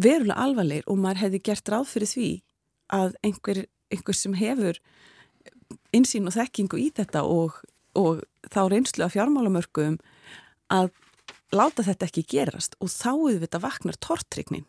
verulega 0.00 0.38
alvarleir 0.44 0.86
og 0.86 0.98
maður 1.00 1.24
hefði 1.24 1.42
gert 1.48 1.72
ráð 1.72 1.88
fyrir 1.94 2.10
því 2.10 2.30
að 2.92 3.16
einhver, 3.26 3.62
einhver 3.92 4.16
sem 4.16 4.34
hefur 4.38 4.80
insýn 5.96 6.28
og 6.30 6.36
þekkingu 6.36 6.80
í 6.80 6.88
þetta 6.96 7.24
og, 7.26 7.60
og 7.98 8.22
þá 8.50 8.60
reynslu 8.70 9.06
af 9.06 9.14
fjármálamörkum 9.14 9.98
að 10.70 10.90
láta 11.54 11.84
þetta 11.86 12.06
ekki 12.06 12.26
gerast 12.30 12.76
og 12.80 12.92
þá 12.92 13.10
auðvitað 13.12 13.64
vaknar 13.64 13.98
tortryknin. 14.02 14.66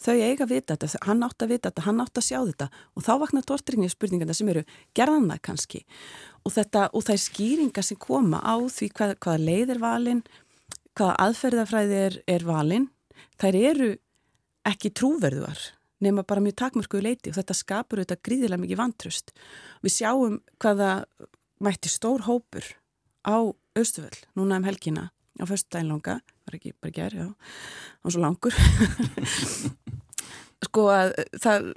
Þau 0.00 0.16
eiga 0.16 0.46
að 0.46 0.52
vita 0.54 0.74
þetta, 0.74 1.00
hann 1.04 1.24
átt 1.26 1.44
að 1.44 1.50
vita 1.52 1.68
þetta, 1.68 1.82
hann 1.84 2.00
átt 2.00 2.18
að 2.18 2.24
sjá 2.24 2.38
þetta 2.38 2.68
og 2.96 3.04
þá 3.04 3.10
vaknar 3.20 3.44
tortryknin 3.46 3.92
spurningarna 3.92 4.36
sem 4.36 4.48
eru 4.48 4.62
gerðanna 4.96 5.36
kannski 5.44 5.82
og, 6.40 6.54
þetta, 6.54 6.86
og 6.96 7.04
það 7.04 7.16
er 7.16 7.22
skýringa 7.26 7.84
sem 7.84 8.00
koma 8.00 8.40
á 8.40 8.56
því 8.64 8.88
hvað, 8.96 9.12
hvaða 9.20 9.42
leið 9.44 9.74
er 9.74 9.82
valin, 9.82 10.22
hvaða 10.96 11.18
aðferðafræði 11.26 12.00
er, 12.06 12.16
er 12.32 12.46
valin, 12.48 12.88
þær 13.36 13.60
eru 13.60 13.90
ekki 14.70 14.92
trúverðuar 14.96 15.68
nema 16.00 16.24
bara 16.26 16.42
mjög 16.44 16.58
takmörkuðu 16.62 17.06
leiti 17.06 17.32
og 17.32 17.38
þetta 17.38 17.56
skapur 17.56 18.00
auðvitað 18.00 18.24
gríðilega 18.26 18.64
mikið 18.64 18.80
vantrust. 18.80 19.32
Við 19.84 19.96
sjáum 19.98 20.40
hvaða 20.62 20.90
mætti 21.60 21.92
stór 21.92 22.24
hópur 22.28 22.66
á 23.24 23.36
Östuföll 23.78 24.24
núna 24.34 24.58
um 24.58 24.66
helgina 24.66 25.10
á 25.40 25.44
fyrstudagin 25.48 25.92
langa, 25.92 26.18
var 26.44 26.56
ekki 26.56 26.74
bara 26.80 26.92
gerð, 26.92 27.20
já, 27.20 27.28
á 27.30 28.06
svo 28.10 28.20
langur. 28.20 28.56
sko 30.70 30.86
að 30.92 31.14
það, 31.40 31.70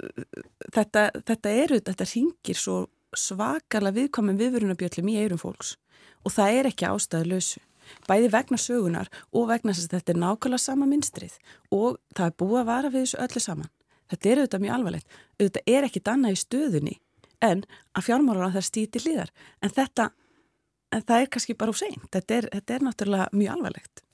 þetta, 0.74 1.04
þetta 1.30 1.54
eru, 1.64 1.78
þetta 1.84 2.08
ringir 2.10 2.58
svo 2.58 2.78
svakalega 3.14 4.00
viðkominn 4.00 4.40
viðvörunabjöllum 4.40 5.12
í 5.12 5.20
eirum 5.22 5.40
fólks 5.40 5.76
og 6.24 6.34
það 6.34 6.58
er 6.58 6.68
ekki 6.70 6.88
ástæðu 6.88 7.34
lausu. 7.34 7.60
bæði 8.08 8.28
vegna 8.32 8.56
sögunar 8.56 9.10
og 9.36 9.50
vegna 9.50 9.74
þess 9.74 9.90
að 9.90 9.98
þetta 9.98 10.12
er 10.12 10.20
nákvæmlega 10.22 10.62
sama 10.62 10.86
minstrið 10.88 11.34
og 11.70 11.98
það 12.16 12.26
er 12.26 12.36
búið 12.40 12.60
að 12.60 12.70
vara 12.70 12.92
við 12.94 13.04
þessu 13.04 13.18
öllu 13.24 13.42
saman. 13.44 13.72
Þetta 14.12 14.30
er 14.30 14.42
auðvitað 14.42 14.64
mjög 14.64 14.76
alvarlegt. 14.76 15.18
Auðvitað 15.38 15.72
er 15.74 15.88
ekki 15.88 16.04
danna 16.04 16.32
í 16.32 16.38
stöðunni 16.38 16.98
en 17.44 17.64
að 17.96 18.06
fjármálar 18.08 18.52
á 18.52 18.54
það 18.56 18.66
stíti 18.68 19.02
hlýðar. 19.04 19.32
En 19.64 19.72
þetta, 19.74 20.08
en 20.94 21.04
það 21.04 21.24
er 21.24 21.30
kannski 21.34 21.56
bara 21.58 21.74
úr 21.74 21.80
seint. 21.80 22.08
Þetta 22.12 22.40
þetta 22.52 22.76
er 22.76 22.86
náttúrulega 22.86 23.28
mjög 23.36 23.56
alvarlegt. 23.56 24.04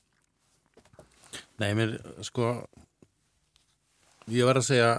Nei, 1.60 1.70
mér, 1.76 1.94
sko, 2.24 2.54
ég 4.32 4.48
var 4.48 4.58
að 4.58 4.68
segja, 4.70 4.90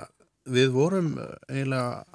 við 0.45 0.71
vorum 0.75 1.15
eiginlega 1.49 2.05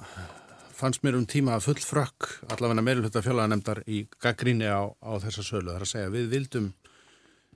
fannst 0.77 1.03
mér 1.03 1.17
um 1.17 1.25
tíma 1.27 1.57
full 1.63 1.79
frökk 1.81 2.29
allavega 2.53 2.85
meirulhutta 2.85 3.23
fjölaðanemdar 3.25 3.81
í 3.89 4.03
gaggríni 4.23 4.69
á, 4.69 4.85
á 4.87 5.11
þessa 5.23 5.45
sölu. 5.45 5.71
Það 5.71 5.79
er 5.79 5.85
að 5.85 5.91
segja 5.93 6.13
við 6.13 6.27
vildum 6.33 6.67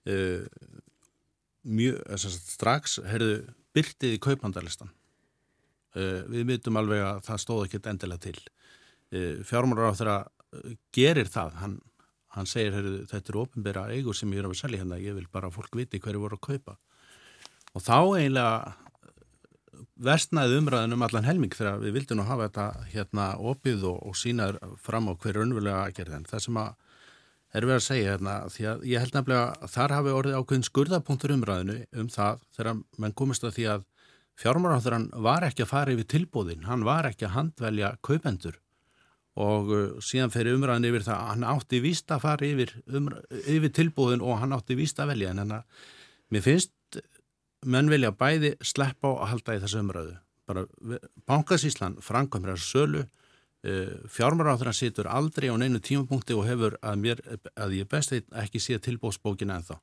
uh, 0.09 0.45
mjög, 1.61 2.01
strax, 2.25 2.97
herðu, 3.07 3.35
byrtið 3.75 4.17
í 4.17 4.21
kaupandalistan. 4.25 4.91
Uh, 5.91 6.21
við 6.31 6.45
myndum 6.47 6.79
alveg 6.79 7.01
að 7.03 7.23
það 7.27 7.41
stóð 7.43 7.63
ekki 7.65 7.81
endilega 7.91 8.25
til. 8.27 8.37
Uh, 9.11 9.41
Fjármálar 9.47 9.91
á 9.91 9.97
þeirra 9.99 10.19
gerir 10.95 11.31
það. 11.31 11.57
Hann, 11.61 11.79
hann 12.35 12.47
segir, 12.47 12.77
þetta 13.11 13.33
eru 13.33 13.43
ofinbæra 13.45 13.89
eigur 13.91 14.15
sem 14.15 14.31
ég 14.31 14.39
er 14.39 14.47
að 14.47 14.53
vera 14.53 14.59
að 14.59 14.63
selja 14.63 14.83
hérna. 14.83 15.01
Ég 15.03 15.17
vil 15.17 15.27
bara 15.31 15.51
að 15.51 15.57
fólk 15.59 15.75
viti 15.79 15.99
hverju 15.99 16.23
voru 16.23 16.39
að 16.39 16.47
kaupa. 16.47 16.77
Og 17.71 17.83
þá 17.83 17.97
eiginlega 18.19 18.55
vestnaði 20.01 20.57
umræðin 20.59 20.95
um 20.95 21.03
allan 21.05 21.27
helming 21.27 21.53
þegar 21.53 21.81
við 21.81 21.95
vildum 21.99 22.19
nú 22.19 22.25
hafa 22.27 22.47
þetta 22.47 22.87
hérna 22.91 23.27
opið 23.51 23.85
og, 23.89 23.99
og 24.09 24.17
sínaður 24.17 24.77
fram 24.81 25.09
á 25.11 25.13
hverju 25.13 25.45
önnulega 25.45 25.83
aðgerðin. 25.85 26.27
Það 26.29 26.45
sem 26.47 26.59
að 26.61 26.71
er 27.51 27.67
verið 27.67 27.77
að 27.77 27.85
segja 27.85 28.11
hérna, 28.13 28.35
því 28.51 28.67
að 28.71 28.83
ég 28.87 29.03
held 29.03 29.15
nefnilega 29.17 29.47
að 29.59 29.73
þar 29.73 29.93
hafi 29.97 30.13
orðið 30.17 30.37
ákveðin 30.39 30.67
skurðapunktur 30.67 31.33
umræðinu 31.35 31.77
um 31.99 32.11
það 32.11 32.45
þegar 32.55 32.81
mann 33.03 33.15
komist 33.21 33.47
að 33.47 33.55
því 33.57 33.65
að 33.73 33.87
fjármáráþurann 34.41 35.09
var 35.21 35.45
ekki 35.47 35.65
að 35.65 35.71
fara 35.71 35.93
yfir 35.95 36.09
tilbúðin, 36.15 36.65
hann 36.65 36.85
var 36.87 37.07
ekki 37.09 37.27
að 37.27 37.35
handvelja 37.37 37.95
kaupendur 38.05 38.57
og 39.39 39.71
uh, 39.71 39.83
síðan 40.03 40.33
fer 40.33 40.49
umræðin 40.51 40.89
yfir 40.89 41.05
það 41.05 41.17
að 41.17 41.29
hann 41.31 41.47
átti 41.53 41.79
víst 41.83 42.11
að 42.11 42.23
fara 42.25 42.47
yfir, 42.47 42.73
um, 42.91 43.07
yfir 43.45 43.73
tilbúðin 43.77 44.23
og 44.25 44.41
hann 44.41 44.55
átti 44.55 44.75
víst 44.79 44.99
að 44.99 45.13
velja 45.13 45.31
en 45.31 45.43
hérna, 45.43 45.61
mér 46.33 46.45
finnst 46.45 46.99
menn 47.61 47.91
vilja 47.91 48.11
bæði 48.11 48.55
sleppa 48.65 49.13
á 49.13 49.13
að 49.13 49.31
halda 49.35 49.55
í 49.55 49.61
þessu 49.63 49.81
umröðu. 49.83 50.15
Bara 50.49 50.65
Bankasíslan 51.29 51.99
framkvæmur 52.03 52.55
þessu 52.55 52.71
sölu, 52.73 53.05
uh, 53.05 53.93
fjármaráþurna 54.11 54.75
situr 54.75 55.07
aldrei 55.11 55.47
á 55.53 55.55
neinu 55.55 55.79
tímapunkti 55.79 56.35
og 56.35 56.47
hefur 56.49 56.75
að, 56.81 56.99
mér, 57.05 57.23
að 57.55 57.77
ég 57.79 57.89
best 57.91 58.17
ekki 58.17 58.59
sé 58.59 58.81
tilbóðsbókina 58.81 59.61
en 59.61 59.69
þá. 59.69 59.75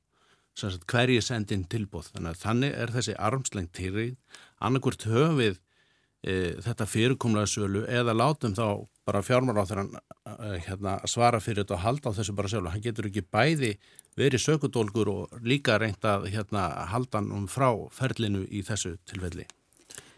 Hverji 0.57 1.21
sendin 1.23 1.65
tilbóð. 1.69 2.11
Þannig 2.13 2.35
að 2.35 2.43
þannig 2.43 2.77
er 2.83 2.93
þessi 2.95 3.15
armslengt 3.15 3.73
týrið. 3.77 4.15
Annarkvört 4.59 5.05
höfum 5.07 5.37
við 5.39 5.59
uh, 5.59 6.57
þetta 6.65 6.87
fyrirkomlega 6.89 7.51
sölu 7.51 7.85
eða 7.87 8.15
látum 8.17 8.55
þá 8.57 8.65
bara 9.07 9.23
fjármaráþurna 9.25 10.01
uh, 10.01 10.57
hérna, 10.65 10.97
svara 11.09 11.39
fyrir 11.43 11.63
þetta 11.63 11.77
og 11.77 11.85
halda 11.85 12.11
á 12.11 12.17
þessu 12.19 12.35
bara 12.37 12.51
sölu. 12.51 12.73
Hann 12.73 12.83
getur 12.83 13.07
ekki 13.09 13.23
bæði 13.23 13.75
verið 14.19 14.43
sökudólgur 14.43 15.13
og 15.13 15.39
líka 15.45 15.79
reynd 15.79 16.03
að 16.05 16.27
hérna, 16.33 16.67
halda 16.91 17.21
hann 17.21 17.31
um 17.35 17.47
frá 17.47 17.71
ferlinu 17.95 18.43
í 18.51 18.63
þessu 18.67 18.97
tilfelli. 19.07 19.47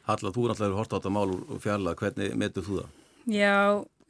Halla, 0.07 0.33
þú 0.33 0.47
er 0.47 0.55
alltaf 0.55 0.77
hort 0.79 0.93
á 0.93 0.97
þetta 0.97 1.13
mál 1.13 1.29
og 1.35 1.57
fjalla, 1.61 1.93
hvernig 1.97 2.33
metur 2.39 2.65
þú 2.65 2.79
það? 2.79 2.95
Já, 3.29 3.57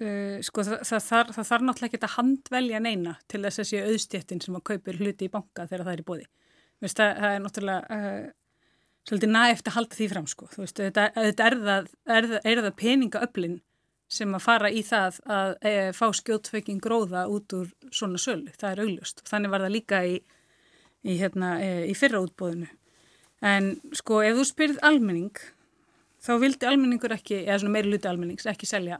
uh, 0.01 0.37
sko 0.45 0.65
það, 0.67 0.83
það, 0.89 1.07
þarf, 1.07 1.33
það 1.37 1.49
þarf 1.51 1.65
náttúrulega 1.67 1.91
ekki 1.91 2.03
að 2.07 2.15
handvelja 2.17 2.83
neina 2.83 3.15
til 3.31 3.41
þess 3.45 3.63
að 3.63 3.69
sé 3.71 3.81
auðstjettin 3.87 4.43
sem 4.43 4.59
að 4.59 4.67
kaupir 4.71 5.01
hluti 5.01 5.27
í 5.27 5.33
banka 5.33 5.67
þegar 5.69 5.87
það 5.87 5.93
er 5.93 6.03
í 6.03 6.07
bóði. 6.11 6.29
Veist, 6.81 6.97
það, 6.97 7.11
það 7.21 7.35
er 7.35 7.43
náttúrulega 7.45 7.97
uh, 7.97 8.29
svolítið 9.07 9.33
nægt 9.33 9.69
að 9.69 9.77
halda 9.77 9.97
því 9.97 10.07
fram 10.11 10.29
sko. 10.29 10.49
Veist, 10.57 10.79
þetta, 10.79 11.09
þetta 11.17 11.47
er 11.49 11.57
það, 11.65 11.91
er 12.17 12.29
það, 12.31 12.63
það 12.65 12.73
peningaöflin 12.81 13.59
sem 14.11 14.35
að 14.35 14.43
fara 14.43 14.71
í 14.71 14.81
það 14.83 15.21
að 15.31 15.53
e, 15.63 15.73
fá 15.95 16.05
skjótfekking 16.17 16.81
gróða 16.83 17.23
út 17.31 17.53
úr 17.55 17.69
svona 17.95 18.19
sölu, 18.19 18.51
það 18.59 18.73
er 18.73 18.81
augljóst. 18.85 19.23
Þannig 19.29 19.53
var 19.53 19.63
það 19.63 19.75
líka 19.77 20.01
í, 20.03 20.17
í, 21.07 21.15
hérna, 21.21 21.53
e, 21.63 21.69
í 21.87 21.95
fyrra 21.95 22.19
útbóðinu. 22.25 22.67
En 23.47 23.71
sko 23.97 24.19
ef 24.25 24.35
þú 24.37 24.45
spyrð 24.49 24.81
almenning, 24.85 25.39
þá 26.21 26.33
vildi 26.43 26.67
almenningur 26.67 27.15
ekki, 27.15 27.39
eða 27.45 27.61
svona 27.63 27.77
meiri 27.77 27.93
hluti 27.93 28.11
almennings, 28.11 28.49
ekki 28.51 28.67
selja 28.69 28.99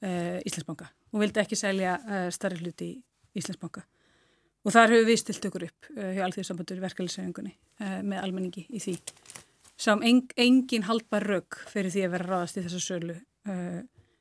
Íslandsbanka. 0.00 0.90
Hún 1.12 1.24
vildi 1.24 1.42
ekki 1.42 1.58
selja 1.58 1.98
e, 2.00 2.20
starri 2.32 2.60
hluti 2.62 2.90
í 2.94 3.40
Íslandsbanka. 3.40 3.84
Og 4.64 4.74
þar 4.74 4.94
höfum 4.94 5.08
við 5.08 5.20
stilt 5.20 5.46
okkur 5.48 5.66
upp 5.68 5.92
e, 5.94 6.10
hjá 6.16 6.24
Alþjóðsambandur 6.26 6.82
verkefliðsauðingunni 6.86 7.54
með 7.80 8.18
almenningi 8.20 8.66
í 8.68 8.80
því. 8.82 8.96
En, 9.88 10.24
engin 10.36 10.84
haldbar 10.84 11.24
rauk 11.24 11.62
fyrir 11.70 11.92
því 11.92 12.04
að 12.04 12.14
vera 12.16 12.28
ráðast 12.28 12.58
í 12.60 12.64
þessa 12.66 12.82
sölu 12.84 13.20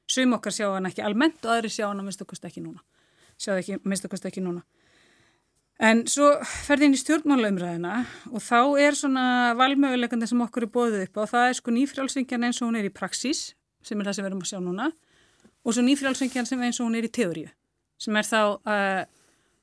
sum 0.09 0.33
okkar 0.37 0.55
sjá 0.55 0.67
hann 0.73 0.89
ekki 0.89 1.05
almennt 1.05 1.43
og 1.45 1.55
aðri 1.55 1.71
sjá 1.73 1.87
hann 1.87 2.01
að 2.01 2.09
minnstakost 2.09 2.45
ekki 2.49 2.63
núna 2.65 2.81
sjá 3.39 3.55
ekki, 3.55 3.79
minnstakost 3.85 4.25
ekki 4.29 4.43
núna 4.43 4.63
en 5.89 6.03
svo 6.11 6.31
ferði 6.65 6.89
inn 6.89 6.97
í 6.97 7.01
stjórnmálaumræðina 7.01 7.93
og 8.33 8.43
þá 8.43 8.59
er 8.85 8.97
svona 8.97 9.25
valmöguleikandi 9.59 10.29
sem 10.29 10.41
okkur 10.45 10.65
er 10.65 10.73
bóðið 10.73 11.05
upp 11.07 11.21
og 11.21 11.31
það 11.33 11.51
er 11.51 11.59
sko 11.59 11.75
nýfrálsingjan 11.75 12.49
eins 12.49 12.61
og 12.61 12.71
hún 12.71 12.79
er 12.81 12.89
í 12.89 12.93
praxís 12.93 13.51
sem 13.85 13.99
er 13.99 14.09
það 14.09 14.17
sem 14.17 14.25
við 14.25 14.31
erum 14.31 14.43
að 14.43 14.51
sjá 14.51 14.59
núna 14.65 14.89
og 15.65 15.75
svo 15.75 15.83
nýfrálsingjan 15.85 16.47
sem 16.47 16.61
eins 16.63 16.79
og 16.79 16.87
hún 16.87 16.97
er 16.99 17.07
í 17.07 17.13
teóriu 17.13 17.49
sem 17.99 18.15
er 18.15 18.27
þá 18.27 18.39
uh, 18.55 19.01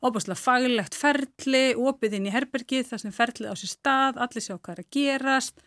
óbúslega 0.05 0.39
faglegt 0.39 0.97
ferli, 0.97 1.71
opið 1.77 2.19
inn 2.19 2.29
í 2.29 2.35
herbergið 2.35 2.91
þar 2.91 3.03
sem 3.03 3.15
ferlið 3.17 3.49
á 3.53 3.55
sér 3.57 3.73
stað, 3.73 4.21
allir 4.21 4.45
sjá 4.45 4.55
hvað 4.57 4.75
er 4.75 4.83
að 4.83 4.91
gerast. 4.97 5.65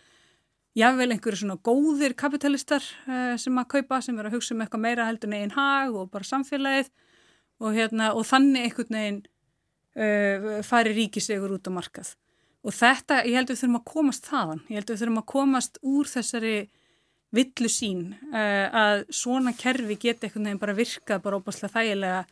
Jável 0.77 1.09
einhverju 1.09 1.41
svona 1.41 1.57
góðir 1.65 2.13
kapitalistar 2.17 2.85
uh, 3.09 3.33
sem 3.41 3.57
að 3.57 3.69
kaupa, 3.73 4.01
sem 4.05 4.19
er 4.21 4.29
að 4.29 4.37
hugsa 4.37 4.53
um 4.53 4.63
eitthvað 4.63 4.85
meira 4.85 5.09
heldur 5.09 5.33
neginn 5.33 5.55
hag 5.57 5.97
og 5.97 6.11
bara 6.13 6.29
samfélagið. 6.29 6.91
Og, 7.59 7.73
hérna, 7.75 8.13
og 8.15 8.23
þannig 8.23 8.69
einhvern 8.69 8.95
veginn 8.95 9.21
uh, 9.99 10.59
fari 10.63 10.93
ríkisegur 10.95 11.57
út 11.57 11.67
á 11.67 11.71
markað. 11.75 12.13
Og 12.63 12.75
þetta, 12.75 13.23
ég 13.25 13.35
held 13.39 13.49
að 13.49 13.55
við 13.55 13.63
þurfum 13.63 13.79
að 13.79 13.89
komast 13.89 14.29
þaðan, 14.29 14.61
ég 14.67 14.77
held 14.77 14.85
að 14.85 14.93
við 14.93 15.01
þurfum 15.01 15.19
að 15.19 15.29
komast 15.33 15.81
úr 15.89 16.11
þessari 16.11 16.55
villu 17.35 17.69
sín 17.69 18.13
uh, 18.31 18.67
að 18.73 19.03
svona 19.13 19.53
kerfi 19.57 19.99
geti 20.01 20.27
einhvern 20.27 20.49
veginn 20.49 20.61
bara 20.61 20.77
virkað 20.77 21.23
bara 21.25 21.41
óbáslega 21.41 21.75
þægilega 21.75 22.23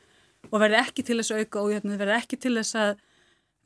og 0.48 0.62
verði 0.62 0.80
ekki 0.82 1.06
til 1.06 1.20
þess 1.20 1.34
að 1.36 1.44
auka 1.44 1.64
og 1.64 1.92
verði 1.92 2.18
ekki 2.18 2.42
til 2.42 2.56
þess 2.60 2.82
að 2.86 2.98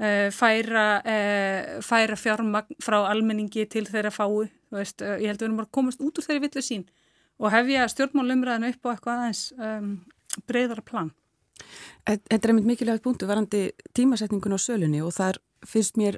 Uh, 0.02 0.32
færa, 0.34 0.98
uh, 1.06 1.82
færa 1.86 2.16
fjármagn 2.18 2.74
frá 2.82 3.04
almenningi 3.06 3.68
til 3.70 3.84
þeirra 3.86 4.10
fái 4.10 4.48
veist, 4.74 5.04
ég 5.04 5.28
held 5.30 5.36
að 5.36 5.44
við 5.44 5.46
erum 5.46 5.60
bara 5.60 5.70
komast 5.78 6.02
út 6.02 6.18
úr 6.18 6.26
þeirri 6.26 6.42
villu 6.48 6.64
sín 6.66 6.88
og 7.38 7.52
hefja 7.54 7.84
stjórnmálumræðinu 7.92 8.72
upp 8.72 8.88
á 8.90 8.92
eitthvað 8.96 9.20
aðeins 9.20 9.42
um, 9.62 9.92
breyðara 10.50 10.82
plan 10.88 11.12
Þetta 12.08 12.38
er 12.38 12.54
einmitt 12.54 12.70
mikilvægt 12.70 13.06
punktu 13.06 13.30
varandi 13.30 13.70
tímasetningun 13.98 14.58
á 14.58 14.60
sölunni 14.62 15.02
og 15.06 15.14
það 15.16 15.42
finnst 15.68 15.98
mér 16.00 16.18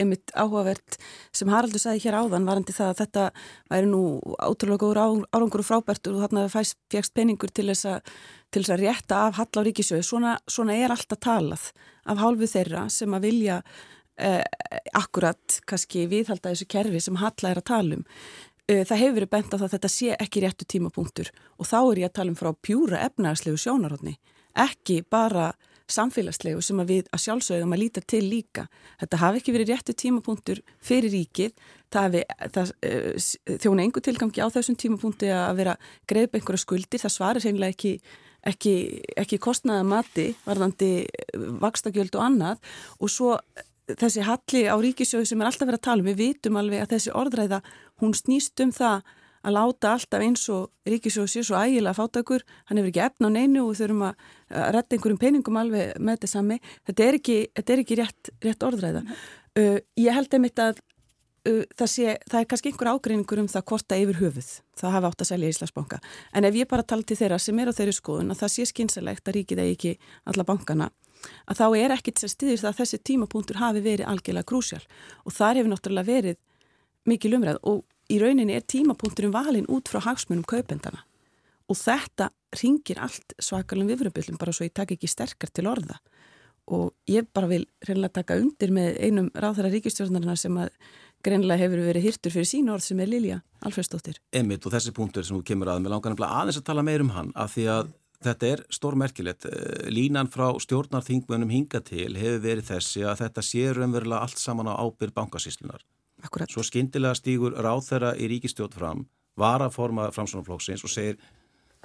einmitt 0.00 0.32
áhugavert 0.32 0.96
sem 1.36 1.50
Haraldur 1.52 1.82
sagði 1.82 2.06
hér 2.06 2.16
áðan 2.22 2.48
varandi 2.48 2.74
það 2.74 2.92
að 2.92 3.00
þetta 3.02 3.24
væri 3.72 3.90
nú 3.90 4.02
átrúlega 4.40 4.80
góður 4.84 5.00
árangur 5.34 5.62
og 5.62 5.68
frábært 5.68 6.10
og 6.10 6.20
þarna 6.22 6.46
fjækst 6.52 7.14
peningur 7.16 7.52
til 7.52 7.68
þess 7.70 7.90
að 7.90 8.82
rétta 8.82 9.26
af 9.26 9.40
hall 9.40 9.60
á 9.60 9.66
ríkisjöðu. 9.68 10.06
Svona, 10.06 10.36
svona 10.48 10.76
er 10.76 10.94
alltaf 10.94 11.20
talað 11.20 11.70
af 12.08 12.22
hálfu 12.22 12.48
þeirra 12.48 12.86
sem 12.92 13.12
að 13.16 13.26
vilja 13.28 13.60
eh, 14.16 14.44
akkurat 14.96 15.60
kannski 15.68 16.06
viðhalda 16.10 16.54
þessu 16.54 16.70
kerfi 16.70 17.02
sem 17.04 17.20
halla 17.20 17.52
er 17.52 17.60
að 17.60 17.68
tala 17.74 18.00
um. 18.00 18.06
Eh, 18.70 18.84
það 18.86 19.00
hefur 19.02 19.16
verið 19.18 19.32
bent 19.32 19.50
á 19.50 19.56
það 19.56 19.66
að 19.66 19.72
þetta 19.74 19.90
sé 19.90 20.12
ekki 20.14 20.44
réttu 20.44 20.66
tímapunktur. 20.68 21.32
Og 21.58 21.66
þá 21.66 21.78
er 21.80 22.02
ég 22.02 22.10
að 22.10 22.16
tala 22.20 22.30
um 22.30 22.38
frá 22.38 22.50
pjúra 22.62 23.02
efnarslegu 23.08 23.58
sjónarhóttni, 23.58 24.14
ekki 24.54 25.00
bara 25.10 25.50
samfélagslegu 25.90 26.62
sem 26.62 26.78
að 26.78 26.92
við 26.92 27.08
að 27.10 27.22
sjálfsögum 27.24 27.74
að 27.74 27.80
líta 27.82 28.02
til 28.06 28.22
líka. 28.30 28.68
Þetta 29.00 29.20
hafi 29.24 29.40
ekki 29.40 29.54
verið 29.56 29.72
réttu 29.72 29.94
tímapunktur 29.98 30.60
fyrir 30.86 31.10
ríkið, 31.10 31.56
það 31.90 32.20
það, 32.54 32.72
uh, 32.86 33.30
þjóna 33.56 33.86
engu 33.88 34.02
tilgangi 34.06 34.44
á 34.44 34.54
þessum 34.54 34.78
tímapunkti 34.78 35.32
að 35.34 35.62
vera 35.64 35.74
greið 36.06 36.38
einhverja 36.38 36.62
skuldir, 36.62 37.02
það 37.02 37.16
svarir 37.16 37.42
seinlega 37.42 37.74
ekki 37.74 37.96
ekki, 38.46 38.74
ekki 39.20 39.40
kostnaða 39.42 39.82
mati 39.84 40.28
varðandi 40.46 40.92
vakstakjöld 41.60 42.14
og 42.16 42.22
annað. 42.24 42.62
Og 43.02 43.10
svo 43.12 43.34
þessi 44.00 44.26
halli 44.26 44.66
á 44.68 44.76
ríkisjóðu 44.78 45.28
sem 45.28 45.40
er 45.40 45.50
alltaf 45.50 45.68
verið 45.68 45.80
að 45.80 45.86
tala 45.88 46.04
um, 46.04 46.10
við 46.10 46.20
vitum 46.20 46.60
alveg 46.60 46.84
að 46.84 46.92
þessi 46.94 47.14
orðræða 47.16 47.62
hún 48.02 48.14
snýst 48.16 48.62
um 48.64 48.74
það 48.74 49.08
að 49.40 49.56
láta 49.56 49.94
alltaf 49.94 50.24
eins 50.24 50.44
og 50.52 50.68
ríkisjóðu 50.88 51.30
sé 51.32 51.42
svo 51.46 51.56
ægilega 51.56 51.96
fátakur, 51.96 52.44
hann 52.68 52.80
hefur 52.80 52.90
ekki 52.92 53.02
efna 53.06 53.30
á 53.32 53.36
neinu 53.36 53.64
og 53.64 53.78
þurfum 53.78 54.04
að 54.10 54.28
retta 54.76 54.96
einhverjum 54.96 55.20
peningum 55.20 55.58
alveg 55.60 55.96
með 55.96 56.18
þetta 56.18 56.30
sami, 56.34 56.60
þetta 56.88 57.06
er 57.06 57.18
ekki, 57.20 57.38
þetta 57.56 57.74
er 57.74 57.82
ekki 57.84 57.98
rétt, 58.00 58.32
rétt 58.44 58.66
orðræða. 58.68 59.04
Uh, 59.56 59.78
ég 59.98 60.14
held 60.14 60.36
einmitt 60.36 60.60
að 60.60 60.82
uh, 61.48 61.64
það, 61.72 61.88
sé, 61.94 62.16
það 62.28 62.38
er 62.42 62.48
kannski 62.52 62.72
einhver 62.72 62.92
ágreiningur 62.92 63.42
um 63.42 63.48
það 63.50 63.66
hvort 63.72 63.88
það 63.88 64.04
yfir 64.04 64.20
höfuð, 64.20 64.50
það 64.82 64.96
hafa 64.96 65.10
átt 65.10 65.24
að 65.24 65.30
selja 65.32 65.52
Íslandsbanka. 65.54 66.00
En 66.36 66.48
ef 66.48 66.60
ég 66.60 66.70
bara 66.70 66.86
tala 66.86 67.06
til 67.08 67.18
þeirra 67.18 67.40
sem 67.40 67.62
er 67.62 67.72
á 67.72 67.78
þeirri 67.78 67.96
skoðun 67.96 68.34
að 68.34 68.42
það 68.44 68.54
sé 68.56 68.68
skynsalegt 68.70 69.30
að 69.30 69.40
ríkið 69.40 69.64
eigi 69.64 69.76
ekki 69.78 69.94
alla 70.30 70.46
bankana, 70.46 70.90
að 71.46 71.60
þá 71.60 71.66
er 71.78 71.94
ekkit 71.96 72.22
sem 72.22 72.34
það 72.38 72.70
að 72.72 72.80
þessi 72.80 73.02
tímapunktur 73.10 73.60
hafi 73.60 73.84
verið 73.84 74.10
algjörlega 74.10 74.48
grúsjál 74.48 74.82
og 75.24 75.36
þar 75.36 75.60
hefur 75.60 75.72
náttúrulega 75.74 76.10
verið 76.10 76.40
mikil 77.08 77.34
umræð 77.38 77.60
og 77.62 77.84
í 78.10 78.18
rauninni 78.20 78.56
er 78.56 78.66
tímapunkturinn 78.66 79.34
valin 79.34 79.68
út 79.70 79.88
frá 79.88 80.02
hagsmunum 80.04 80.46
kaupendana 80.48 81.04
og 81.70 81.78
þetta 81.78 82.30
ringir 82.60 82.98
allt 83.02 83.36
svakalum 83.42 83.90
viðfyrirbyllum 83.90 84.38
bara 84.40 84.54
svo 84.54 84.66
ég 84.66 84.74
takk 84.74 84.96
ekki 84.96 85.10
sterkar 85.10 85.52
til 85.54 85.68
orða. 85.70 86.00
Og 86.70 86.92
ég 87.10 87.26
bara 87.34 87.48
vil 87.50 87.64
reynilega 87.86 88.20
taka 88.20 88.38
undir 88.38 88.72
með 88.74 88.98
einum 89.02 89.30
ráðhæra 89.34 89.70
ríkistjórnarna 89.72 90.36
sem 90.38 90.58
að 90.60 90.70
greinlega 91.24 91.64
hefur 91.64 91.82
verið 91.88 92.06
hýrtur 92.06 92.34
fyrir 92.34 92.48
sín 92.48 92.70
orð 92.72 92.86
sem 92.86 93.00
er 93.02 93.10
Lilja 93.10 93.40
Alfredsdóttir. 93.66 94.20
Emit 94.34 94.66
og 94.66 94.74
þessi 94.74 94.94
punktur 94.96 95.26
sem 95.26 95.36
þú 95.36 95.42
kemur 95.50 95.72
að, 95.72 95.82
mér 95.84 95.94
langar 95.96 96.14
nefnilega 96.14 96.42
aðeins 96.42 96.60
að 96.60 96.68
tala 96.70 96.86
meir 96.86 97.04
um 97.04 97.12
hann 97.14 97.32
af 97.34 97.56
því 97.56 97.66
að 97.74 97.90
þetta 98.24 98.50
er 98.52 98.62
stórmerkilegt. 98.72 99.46
Eh, 99.46 99.88
línan 99.92 100.28
frá 100.28 100.52
stjórnarþingmönum 100.60 101.50
hinga 101.50 101.80
til 101.80 102.14
hefur 102.18 102.42
verið 102.44 102.68
þessi 102.74 103.04
að 103.06 103.24
þetta 103.24 103.44
sé 103.44 103.64
raunverulega 103.72 104.20
allt 104.20 104.38
saman 104.38 104.68
á 104.68 104.76
ábyrð 104.76 105.16
bankasíslunar. 105.16 105.82
Akkurat. 106.22 106.50
Svo 106.52 106.62
skindilega 106.62 107.16
stýgur 107.16 107.56
ráðhæra 107.56 108.12
í 108.20 108.28
ríkistjórn 108.28 108.76
fram, 108.76 109.06
var 109.36 109.64
að 109.64 109.72
forma 109.72 110.10
framsvonarflóksins 110.12 110.84
og 110.84 110.92
segir 110.92 111.16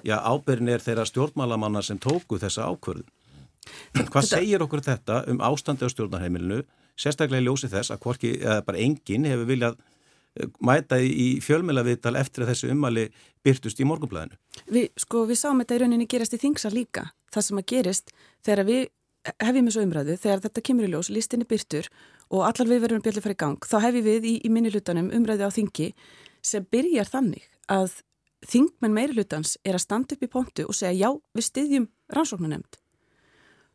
já 0.04 0.20
ábyrðin 0.20 0.74
er 0.74 0.84
þeirra 0.84 1.06
stjórnmálamanna 1.08 1.82
sem 1.82 2.00
tóku 2.00 2.40
þessa 2.42 2.68
ákvörðun. 2.68 3.08
Hvað 4.12 4.28
segir 4.28 4.62
okkur 4.62 4.84
þetta 4.84 5.24
um 5.32 5.40
ástandi 5.40 5.88
á 5.88 5.90
stjórnarheimilinu, 5.90 6.66
sérstaklega 7.00 7.42
í 7.42 7.48
ljósi 7.48 7.72
þess 7.72 7.96
að 7.96 8.02
hvorki, 8.04 8.34
eða 8.44 8.62
bara 8.68 8.82
enginn 8.84 9.26
hefur 9.30 9.48
viljað 9.48 9.80
mæta 10.60 11.00
í 11.00 11.40
fjölmjölaviðtal 11.44 12.16
eftir 12.20 12.44
að 12.44 12.52
þessu 12.54 12.72
ummali 12.74 13.08
byrtust 13.46 13.80
í 13.80 13.88
morgunblæðinu? 13.88 14.38
Við, 14.72 14.90
sko, 15.00 15.24
við 15.30 15.40
sáum 15.40 15.62
þetta 15.62 15.78
í 15.78 15.82
rauninni 15.84 16.08
gerast 16.12 16.36
í 16.36 16.42
þingsa 16.42 16.72
líka. 16.74 17.08
Það 17.34 17.48
sem 17.48 17.62
að 17.62 17.68
gerist 17.72 18.16
þegar 18.46 18.68
við 18.68 18.84
hefjum 19.42 19.70
þessu 19.70 19.86
umræðu, 19.86 20.18
þegar 20.22 20.44
þetta 20.44 20.66
kemur 20.68 20.88
í 20.88 20.92
ljós, 20.92 21.12
listinni 21.14 21.48
byrtur 21.50 21.88
og 22.30 22.46
allar 22.46 22.70
við 22.70 22.84
verðum 22.84 23.06
björnlega 23.06 23.26
farið 23.26 23.38
í 23.38 23.42
gang, 23.42 23.66
þá 23.66 23.78
hefjum 23.88 24.06
við 24.06 24.28
í, 24.30 24.34
í 24.46 24.52
minni 24.54 24.74
hlutanum 24.74 25.12
umræðu 25.16 25.50
á 25.50 25.56
þingi 25.56 25.88
sem 26.46 26.68
byrjar 26.70 27.10
þannig 27.10 27.48
að 27.72 28.02
þingmenn 28.46 28.94
meiri 28.94 29.16
hlutans 29.18 29.56
er 29.66 29.78
að 29.78 29.86
standa 29.86 30.16
upp 30.16 30.26
í 30.26 30.30
pontu 30.30 30.66
og 30.70 30.78
segja 30.78 31.08
já, 31.08 31.10
við 31.34 31.48
styðjum 31.48 31.88
rannsóknunemnd 32.14 32.78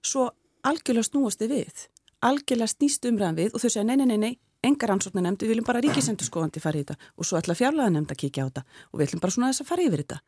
svo 0.06 0.28
algjörlega 0.66 1.08
snúast 1.08 1.42
þið 1.42 1.54
við 1.56 1.82
algjörlega 2.30 2.74
snýst 2.74 3.08
umræðan 3.10 3.40
við 3.40 3.54
og 3.54 3.64
þau 3.64 3.70
segja 3.72 3.86
nei, 3.88 3.96
nei, 3.98 4.06
nei, 4.12 4.20
nei, 4.20 4.34
engar 4.66 4.92
ansóknar 4.94 5.24
nefnd 5.24 5.44
við 5.44 5.54
viljum 5.54 5.66
bara 5.68 5.82
ríkisendurskóðandi 5.84 6.62
fara 6.62 6.80
í 6.80 6.84
þetta 6.84 7.10
og 7.16 7.28
svo 7.28 7.40
ætla 7.40 7.56
fjárlega 7.56 7.94
nefnd 7.94 8.14
að 8.14 8.20
kíkja 8.24 8.44
á 8.44 8.48
þetta 8.50 8.64
og 8.90 9.00
við 9.00 9.06
ætlum 9.06 9.22
bara 9.24 9.36
svona 9.36 9.50
þess 9.52 9.64
að 9.64 9.70
fara 9.70 9.86
yfir 9.86 10.02
þetta. 10.04 10.18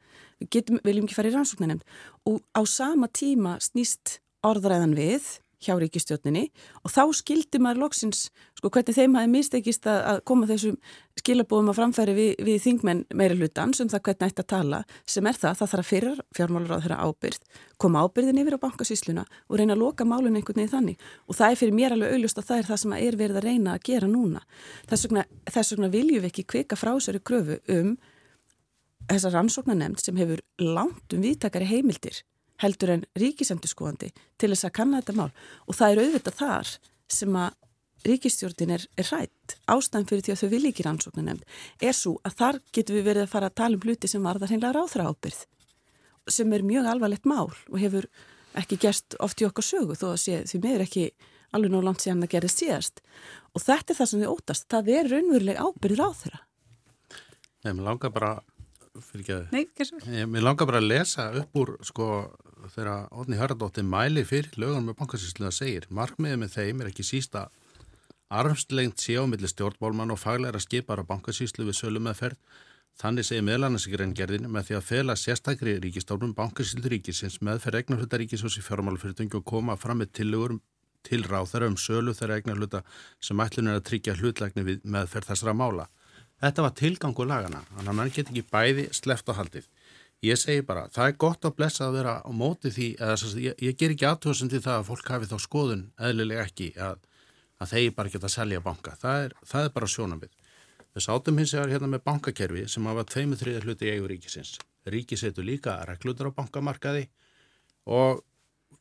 Við 0.41 0.51
getum, 0.57 0.83
viljum 0.87 1.09
ekki 1.09 1.19
fara 1.19 1.33
í 1.33 1.35
rannsóknar 1.37 1.73
nefnd 1.73 2.31
og 2.33 2.39
á 2.57 2.61
sama 2.69 3.11
tíma 3.13 3.57
snýst 3.61 4.19
orðræðan 4.47 4.97
við 4.99 5.29
hjá 5.63 5.75
ríkistjóninni 5.79 6.49
og 6.83 6.93
þá 6.93 7.03
skildi 7.17 7.61
maður 7.63 7.85
loksins, 7.85 8.27
sko 8.59 8.71
hvernig 8.73 8.97
þeim 8.97 9.17
hafi 9.19 9.31
mistekist 9.33 9.87
að, 9.91 10.21
koma 10.29 10.49
þessum 10.51 10.77
skilabóðum 11.21 11.71
að 11.73 11.79
framfæri 11.79 12.15
við, 12.17 12.31
við 12.47 12.59
þingmenn 12.65 13.03
meiri 13.15 13.37
hlutans 13.39 13.83
um 13.83 13.91
það 13.93 14.05
hvernig 14.09 14.33
ætti 14.33 14.45
að 14.45 14.51
tala 14.53 14.81
sem 15.05 15.29
er 15.29 15.39
það, 15.39 15.59
það 15.61 15.73
þarf 15.73 15.83
að 15.83 15.91
fyrir 15.91 16.23
fjármálur 16.39 16.75
á 16.75 16.83
þeirra 16.83 17.01
ábyrð, 17.07 17.43
koma 17.83 18.05
ábyrðin 18.07 18.41
yfir 18.43 18.57
á 18.59 18.65
bankasísluna 18.65 19.27
og 19.49 19.61
reyna 19.61 19.77
að 19.77 19.85
loka 19.85 20.09
málun 20.09 20.39
einhvern 20.39 20.63
veginn 20.63 20.73
þannig 20.73 21.07
og 21.29 21.39
það 21.39 21.51
er 21.51 21.61
fyrir 21.61 21.77
mér 21.77 21.97
alveg 21.97 22.17
auðlust 22.17 22.41
að 22.41 22.49
það 22.49 22.63
er 22.63 22.71
það 22.71 22.83
sem 22.83 22.97
er 22.99 23.21
verið 23.21 23.41
að 23.43 23.47
reyna 23.51 23.77
að 23.77 23.85
gera 23.91 24.09
núna. 24.09 24.43
Þess 24.89 25.09
vegna, 25.09 25.27
þess 25.53 25.75
vegna 25.77 25.93
viljum 25.93 26.25
við 26.25 26.31
ekki 26.33 26.49
kvika 26.55 26.81
frá 26.81 26.95
sér 27.03 27.21
kröfu 27.21 27.61
um 27.77 27.95
þessa 29.11 29.33
rannsóknanemnd 29.35 30.01
sem 30.01 30.19
hefur 30.21 30.43
langt 30.63 31.15
um 31.15 31.25
viðtakari 31.25 31.69
heimildir 31.69 32.23
heldur 32.63 32.95
en 32.95 33.05
ríkisendurskóðandi 33.19 34.13
til 34.41 34.53
þess 34.53 34.69
að 34.69 34.77
kanna 34.79 35.03
þetta 35.03 35.19
mál. 35.19 35.31
Og 35.67 35.79
það 35.79 35.93
er 35.93 36.03
auðvitað 36.03 36.39
þar 36.39 36.73
sem 37.13 37.39
að 37.39 37.59
ríkistjórnin 38.07 38.75
er, 38.77 38.85
er 38.99 39.09
rætt 39.13 39.57
ástæðan 39.71 40.09
fyrir 40.11 40.25
því 40.27 40.35
að 40.35 40.41
þau 40.43 40.53
vil 40.53 40.63
ekki 40.71 40.87
rannsóknu 40.87 41.25
nefnd 41.27 41.57
er 41.87 41.97
svo 41.97 42.17
að 42.27 42.39
þar 42.41 42.61
getur 42.75 42.99
við 42.99 43.09
verið 43.09 43.27
að 43.27 43.33
fara 43.35 43.51
að 43.51 43.59
tala 43.61 43.79
um 43.79 43.85
hluti 43.87 44.11
sem 44.11 44.25
varðar 44.27 44.51
hreinlega 44.51 44.75
ráðra 44.75 45.11
ábyrð 45.13 45.45
sem 46.31 46.57
er 46.57 46.65
mjög 46.67 46.89
alvarlegt 46.91 47.29
mál 47.31 47.53
og 47.53 47.79
hefur 47.79 48.09
ekki 48.59 48.81
gerst 48.83 49.15
oft 49.23 49.43
í 49.43 49.47
okkar 49.47 49.67
sögu 49.67 49.95
þó 49.99 50.09
að 50.13 50.23
sé, 50.25 50.41
því 50.51 50.63
meður 50.65 50.87
ekki 50.87 51.05
alveg 51.55 51.73
nóg 51.73 51.87
langt 51.87 52.03
síðan 52.03 52.27
að 52.27 52.33
gerist 52.35 52.63
síðast. 52.63 53.03
Og 53.53 53.63
þetta 53.63 53.93
er 53.93 53.99
það 54.01 54.11
sem 54.11 54.23
við 54.23 54.33
ótast, 54.33 54.67
það 54.73 54.91
er 54.97 55.11
raunveruleg 55.13 55.63
ábyrð 55.63 56.01
ráðra 56.01 56.43
Nei, 57.63 57.77
mér 57.77 57.85
langar 57.87 58.11
bara 58.11 58.33
fyrir 59.07 59.23
ekki 59.23 59.35
að... 59.37 59.43
Nei, 59.55 60.17
ég, 60.19 60.27
mér 60.27 60.43
langar 60.43 60.67
bara 60.67 60.81
að 60.83 60.89
lesa 60.91 61.29
upp 61.39 61.61
úr 61.63 61.77
sko 61.87 62.09
þegar 62.73 63.07
Ótni 63.13 63.39
Hörðardóttir 63.39 63.85
mæli 63.85 64.25
fyrir 64.25 64.57
lögum 64.61 64.89
með 64.89 64.99
bankasýsluða 65.03 65.53
segir 65.55 65.87
markmiðið 65.93 66.41
með 66.41 66.57
þeim 66.57 66.83
er 66.83 66.91
ekki 66.91 67.07
sísta 67.07 67.47
armslengt 68.33 69.03
sé 69.05 69.19
á 69.21 69.25
milli 69.29 69.51
stjórnbólman 69.51 70.15
og 70.15 70.21
faglæra 70.23 70.61
skipar 70.63 71.05
á 71.05 71.09
bankasýslu 71.09 71.67
við 71.69 71.79
sölu 71.79 72.03
meðferð 72.05 72.39
þannig 73.03 73.29
segir 73.29 73.47
meðlanarsikrængerðin 73.49 74.51
með 74.53 74.69
því 74.69 74.79
að 74.79 74.87
fela 74.89 75.17
sérstakri 75.21 75.79
ríkistofnum 75.85 76.35
bankasýslu 76.39 76.93
ríkisins 76.95 77.41
meðferð 77.45 77.83
eignarhlutaríkisós 77.83 78.59
í 78.61 78.67
fjármálufyrirtungi 78.67 79.41
og 79.41 79.49
koma 79.53 79.77
fram 79.77 80.01
með 80.01 80.15
tillögur 80.21 80.59
til 81.05 81.25
ráð 81.27 81.51
þeirra 81.53 81.73
um 81.73 81.81
sölu 81.81 82.15
þeirra 82.17 82.39
eignarhluta 82.41 82.85
sem 83.21 83.41
ætlun 83.45 83.73
er 83.73 83.81
að 83.81 83.89
tryggja 83.91 84.17
hlutlækni 84.21 84.65
við 84.69 84.87
meðferð 84.97 85.33
þessara 85.33 85.57
mála 85.57 85.89
Þetta 86.43 86.63
var 86.65 86.73
tilgangu 86.75 87.25
lagana, 87.31 87.61
þannig 87.71 87.91
að 87.93 87.97
mann 88.01 88.09
get 88.11 88.31
ekki 88.33 88.43
bæði 88.51 88.85
sleft 88.99 89.29
á 89.31 89.39
haldið. 89.39 89.69
Ég 90.23 90.39
segi 90.39 90.63
bara, 90.63 90.85
það 90.95 91.09
er 91.09 91.17
gott 91.19 91.47
að 91.49 91.55
blessa 91.59 91.87
að 91.89 91.97
vera 91.97 92.13
á 92.23 92.31
móti 92.31 92.71
því, 92.71 92.89
eða 93.03 93.31
ég, 93.43 93.55
ég 93.59 93.79
ger 93.79 93.91
ekki 93.91 94.07
aðtöðsum 94.07 94.51
til 94.53 94.61
það 94.63 94.77
að 94.79 94.85
fólk 94.87 95.09
hafi 95.11 95.27
þá 95.27 95.39
skoðun 95.43 95.81
eðlilega 95.99 96.45
ekki 96.47 96.69
að, 96.79 97.01
að 97.59 97.73
þeir 97.73 97.95
bara 97.97 98.13
geta 98.13 98.29
að 98.29 98.35
selja 98.37 98.61
banka. 98.63 98.93
Það 99.01 99.25
er, 99.25 99.33
það 99.51 99.67
er 99.67 99.73
bara 99.75 99.89
sjónamið. 99.91 100.37
Þess 100.93 101.09
átum 101.11 101.41
hins 101.41 101.55
vegar 101.57 101.73
hérna 101.75 101.89
með 101.91 102.05
bankakerfi 102.07 102.63
sem 102.71 102.87
hafa 102.87 103.05
tveimur 103.11 103.41
þriðar 103.41 103.67
hluti 103.67 103.89
í 103.89 103.97
eigu 103.97 104.11
ríkisins. 104.13 104.53
Ríki 104.95 105.19
setur 105.19 105.49
líka 105.49 105.75
reglutur 105.89 106.31
á 106.31 106.37
bankamarkaði 106.37 107.09
og 107.91 108.23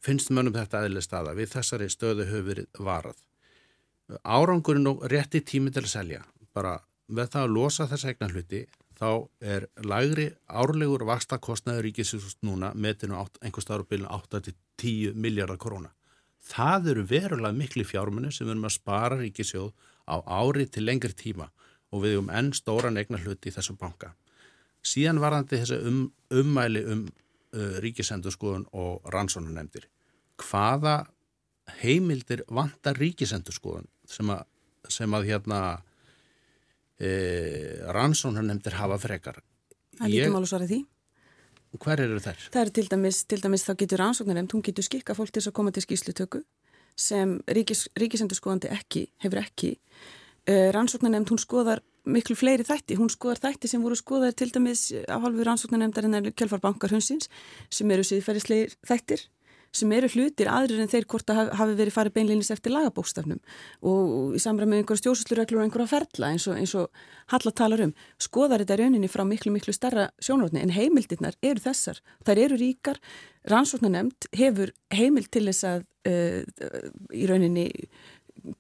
finnst 0.06 0.30
mönnum 0.30 0.54
þetta 0.54 0.84
eðlilega 0.84 1.08
staða. 1.08 1.34
Við 1.40 1.56
þessari 1.56 1.88
stöðu 1.90 2.28
höfum 2.30 2.52
verið 2.52 2.84
varað. 2.86 3.18
Árangurinn 4.22 4.92
og 4.94 5.08
rétti 5.10 5.42
tími 5.42 5.74
til 5.74 5.88
að 5.88 5.94
selja, 5.96 6.22
bara 6.54 6.76
með 7.10 7.34
það 7.34 7.48
að 7.48 7.56
losa 7.56 7.90
þess 7.90 8.12
þá 9.02 9.10
er 9.42 9.66
lagri 9.82 10.28
árlegur 10.46 11.08
vastakostnaður 11.10 11.88
ríkisins 11.88 12.36
núna 12.46 12.70
metinu 12.78 13.18
einhver 13.42 13.66
starfbílun 13.66 14.12
8-10 14.14 15.18
miljardar 15.18 15.58
króna. 15.58 15.90
Það 16.42 16.92
eru 16.94 17.06
verulega 17.10 17.58
miklu 17.58 17.86
fjármunni 17.86 18.30
sem 18.34 18.46
við 18.46 18.56
erum 18.56 18.68
að 18.70 18.76
spara 18.78 19.18
ríkisjóð 19.18 19.72
á 20.06 20.16
ári 20.22 20.68
til 20.70 20.86
lengri 20.86 21.14
tíma 21.18 21.50
og 21.92 22.04
við 22.04 22.18
erum 22.18 22.30
enn 22.34 22.52
stóran 22.54 23.00
egna 23.02 23.20
hluti 23.22 23.50
í 23.50 23.56
þessum 23.56 23.80
banka. 23.82 24.14
Síðan 24.86 25.22
varðandi 25.22 25.62
þessi 25.62 25.82
um, 25.90 26.04
ummæli 26.34 26.86
um 26.90 27.04
uh, 27.08 27.78
ríkisendurskoðun 27.84 28.68
og 28.78 29.10
rannsónunemdir. 29.14 29.88
Hvaða 30.42 31.04
heimildir 31.82 32.46
vantar 32.50 32.98
ríkisendurskoðun 33.02 33.90
sem 34.10 34.30
að, 34.34 34.46
sem 34.90 35.14
að 35.14 35.30
hérna 35.30 35.62
e, 37.02 37.12
rannsóknar 37.96 38.46
nefndir 38.46 38.78
hafa 38.78 39.00
frekar. 39.02 39.42
Það 39.98 40.08
er 40.08 40.14
líka 40.14 40.34
mál 40.34 40.46
að 40.46 40.68
því. 40.70 40.80
Hver 41.82 42.02
eru 42.04 42.20
þær? 42.20 42.48
Það 42.52 42.62
er 42.62 42.72
til 42.76 42.88
dæmis, 42.92 43.22
til 43.32 43.40
dæmis 43.42 43.64
þá 43.64 43.72
getur 43.80 44.02
rannsóknar 44.04 44.38
nefnd, 44.38 44.56
hún 44.58 44.66
getur 44.68 44.86
skikka 44.86 45.16
fólk 45.16 45.32
til 45.32 45.40
þess 45.40 45.52
að 45.52 45.58
koma 45.60 45.72
til 45.72 45.86
skýslutöku 45.86 46.42
sem 47.00 47.38
ríkis, 47.48 47.86
ríkisendurskoðandi 47.96 48.72
ekki, 48.76 49.06
hefur 49.24 49.40
ekki. 49.40 49.72
Rannsóknar 50.76 51.14
nefnd, 51.16 51.32
hún 51.32 51.42
skoðar 51.42 51.82
miklu 52.04 52.36
fleiri 52.36 52.66
þætti, 52.68 52.98
hún 53.00 53.12
skoðar 53.14 53.40
þætti 53.46 53.70
sem 53.72 53.84
voru 53.86 53.96
skoðar 53.96 54.36
til 54.36 54.50
dæmis 54.52 54.90
á 55.08 55.16
halvu 55.22 55.46
rannsóknar 55.48 55.84
nefndarinnar 55.84 56.34
kjálfarbankar 56.34 56.92
hunsins 56.96 57.30
sem 57.72 57.92
eru 57.94 58.04
síðferðisleir 58.08 58.76
þættir 58.84 59.24
sem 59.76 59.92
eru 59.96 60.10
hlutir 60.12 60.50
aðrir 60.52 60.82
en 60.84 60.90
þeir 60.92 61.08
hvort 61.10 61.32
að 61.32 61.54
hafi 61.60 61.76
verið 61.80 61.96
farið 61.96 62.16
beinleinis 62.18 62.52
eftir 62.52 62.74
lagabókstafnum 62.76 63.40
og 63.88 64.36
í 64.36 64.42
samræð 64.44 64.72
með 64.72 64.82
einhverja 64.82 65.04
stjórnslureglur 65.06 65.62
og 65.62 65.66
einhverja 65.68 65.92
ferla 65.94 66.32
eins 66.34 66.48
og, 66.52 66.58
eins 66.60 66.76
og 66.76 66.90
Halla 67.32 67.54
talar 67.56 67.86
um. 67.86 67.94
Skoðar 68.20 68.66
þetta 68.66 68.80
rauninni 68.82 69.08
frá 69.12 69.24
miklu, 69.28 69.54
miklu 69.56 69.72
starra 69.76 70.10
sjónrótni 70.20 70.60
en 70.60 70.74
heimildirnar 70.76 71.38
eru 71.40 71.64
þessar. 71.64 72.02
Þær 72.28 72.42
eru 72.46 72.58
ríkar, 72.60 73.00
rannsóknanemnd 73.48 74.28
hefur 74.36 74.74
heimild 74.92 75.32
til 75.32 75.46
þess 75.48 75.68
að 75.70 75.86
uh, 76.12 76.42
í 77.16 77.28
rauninni 77.30 77.70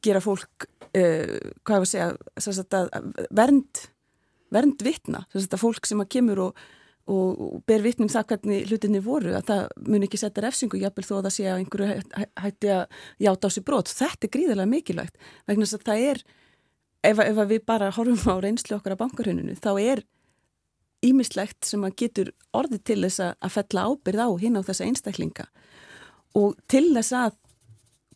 gera 0.05 0.22
fólk, 0.24 0.70
uh, 0.95 1.36
hvað 1.68 1.82
hefur 1.82 1.89
að 1.89 2.45
segja, 2.47 2.68
að 2.80 3.28
vernd, 3.41 3.88
vernd 4.55 4.86
vitna, 4.88 5.26
þess 5.34 5.51
að 5.51 5.66
fólk 5.66 5.89
sem 5.89 6.05
að 6.05 6.14
kemur 6.16 6.45
og 6.47 6.64
og 7.12 7.62
ber 7.68 7.84
vittnum 7.84 8.09
það 8.12 8.28
hvernig 8.32 8.68
hlutinni 8.70 9.01
voru 9.03 9.34
að 9.36 9.47
það 9.49 9.64
mun 9.88 10.05
ekki 10.07 10.20
setja 10.22 10.43
refsingu 10.45 10.80
jafnvel 10.80 11.07
þó 11.07 11.16
að 11.18 11.26
það 11.28 11.36
sé 11.36 11.47
að 11.49 11.62
einhverju 11.62 12.28
hætti 12.45 12.72
að 12.76 13.01
játa 13.26 13.51
á 13.51 13.53
sér 13.55 13.66
brot. 13.68 13.91
Þetta 13.91 14.28
er 14.28 14.34
gríðarlega 14.36 14.72
mikilvægt 14.72 15.28
vegna 15.49 15.68
þess 15.68 15.80
að 15.80 15.88
það 15.89 16.05
er 16.12 16.24
ef, 17.03 17.22
ef 17.26 17.43
við 17.49 17.62
bara 17.68 17.91
horfum 17.95 18.34
á 18.34 18.43
reynslu 18.45 18.78
okkar 18.78 18.95
á 18.97 19.01
bankarhönunu 19.01 19.57
þá 19.59 19.72
er 19.82 20.03
ímislegt 21.05 21.66
sem 21.66 21.84
að 21.86 21.97
getur 22.03 22.34
orðið 22.55 22.84
til 22.86 22.99
þess 23.05 23.24
að 23.34 23.53
fella 23.55 23.88
ábyrð 23.89 24.26
á 24.26 24.30
hinn 24.41 24.59
á 24.59 24.68
þessa 24.68 24.88
einstaklinga 24.88 25.47
og 26.38 26.59
til 26.72 26.91
þess 26.93 27.16
að 27.18 27.39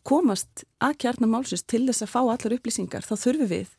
komast 0.06 0.62
að 0.78 1.00
kjarnar 1.02 1.32
málsins 1.32 1.66
til 1.66 1.82
þess 1.88 2.06
að 2.06 2.12
fá 2.12 2.20
allar 2.22 2.56
upplýsingar 2.56 3.06
þá 3.06 3.14
þurfum 3.18 3.50
við 3.50 3.74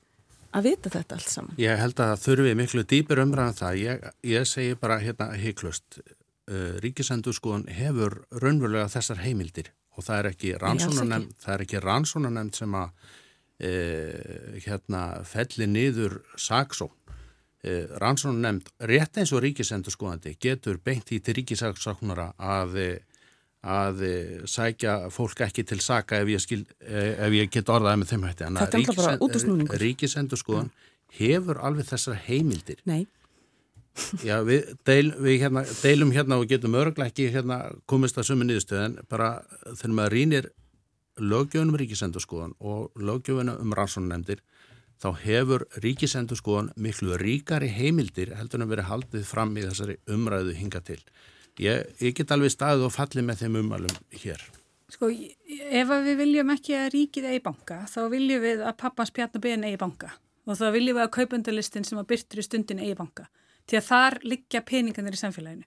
að 0.56 0.70
vita 0.70 0.92
þetta 0.94 1.18
allt 1.18 1.32
saman. 1.32 1.58
Ég 1.62 1.82
held 1.82 1.98
að 1.98 2.12
það 2.12 2.24
þurfi 2.26 2.54
miklu 2.62 2.84
dýpur 2.94 3.22
umræðan 3.24 3.58
það. 3.58 3.80
Ég, 3.82 4.08
ég 4.32 4.48
segi 4.50 4.78
bara 4.80 5.00
hérna 5.04 5.30
heiklust, 5.38 6.00
uh, 6.02 6.78
Ríkisendur 6.84 7.36
skoðan 7.36 7.68
hefur 7.74 8.22
raunverulega 8.32 8.92
þessar 8.94 9.24
heimildir 9.26 9.72
og 9.98 10.06
það 10.06 10.20
er 10.20 10.30
ekki 10.34 10.54
rannsónanemnd, 11.82 12.54
sem 12.56 12.78
að 12.78 12.90
uh, 13.66 14.60
hérna 14.66 15.04
felli 15.26 15.68
niður 15.72 16.20
saksón. 16.38 16.94
Uh, 17.66 17.90
rannsónanemnd, 17.98 18.70
rétt 18.90 19.18
eins 19.18 19.34
og 19.34 19.42
Ríkisendur 19.44 19.96
skoðandi, 19.96 20.38
getur 20.40 20.78
beint 20.78 21.10
í 21.12 21.20
til 21.20 21.40
ríkisaksóknara 21.42 22.32
að 22.38 22.78
að 23.66 24.04
sækja 24.48 24.98
fólk 25.14 25.42
ekki 25.48 25.66
til 25.68 25.80
saka 25.84 26.22
ef 26.22 26.30
ég, 26.32 26.42
skil, 26.44 26.62
ef 26.86 27.34
ég 27.36 27.50
get 27.52 27.70
orðaði 27.74 28.04
með 28.04 28.12
þeim 28.14 28.28
hætti. 28.28 28.50
Þetta 28.60 28.82
er 28.82 29.00
bara 29.00 29.16
út 29.18 29.36
úr 29.36 29.44
snúningur. 29.44 29.82
Ríkisendur 29.82 30.40
skoðan 30.40 30.70
hefur 31.18 31.62
alveg 31.66 31.90
þessar 31.90 32.20
heimildir. 32.28 32.84
Nei. 32.88 33.08
Já, 34.22 34.38
við, 34.46 34.76
deil, 34.86 35.10
við 35.18 35.42
hérna, 35.42 35.64
deilum 35.82 36.12
hérna 36.14 36.38
og 36.38 36.46
getum 36.50 36.76
örglega 36.78 37.10
ekki 37.10 37.32
hérna 37.34 37.64
komist 37.90 38.20
að 38.20 38.28
sömu 38.30 38.46
nýðustöðan 38.46 39.00
bara 39.10 39.32
þegar 39.72 39.96
maður 39.98 40.14
rínir 40.14 40.50
lögjöfunum 41.18 41.80
ríkisendur 41.82 42.22
skoðan 42.22 42.54
og 42.60 42.92
lögjöfunum 43.02 43.58
um 43.64 43.74
rannsónunefndir 43.74 44.44
þá 45.02 45.10
hefur 45.24 45.66
ríkisendur 45.82 46.38
skoðan 46.38 46.70
miklu 46.78 47.18
ríkari 47.18 47.72
heimildir 47.74 48.36
heldur 48.38 48.62
en 48.62 48.68
að 48.68 48.76
vera 48.76 48.88
haldið 48.92 49.26
fram 49.30 49.58
í 49.58 49.66
þessari 49.66 49.98
umræðu 50.14 50.54
hinga 50.58 50.82
til. 50.86 51.00
Ég, 51.58 51.90
ég 52.04 52.14
get 52.14 52.32
alveg 52.34 52.54
staðið 52.54 52.86
og 52.86 52.94
fallið 52.94 53.26
með 53.26 53.40
þeim 53.42 53.56
umalum 53.64 53.94
hér. 54.22 54.42
Sko, 54.94 55.10
ef 55.10 55.90
við 56.06 56.20
viljum 56.20 56.52
ekki 56.54 56.76
að 56.78 56.92
ríkið 56.94 57.26
eigi 57.32 57.42
banka, 57.44 57.80
þá 57.90 58.02
viljum 58.14 58.44
við 58.44 58.62
að 58.62 58.78
pappans 58.84 59.12
pjarnabén 59.16 59.66
eigi 59.66 59.80
banka 59.82 60.14
og 60.48 60.56
þá 60.56 60.68
viljum 60.72 60.96
við 60.96 61.04
að 61.04 61.16
kaupandalistin 61.18 61.88
sem 61.88 62.00
að 62.00 62.08
byrtur 62.14 62.40
í 62.40 62.46
stundin 62.46 62.80
eigi 62.80 62.94
banka, 62.96 63.26
til 63.68 63.82
að 63.82 63.88
þar 63.90 64.18
liggja 64.24 64.62
peningarnir 64.64 65.18
í 65.18 65.20
samfélaginu. 65.20 65.66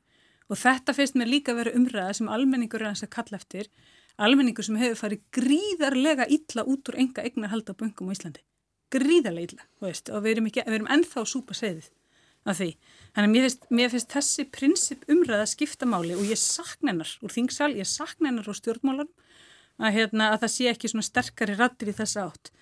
Og 0.51 0.57
þetta 0.57 0.95
finnst 0.97 1.19
mér 1.21 1.29
líka 1.29 1.53
að 1.53 1.61
vera 1.61 1.75
umræða 1.77 2.15
sem 2.17 2.31
almenningur 2.33 2.81
er 2.81 2.89
hans 2.89 3.05
að 3.05 3.13
kalla 3.19 3.37
eftir, 3.37 3.69
almenningur 4.17 4.65
sem 4.65 4.79
hefur 4.81 5.03
farið 5.03 5.27
gríðarlega 5.37 6.31
illa 6.33 6.65
út 6.65 6.89
úr 6.89 6.97
enga 7.03 7.27
egnar 7.29 7.53
halda 7.53 7.77
böngum 7.77 8.09
á 8.09 8.15
Íslandi. 8.17 8.41
Gríðarlega 8.91 9.53
illa, 9.53 9.69
veist, 9.85 10.09
og 10.09 10.25
við 10.25 10.39
erum, 10.39 10.49
ekki, 10.49 10.65
við 10.65 10.79
erum 10.81 10.93
ennþá 10.97 11.27
súpa 11.29 11.59
segðið 11.59 11.93
af 12.49 12.61
því. 12.61 12.71
Þannig 13.15 13.29
að 13.29 13.35
mér 13.35 13.47
finnst, 13.47 13.67
mér 13.71 13.93
finnst 13.93 14.15
þessi 14.15 14.47
prinsip 14.55 15.05
umræða 15.11 15.49
skiptamáli 15.51 16.15
og 16.17 16.25
ég 16.29 16.41
sakna 16.41 16.93
hennar 16.93 17.11
úr 17.21 17.35
þingsal, 17.35 17.73
ég 17.77 17.89
sakna 17.89 18.31
hennar 18.31 18.49
úr 18.49 18.57
stjórnmálan 18.57 19.11
að, 19.81 19.97
hérna, 19.97 20.31
að 20.35 20.45
það 20.45 20.55
sé 20.55 20.71
ekki 20.71 20.93
svona 20.93 21.07
sterkari 21.07 21.57
rattir 21.59 21.91
í 21.93 21.97
þessa 21.97 22.29
átt. 22.29 22.53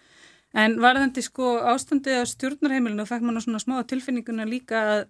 En 0.56 0.78
varðandi 0.80 1.22
sko 1.22 1.58
ástandið 1.68 2.22
á 2.24 2.30
stjórnarheimilinu 2.30 3.04
og 3.04 3.10
fekk 3.10 3.26
á 3.28 3.44
svona 3.44 3.60
smá 3.62 3.76
tilfinninguna 3.84 4.48
líka 4.48 4.80
að 4.94 5.02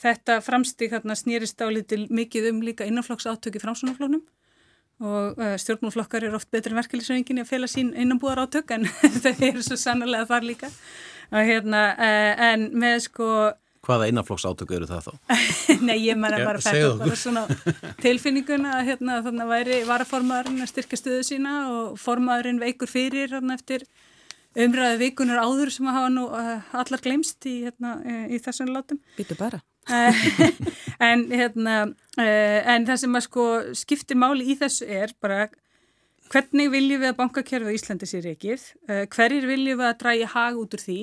þetta 0.00 0.38
framstík 0.44 0.94
hérna 0.94 1.16
snýrist 1.18 1.60
á 1.62 1.66
litil 1.70 2.06
mikið 2.10 2.50
um 2.52 2.62
líka 2.66 2.86
innanflokks 2.86 3.26
átöki 3.26 3.62
framsunarflónum 3.62 4.22
og 5.02 5.38
uh, 5.38 5.56
stjórnmálflokkar 5.58 6.26
eru 6.28 6.38
oft 6.38 6.50
betri 6.54 6.74
verkefliðsöngin 6.76 7.40
í 7.40 7.42
að 7.42 7.50
fela 7.50 7.68
sín 7.70 7.90
innanbúðar 7.98 8.44
átök 8.44 8.70
en 8.76 8.86
það 9.24 9.42
er 9.48 9.60
svo 9.66 9.78
sannlega 9.78 10.28
þar 10.30 10.46
líka. 10.46 10.70
Og, 11.32 11.40
hérna, 11.42 11.82
uh, 11.98 12.44
en 12.52 12.68
með 12.78 13.00
sko 13.08 13.28
Hvaða 13.84 14.08
innanflokks 14.10 14.46
átöku 14.48 14.78
eru 14.78 14.88
það 14.88 15.08
þá? 15.08 15.12
Nei, 15.88 15.98
ég 16.06 16.18
menna 16.20 16.40
bara 16.44 16.60
að 16.60 16.66
fæta 16.68 16.94
bara 17.02 17.18
svona 17.20 17.44
tilfinninguna 18.00 18.78
að 18.78 18.88
hérna, 18.90 19.18
þannig 19.26 19.44
að 19.44 19.52
væri 19.52 19.78
varaformaðurinn 19.88 20.64
að 20.64 20.72
styrka 20.72 20.98
stöðu 21.00 21.26
sína 21.28 21.54
og 21.72 22.00
formaðurinn 22.00 22.62
veikur 22.62 22.90
fyrir 22.90 23.34
hérna, 23.36 23.58
eftir 23.58 23.84
umræðu 24.54 25.00
vikunar 25.02 25.42
áður 25.42 25.72
sem 25.74 25.90
að 25.90 25.98
hafa 25.98 26.14
nú 26.14 26.24
uh, 26.30 26.74
allar 26.80 27.04
glemst 27.04 27.48
í, 27.50 27.56
hérna, 27.66 27.96
í 28.30 28.40
þessum 28.42 28.70
látum. 28.72 29.00
Býtu 29.18 29.36
bara. 29.38 29.60
en, 31.10 31.26
hérna, 31.28 31.74
uh, 32.16 32.60
en 32.72 32.86
það 32.88 33.02
sem 33.02 33.18
að 33.18 33.26
sko 33.26 33.44
skiptir 33.76 34.18
máli 34.20 34.48
í 34.54 34.56
þessu 34.60 34.88
er 34.88 35.12
bara 35.20 35.48
hvernig 36.32 36.70
viljum 36.72 37.02
við 37.02 37.10
að 37.12 37.18
bankakerfið 37.18 37.74
í 37.74 37.76
Íslandi 37.78 38.08
sér 38.08 38.30
ekkið, 38.32 38.64
uh, 38.88 39.04
hverjir 39.12 39.48
viljum 39.50 39.82
við 39.82 39.90
að 39.90 40.00
dræja 40.00 40.30
hag 40.32 40.60
út 40.62 40.76
úr 40.78 40.84
því 40.86 41.00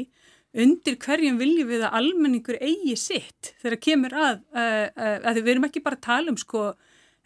undir 0.51 0.97
hverjum 0.99 1.37
viljum 1.39 1.69
við 1.69 1.85
að 1.87 1.97
almenningur 2.01 2.57
eigi 2.59 2.95
sitt 2.99 3.53
þegar 3.61 3.79
kemur 3.85 4.15
að, 4.15 4.41
uh, 4.51 4.87
uh, 4.91 5.17
að 5.29 5.39
við 5.39 5.53
erum 5.53 5.67
ekki 5.69 5.83
bara 5.85 5.99
að 5.99 6.07
tala 6.07 6.33
um 6.33 6.39
sko 6.39 6.71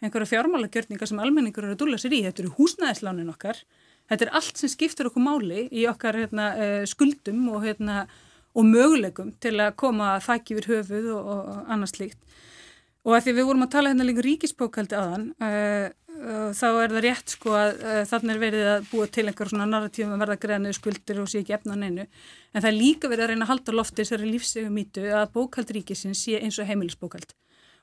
einhverja 0.04 0.30
fjármálagjörningar 0.34 1.10
sem 1.10 1.20
almenningur 1.22 1.66
eru 1.66 1.74
að 1.74 1.82
dúla 1.82 1.98
sér 1.98 2.14
í, 2.14 2.22
þetta 2.26 2.44
eru 2.44 2.54
húsnæðislánin 2.58 3.32
okkar, 3.32 3.62
þetta 4.10 4.26
er 4.26 4.32
allt 4.38 4.60
sem 4.60 4.70
skiptur 4.70 5.10
okkur 5.10 5.24
máli 5.24 5.66
í 5.72 5.86
okkar 5.90 6.20
hérna, 6.22 6.50
uh, 6.54 6.82
skuldum 6.88 7.48
og, 7.54 7.64
hérna, 7.66 8.04
og 8.54 8.68
möguleikum 8.68 9.34
til 9.42 9.56
að 9.58 9.74
koma 9.80 10.14
að 10.14 10.28
þakki 10.28 10.56
yfir 10.56 10.70
höfuð 10.74 11.10
og, 11.16 11.32
og 11.32 11.72
annars 11.72 11.96
líkt. 11.98 12.20
Og 13.06 13.14
að 13.14 13.26
því 13.26 13.36
við 13.36 13.48
vorum 13.48 13.66
að 13.66 13.74
tala 13.74 13.90
hérna 13.92 14.06
líka 14.06 14.22
ríkisbókaldi 14.26 14.96
aðan, 14.98 15.26
þá 16.16 16.66
er 16.70 16.92
það 16.92 17.02
rétt 17.04 17.32
sko 17.34 17.54
að 17.56 17.80
þannig 18.10 18.34
er 18.34 18.42
verið 18.42 18.68
að 18.72 18.86
búa 18.90 19.06
til 19.12 19.26
einhver 19.26 19.50
svona 19.52 19.66
narratífum 19.68 20.14
að 20.16 20.22
verða 20.24 20.36
greiðanuðu 20.44 20.76
skuldir 20.78 21.20
og 21.22 21.28
sé 21.28 21.42
ekki 21.42 21.56
efna 21.56 21.76
neinu 21.76 22.06
en 22.06 22.62
það 22.62 22.70
er 22.70 22.76
líka 22.76 23.10
verið 23.12 23.26
að 23.26 23.32
reyna 23.32 23.44
að 23.46 23.50
halda 23.52 23.74
lofti 23.76 24.00
þessari 24.02 24.30
lífsegu 24.30 24.70
mítu 24.72 25.04
að 25.12 25.26
bókaldríkisins 25.34 26.22
sé 26.24 26.40
eins 26.40 26.56
og 26.62 26.70
heimilisbókald 26.70 27.36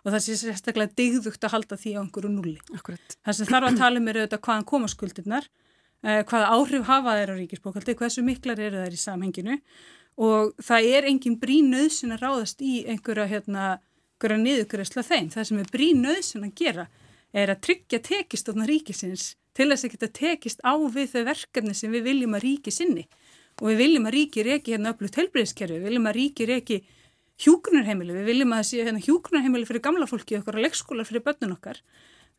og 0.04 0.12
það 0.12 0.24
sé 0.26 0.38
sérstaklega 0.40 0.98
digðugt 1.00 1.46
að 1.46 1.54
halda 1.56 1.78
því 1.80 1.94
á 1.96 2.02
einhverju 2.04 2.32
nulli. 2.32 2.58
Akkurat. 2.76 3.18
Það 3.24 3.38
sem 3.38 3.50
þarf 3.50 3.70
að 3.70 3.78
tala 3.80 4.02
um 4.02 4.10
er 4.12 4.20
auðvitað 4.20 4.42
hvaðan 4.48 4.68
koma 4.68 4.90
skuldirnar, 4.92 5.48
eh, 6.04 6.24
hvaða 6.28 6.50
áhrif 6.58 6.88
hafa 6.90 7.16
þeir 7.20 7.32
á 7.32 7.36
ríkisbókaldi, 7.40 7.96
hversu 7.96 8.24
miklar 8.24 8.60
eru 8.60 8.84
þær 8.84 8.98
í 8.98 9.00
samhenginu 9.00 9.60
og 10.18 10.54
það 10.62 10.90
er 10.98 11.08
engin 11.10 11.40
brín 11.40 11.72
nöðsin 11.72 12.14
að 12.14 12.26
ráðast 12.28 12.62
í 12.62 12.84
einhverja 12.86 13.30
hérna, 13.32 13.80
niðugræsla 14.24 15.04
þeim. 15.04 15.32
Það 15.34 15.48
sem 15.48 15.58
er 15.60 15.72
brín 15.72 16.04
nöðsin 16.04 16.46
að 16.48 16.54
gera 16.56 16.88
er 17.34 17.52
að 17.54 17.64
tryggja 17.68 18.00
tekistofna 18.06 18.68
ríkisins 18.70 19.34
til 19.58 19.70
þess 19.70 19.86
að 19.86 19.94
geta 19.96 20.10
tekist 20.20 20.64
á 20.66 20.74
við 20.78 21.12
þau 21.14 21.24
verkefni 21.30 21.76
sem 21.78 21.94
við 21.94 22.08
viljum 22.10 22.38
að 22.38 22.46
ríki 22.48 22.74
sinni. 22.74 23.06
Og 23.62 23.70
við 23.70 23.82
viljum 23.84 24.08
að 24.10 24.16
ríki 24.18 24.46
reyki 24.46 24.74
hérna 24.74 24.94
öflugt 24.94 25.18
helbreyðskerfi, 25.20 25.78
við 25.78 25.90
viljum 25.90 26.10
að 26.10 26.18
ríki 26.18 26.48
reyki 26.50 26.80
hjúgrunarheimili, 27.44 28.16
við 28.18 28.30
viljum 28.32 28.54
að 28.54 28.62
það 28.62 28.70
sé 28.70 28.88
hérna 28.88 29.04
hjúgrunarheimili 29.06 29.70
fyrir 29.70 29.84
gamla 29.86 30.08
fólki 30.10 30.38
okkar 30.40 30.58
og 30.58 30.66
leikskólar 30.66 31.10
fyrir 31.10 31.26
börnun 31.26 31.56
okkar, 31.56 31.82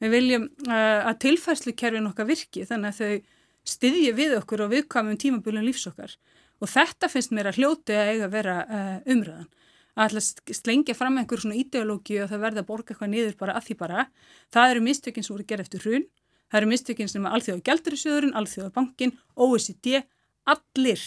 við 0.02 0.14
viljum 0.14 0.48
uh, 0.66 1.00
að 1.10 1.20
tilfærslukerfin 1.26 2.10
okkar 2.10 2.28
virki 2.30 2.66
þannig 2.66 2.90
að 2.90 3.00
þau 3.00 3.74
styðji 3.74 4.14
við 4.14 4.36
okkur 4.40 4.64
og 4.66 4.72
viðkvæmum 4.74 5.20
tímabölun 5.22 5.66
lífs 5.66 5.86
okkar. 5.90 6.16
Og 6.62 6.70
þetta 6.70 7.10
finnst 7.10 7.34
mér 7.34 7.50
að 7.50 7.60
hljóti 7.60 7.94
að 7.94 8.10
eiga 8.12 8.26
að 8.26 8.34
vera 8.34 8.56
uh, 8.64 8.98
umræðan 9.14 9.50
að 9.94 10.16
alltaf 10.18 10.56
slengja 10.58 10.94
fram 10.98 11.18
einhver 11.20 11.42
svona 11.42 11.58
ideológi 11.58 12.18
og 12.22 12.30
það 12.30 12.44
verða 12.44 12.62
að 12.64 12.68
borga 12.70 12.94
eitthvað 12.94 13.12
niður 13.12 13.36
bara 13.38 13.54
að 13.54 13.68
því 13.68 13.76
bara. 13.82 14.06
Það 14.54 14.70
eru 14.72 14.84
mistökinn 14.88 15.26
sem 15.26 15.34
voru 15.34 15.46
gerð 15.48 15.66
eftir 15.66 15.84
hrun, 15.84 16.06
það 16.50 16.60
eru 16.60 16.70
mistökinn 16.72 17.10
sem 17.10 17.26
er 17.26 17.36
alþjóða 17.36 17.64
gældurisjöðurinn, 17.68 18.34
alþjóða 18.38 18.72
bankin, 18.74 19.14
OECD, 19.34 20.02
allir 20.50 21.04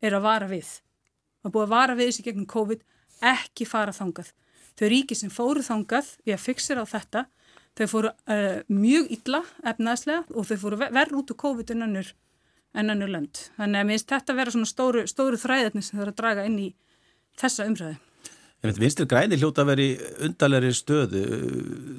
er 0.00 0.16
að 0.16 0.24
vara 0.24 0.48
við. 0.50 0.70
Það 1.40 1.54
búið 1.56 1.66
að 1.66 1.74
vara 1.74 1.98
við 1.98 2.10
þessi 2.10 2.26
gegnum 2.26 2.48
COVID, 2.48 2.82
ekki 3.30 3.68
fara 3.68 3.92
þangað. 3.96 4.32
Þau 4.80 4.86
ríki 4.88 5.16
sem 5.18 5.32
fóru 5.32 5.64
þangað 5.64 6.14
við 6.24 6.36
að 6.36 6.44
fixera 6.46 6.84
á 6.84 6.86
þetta, 6.88 7.26
þau 7.76 7.86
fóru 7.92 8.10
uh, 8.10 8.60
mjög 8.72 9.12
illa 9.16 9.42
efnaðslega 9.68 10.24
og 10.32 10.48
þau 10.48 10.58
fóru 10.64 10.80
verð 10.80 11.16
út 11.20 11.32
úr 11.34 11.40
COVID 11.44 11.74
en 11.76 11.88
önnur, 11.88 12.12
en 12.72 12.94
önnur 12.96 13.12
lönd. 13.12 13.42
Þannig 13.58 13.82
að 13.82 13.88
mér 13.90 13.98
finnst 13.98 14.14
þetta 14.14 14.32
að 14.32 14.40
vera 14.40 14.54
svona 14.56 14.70
stóru, 14.72 15.08
stóru 15.10 15.40
þræðarnir 15.40 15.84
sem 15.84 15.98
þau 15.98 16.06
eru 16.06 16.14
að 16.14 16.22
draga 16.22 16.46
inn 16.48 16.60
í 16.60 16.70
þessa 17.40 17.68
umræði. 17.68 17.98
Vinstir 18.60 19.06
græni 19.08 19.38
hljóta 19.40 19.62
að 19.64 19.70
veri 19.70 19.86
undarleiri 20.26 20.70
stöðu. 20.76 21.20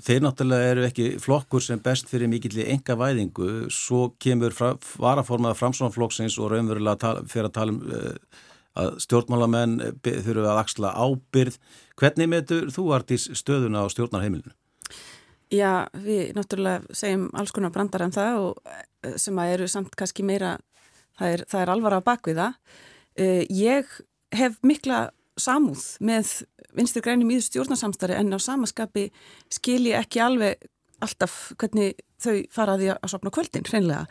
Þeir 0.06 0.22
náttúrulega 0.22 0.74
eru 0.76 0.84
ekki 0.86 1.08
flokkur 1.22 1.64
sem 1.66 1.82
best 1.82 2.10
fyrir 2.12 2.30
mikilli 2.30 2.68
enga 2.70 2.94
væðingu. 3.00 3.48
Svo 3.74 4.12
kemur 4.22 4.54
fra, 4.54 4.76
varaformaða 5.02 5.58
framsvonflokksins 5.58 6.38
og 6.38 6.52
raunverulega 6.54 7.16
fyrir 7.32 7.50
að 7.50 7.56
tala 7.56 7.74
um 7.74 7.82
uh, 7.90 8.44
að 8.78 9.00
stjórnmálamenn 9.04 9.80
þurfu 10.06 10.46
að 10.46 10.60
axla 10.62 10.92
ábyrð. 10.96 11.58
Hvernig 12.00 12.30
meður 12.32 12.70
þú 12.74 12.86
artís 12.96 13.28
stöðuna 13.38 13.84
á 13.84 13.92
stjórnarheimilinu? 13.92 14.54
Já, 15.52 15.90
við 15.98 16.32
náttúrulega 16.38 16.96
segjum 16.96 17.26
alls 17.36 17.52
konar 17.52 17.74
brandar 17.76 18.06
en 18.06 18.14
það 18.16 18.38
og 18.46 18.62
eh, 18.72 19.18
sem 19.20 19.42
að 19.42 19.56
eru 19.58 19.68
samt 19.68 19.98
kannski 20.00 20.24
meira, 20.24 20.54
það 21.20 21.34
er, 21.36 21.44
það 21.52 21.64
er 21.64 21.74
alvara 21.74 22.00
á 22.00 22.08
bakviða. 22.08 22.48
Uh, 23.20 23.42
ég 23.50 23.90
hef 24.32 24.62
mikla 24.64 25.10
samúð 25.40 25.84
með 26.04 26.32
vinstir 26.78 27.04
grænum 27.06 27.32
í 27.34 27.40
stjórnarsamstari 27.44 28.18
en 28.20 28.34
á 28.36 28.40
samaskapi 28.42 29.10
skilji 29.52 29.96
ekki 29.98 30.22
alveg 30.24 30.70
alltaf 31.02 31.52
hvernig 31.60 32.00
þau 32.22 32.38
faraði 32.54 32.92
að 32.94 33.12
sopna 33.12 33.34
kvöldin 33.34 33.68
hreinlega. 33.68 34.06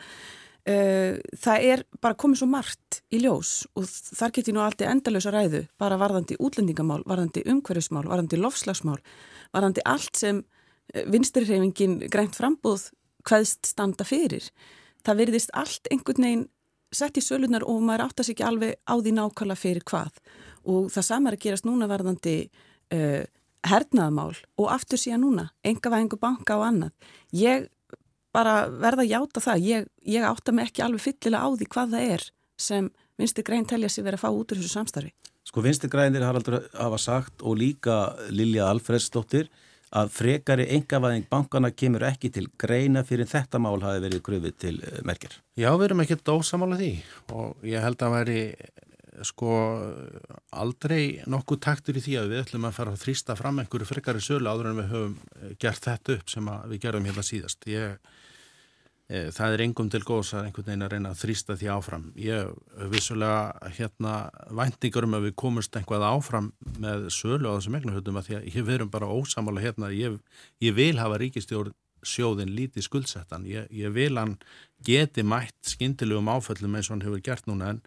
uh, 0.67 1.17
það 1.41 1.67
er 1.73 1.83
bara 2.01 2.17
komið 2.19 2.41
svo 2.41 2.49
margt 2.51 3.01
í 3.09 3.21
ljós 3.23 3.65
og 3.75 3.87
þar 3.87 4.35
getur 4.35 4.57
nú 4.57 4.63
alltaf 4.65 4.91
endalösa 4.91 5.33
ræðu 5.33 5.65
bara 5.81 5.97
varðandi 5.97 6.37
útlendingamál, 6.39 7.01
varðandi 7.07 7.45
umhverfismál, 7.49 8.05
varðandi 8.05 8.37
lofslagsmál, 8.41 8.99
varðandi 9.55 9.85
allt 9.85 10.15
sem 10.19 10.43
uh, 10.43 11.03
vinstirreifingin 11.07 12.01
grænt 12.11 12.37
frambóð 12.37 12.91
hvaðst 13.27 13.69
standa 13.69 14.05
fyrir. 14.05 14.49
Það 15.05 15.23
veriðist 15.23 15.53
allt 15.57 15.87
einhvern 15.93 16.25
veginn 16.25 16.47
sett 16.91 17.17
í 17.17 17.23
sölunar 17.23 17.63
og 17.63 17.79
maður 17.85 18.09
áttast 18.09 18.33
ekki 18.33 18.43
alveg 18.45 18.75
á 18.83 18.93
því 18.99 19.13
nákvæmlega 19.15 19.61
fyrir 19.61 19.85
hvað 19.87 20.17
og 20.65 20.89
það 20.93 21.07
samar 21.07 21.37
að 21.37 21.45
gerast 21.45 21.67
núna 21.67 21.89
varðandi 21.89 22.35
uh, 22.93 23.23
hernaðamál 23.67 24.33
og 24.57 24.71
aftur 24.73 24.99
síðan 25.01 25.25
núna, 25.25 25.47
enga 25.63 25.93
væðingu 25.93 26.19
banka 26.21 26.57
og 26.57 26.67
annað. 26.67 27.09
Ég 27.35 27.69
bara 28.33 28.65
verða 28.69 29.05
að 29.05 29.11
játa 29.11 29.43
það, 29.43 29.65
ég, 29.67 29.89
ég 30.07 30.25
átta 30.25 30.53
mig 30.55 30.69
ekki 30.69 30.85
alveg 30.85 31.03
fyllilega 31.05 31.43
á 31.45 31.49
því 31.51 31.67
hvað 31.73 31.95
það 31.95 32.13
er 32.15 32.29
sem 32.61 32.87
vinstir 33.19 33.45
græn 33.45 33.67
telja 33.69 33.89
sig 33.91 34.05
verið 34.05 34.21
að 34.21 34.23
fá 34.23 34.29
út 34.31 34.53
úr 34.53 34.61
þessu 34.61 34.71
samstarfi. 34.75 35.11
Sko 35.47 35.63
vinstir 35.65 35.89
grænir 35.91 36.23
Haraldur 36.23 36.61
hafa 36.77 36.99
sagt 37.01 37.41
og 37.41 37.57
líka 37.59 38.13
Lilja 38.29 38.69
Alfredsdóttir 38.69 39.49
að 39.91 40.11
frekari 40.15 40.67
engavæðing 40.77 41.25
bankana 41.31 41.71
kemur 41.75 42.05
ekki 42.07 42.29
til 42.31 42.45
greina 42.61 43.01
fyrir 43.03 43.27
þetta 43.27 43.59
mál 43.59 43.81
hafi 43.83 44.03
verið 44.05 44.21
gröfið 44.23 44.55
til 44.63 44.75
eh, 44.79 45.01
merkir. 45.07 45.33
Já, 45.59 45.73
við 45.75 45.89
erum 45.89 46.03
ekki 46.05 46.19
dósamála 46.21 46.77
því 46.79 46.91
og 47.35 47.65
ég 47.67 47.83
held 47.83 48.05
að 48.05 48.15
veri 48.15 48.39
sko 49.27 49.51
aldrei 50.51 51.21
nokkuð 51.29 51.61
taktur 51.63 51.99
í 51.99 52.03
því 52.03 52.17
að 52.21 52.33
við 52.33 52.43
ætlum 52.45 52.67
að 52.69 52.77
fara 52.77 52.95
að 52.95 53.03
þrýsta 53.05 53.37
fram 53.39 53.61
einhverju 53.61 53.89
frekari 53.89 54.23
sölu 54.23 54.51
áður 54.51 54.71
en 54.71 54.81
við 54.81 54.91
höfum 54.91 55.15
eh, 55.19 55.53
gert 55.61 55.87
þetta 55.87 56.17
upp 56.17 56.33
sem 56.33 56.51
við 56.73 56.83
gerum 56.85 57.07
hérna 57.09 57.25
síðast. 57.25 57.67
Ég, 57.71 58.13
e, 59.07 59.23
það 59.35 59.55
er 59.55 59.65
engum 59.65 59.91
til 59.93 60.03
góðs 60.07 60.33
að 60.35 60.47
einhvern 60.47 60.69
veginn 60.69 60.87
að 60.87 60.95
reyna 60.95 61.11
að 61.13 61.21
þrýsta 61.25 61.57
því 61.59 61.71
áfram. 61.75 62.07
Ég 62.21 62.87
vissulega 62.93 63.73
hérna 63.77 64.15
væntingar 64.61 65.07
um 65.07 65.19
að 65.19 65.27
við 65.29 65.37
komumst 65.43 65.77
einhvað 65.77 66.07
áfram 66.09 66.51
með 66.81 67.09
sölu 67.15 67.51
á 67.51 67.57
þessum 67.57 67.79
egnuhutum 67.81 68.21
að 68.21 68.29
því 68.29 68.41
að 68.41 68.59
við 68.61 68.73
erum 68.77 68.93
bara 68.93 69.11
ósamála 69.11 69.63
hérna. 69.63 69.93
Ég, 69.95 70.17
ég 70.63 70.75
vil 70.77 70.95
hafa 71.01 71.21
ríkistjórn 71.21 71.75
sjóðin 72.01 72.53
lítið 72.55 72.87
skuldsettan. 72.87 73.45
Ég, 73.49 73.67
ég 73.73 73.93
vil 73.93 74.15
hann 74.17 74.37
geti 74.85 75.23
mætt 75.25 75.57
skindilegum 75.69 76.31
áföllum 76.31 76.77
eins 76.77 76.89
og 76.89 76.97
hann 76.97 77.05
hefur 77.05 77.23
gert 77.25 77.47
núna 77.49 77.75
en 77.75 77.83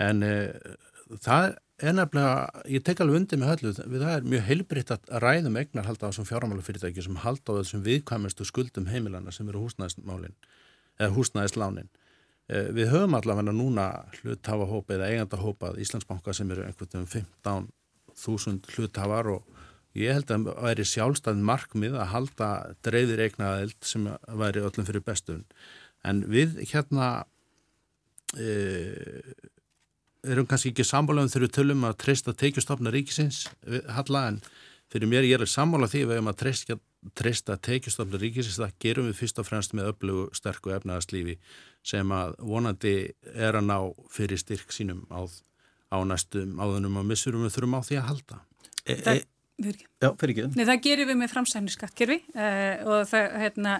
en 0.00 0.22
uh, 0.26 0.74
það 1.22 1.56
er 1.82 1.96
nefnilega, 1.96 2.62
ég 2.70 2.84
tek 2.86 3.02
alveg 3.02 3.20
undir 3.20 3.40
með 3.40 3.50
höllu, 3.52 3.72
það 3.76 4.12
er 4.12 4.28
mjög 4.30 4.46
heilbritt 4.48 4.92
að 4.94 5.10
ræðum 5.24 5.58
egnar 5.60 5.88
halda 5.88 6.06
á 6.06 6.10
þessum 6.10 6.28
fjármálafyrirtæki 6.28 7.04
sem 7.04 7.18
halda 7.24 7.56
á 7.56 7.58
þessum 7.60 7.84
viðkvæmustu 7.86 8.46
skuldum 8.48 8.88
heimilana 8.90 9.34
sem 9.34 9.48
eru 9.50 9.64
húsnæðismálin 9.64 10.36
eða 11.00 11.12
húsnæðislánin. 11.16 11.90
Uh, 12.50 12.70
við 12.76 12.92
höfum 12.92 13.18
allavega 13.18 13.54
núna 13.56 13.88
hluthafahópa 14.20 14.98
eða 14.98 15.10
eigandahópað 15.12 15.80
Íslandsbanka 15.82 16.34
sem 16.36 16.50
eru 16.54 16.66
einhvern 16.66 17.06
veginn 17.08 17.28
15.000 17.44 18.74
hluthafar 18.76 19.30
og 19.34 19.62
ég 19.98 20.14
held 20.14 20.30
að 20.30 20.48
það 20.50 20.66
væri 20.66 20.86
sjálfstæðin 20.90 21.46
markmið 21.46 21.96
að 21.98 22.10
halda 22.12 22.50
dreifðir 22.86 23.24
eignaðild 23.28 23.78
sem 23.86 24.08
væri 24.40 24.62
öllum 24.66 24.86
fyrir 24.88 25.04
bestun 25.06 25.44
en 26.04 26.24
við 26.30 26.58
hérna 26.70 27.10
eða 28.34 29.53
erum 30.32 30.48
kannski 30.48 30.72
ekki 30.72 30.86
sammála 30.86 31.24
um 31.24 31.30
þegar 31.32 31.46
við 31.46 31.54
tölum 31.58 31.86
að 31.88 31.98
treysta 32.04 32.34
teikjustofna 32.40 32.92
ríkisins 32.94 33.44
halla 33.96 34.26
en 34.30 34.40
fyrir 34.92 35.10
mér 35.10 35.28
ég 35.28 35.40
er 35.40 35.50
sammála 35.50 35.88
því 35.90 36.04
við 36.04 36.18
hefum 36.18 36.32
að 36.32 36.40
treysta, 36.42 36.78
treysta 37.18 37.58
teikjustofna 37.68 38.20
ríkisins 38.22 38.60
það 38.60 38.76
gerum 38.84 39.10
við 39.10 39.20
fyrst 39.20 39.40
og 39.42 39.48
fremst 39.48 39.76
með 39.76 39.92
öflugu 39.92 40.26
sterku 40.36 40.74
efnaðarslífi 40.76 41.36
sem 41.84 42.16
að 42.16 42.36
vonandi 42.40 42.96
er 43.34 43.60
að 43.60 43.68
ná 43.68 43.78
fyrir 44.12 44.40
styrk 44.40 44.72
sínum 44.72 45.04
á, 45.12 45.24
á 45.92 45.98
næstum 46.06 46.58
áðunum 46.60 47.02
og 47.02 47.08
missurum 47.10 47.44
við 47.44 47.56
þurfum 47.58 47.78
á 47.78 47.80
því 47.84 48.00
að 48.00 48.08
halda. 48.12 48.40
E, 48.84 48.94
e, 48.94 49.20
Já, 49.54 50.08
fyrir 50.18 50.32
ekki 50.32 50.58
Nei, 50.58 50.64
það 50.66 50.80
gerum 50.82 51.10
við 51.10 51.18
með 51.20 51.30
framsæknu 51.30 51.72
skattkerfi 51.72 52.16
uh, 52.34 52.80
og 52.90 53.04
það, 53.06 53.36
hérna 53.44 53.74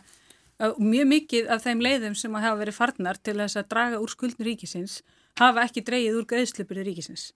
mjög 0.61 1.09
mikið 1.11 1.48
af 1.50 1.64
þeim 1.64 1.80
leiðum 1.82 2.14
sem 2.18 2.34
hafa 2.34 2.61
verið 2.61 2.76
farnar 2.76 3.18
til 3.18 3.36
þess 3.40 3.59
að 3.59 3.70
draga 3.72 4.00
úr 4.02 4.12
skuldin 4.12 4.46
ríkisins 4.46 5.00
hafa 5.40 5.64
ekki 5.66 5.82
dreyið 5.82 6.20
úr 6.20 6.28
greiðslupurði 6.30 6.84
ríkisins. 6.86 7.32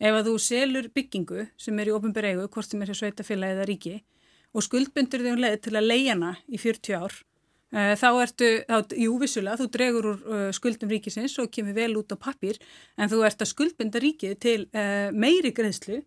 Ef 0.00 0.16
að 0.16 0.30
þú 0.30 0.38
selur 0.42 0.88
byggingu 0.94 1.44
sem 1.60 1.78
er 1.78 1.90
í 1.90 1.94
ofnbyrjegu, 1.94 2.48
hvort 2.48 2.70
sem 2.70 2.82
er 2.82 2.90
hér 2.90 2.98
sveitafélagi 2.98 3.56
eða 3.56 3.68
ríki 3.68 3.94
og 4.54 4.64
skuldbundur 4.64 5.22
þig 5.22 5.34
um 5.34 5.42
leið 5.42 5.60
til 5.66 5.74
að 5.74 5.88
leiðjana 5.90 6.32
í 6.46 6.58
40 6.62 6.98
ár, 6.98 7.14
þá 7.74 8.08
ertu, 8.22 8.48
þá, 8.70 8.94
jú 9.02 9.18
vissulega, 9.18 9.58
þú 9.58 9.68
dregur 9.74 10.08
úr 10.12 10.50
skuldum 10.54 10.90
ríkisins 10.94 11.34
og 11.42 11.50
kemur 11.50 11.74
vel 11.74 11.96
út 11.98 12.14
á 12.14 12.16
pappir, 12.16 12.58
en 12.96 13.10
þú 13.10 13.24
ert 13.26 13.42
að 13.42 13.50
skuldbunda 13.50 14.02
ríkið 14.02 14.34
til 14.40 14.58
meiri 15.14 15.50
greiðslu 15.54 16.00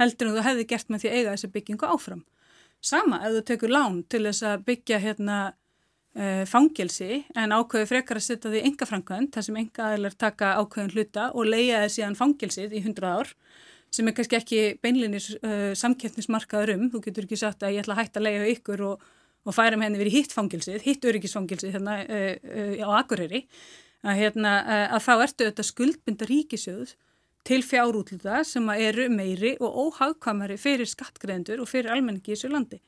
heldur 0.00 0.30
en 0.30 0.36
þú 0.38 0.44
hefði 0.46 0.68
gert 0.70 0.88
með 0.88 1.02
því 1.02 1.10
að 1.10 1.16
eiga 1.18 1.34
þessa 1.34 1.52
byggingu 1.54 1.88
áfram. 1.92 2.22
Sama 2.80 3.20
ef 3.26 3.34
þú 3.36 3.42
tekur 3.50 3.72
lán 3.74 3.98
til 4.08 4.22
þess 4.24 4.46
að 4.48 4.64
byggja 4.70 5.00
hérna 5.02 5.40
fangelsi 6.50 7.20
en 7.38 7.52
ákveðu 7.54 7.86
frekar 7.86 8.18
að 8.18 8.24
setja 8.24 8.50
því 8.50 8.60
enga 8.66 8.86
framkvæmt 8.88 9.36
þar 9.36 9.44
sem 9.46 9.58
enga 9.60 9.84
aðeinar 9.86 10.16
taka 10.18 10.48
ákveðun 10.58 10.90
hluta 10.96 11.26
og 11.30 11.46
leia 11.46 11.84
það 11.84 11.92
síðan 11.94 12.16
fangelsið 12.18 12.74
í 12.74 12.80
100 12.82 13.06
ár 13.06 13.30
sem 13.94 14.06
er 14.06 14.14
kannski 14.16 14.38
ekki 14.38 14.60
beinlinis 14.82 15.30
uh, 15.40 15.72
samkeppnismarkaður 15.78 16.74
um, 16.76 16.88
þú 16.92 17.02
getur 17.06 17.26
ekki 17.26 17.38
sagt 17.40 17.64
að 17.66 17.76
ég 17.76 17.84
ætla 17.84 17.96
að 17.96 18.02
hætta 18.04 18.22
að 18.22 18.26
leia 18.28 18.48
ykkur 18.54 18.84
og, 18.86 19.04
og 19.46 19.56
færa 19.56 19.78
með 19.78 19.88
henni 19.88 20.02
verið 20.04 20.16
hitt 20.18 20.34
fangelsið, 20.34 20.80
hitt 20.86 21.06
öryggisfangelsið 21.10 21.76
hérna 21.76 22.00
uh, 22.06 22.82
á 22.86 22.88
Akureyri 23.00 23.44
að, 24.00 24.18
hérna, 24.22 24.56
að 24.96 25.06
þá 25.06 25.12
ertu 25.16 25.48
þetta 25.48 25.66
skuldbynda 25.66 26.28
ríkisjöð 26.30 26.94
til 27.46 27.60
fjárútluta 27.64 28.42
sem 28.46 28.66
eru 28.76 29.08
meiri 29.12 29.56
og 29.60 29.78
óhagkvamari 29.86 30.58
fyrir 30.60 30.88
skattgreðendur 30.88 31.62
og 31.62 31.68
fyrir 31.70 31.92
almenningi 31.94 32.32
í 32.32 32.36
þessu 32.36 32.52
landi. 32.52 32.80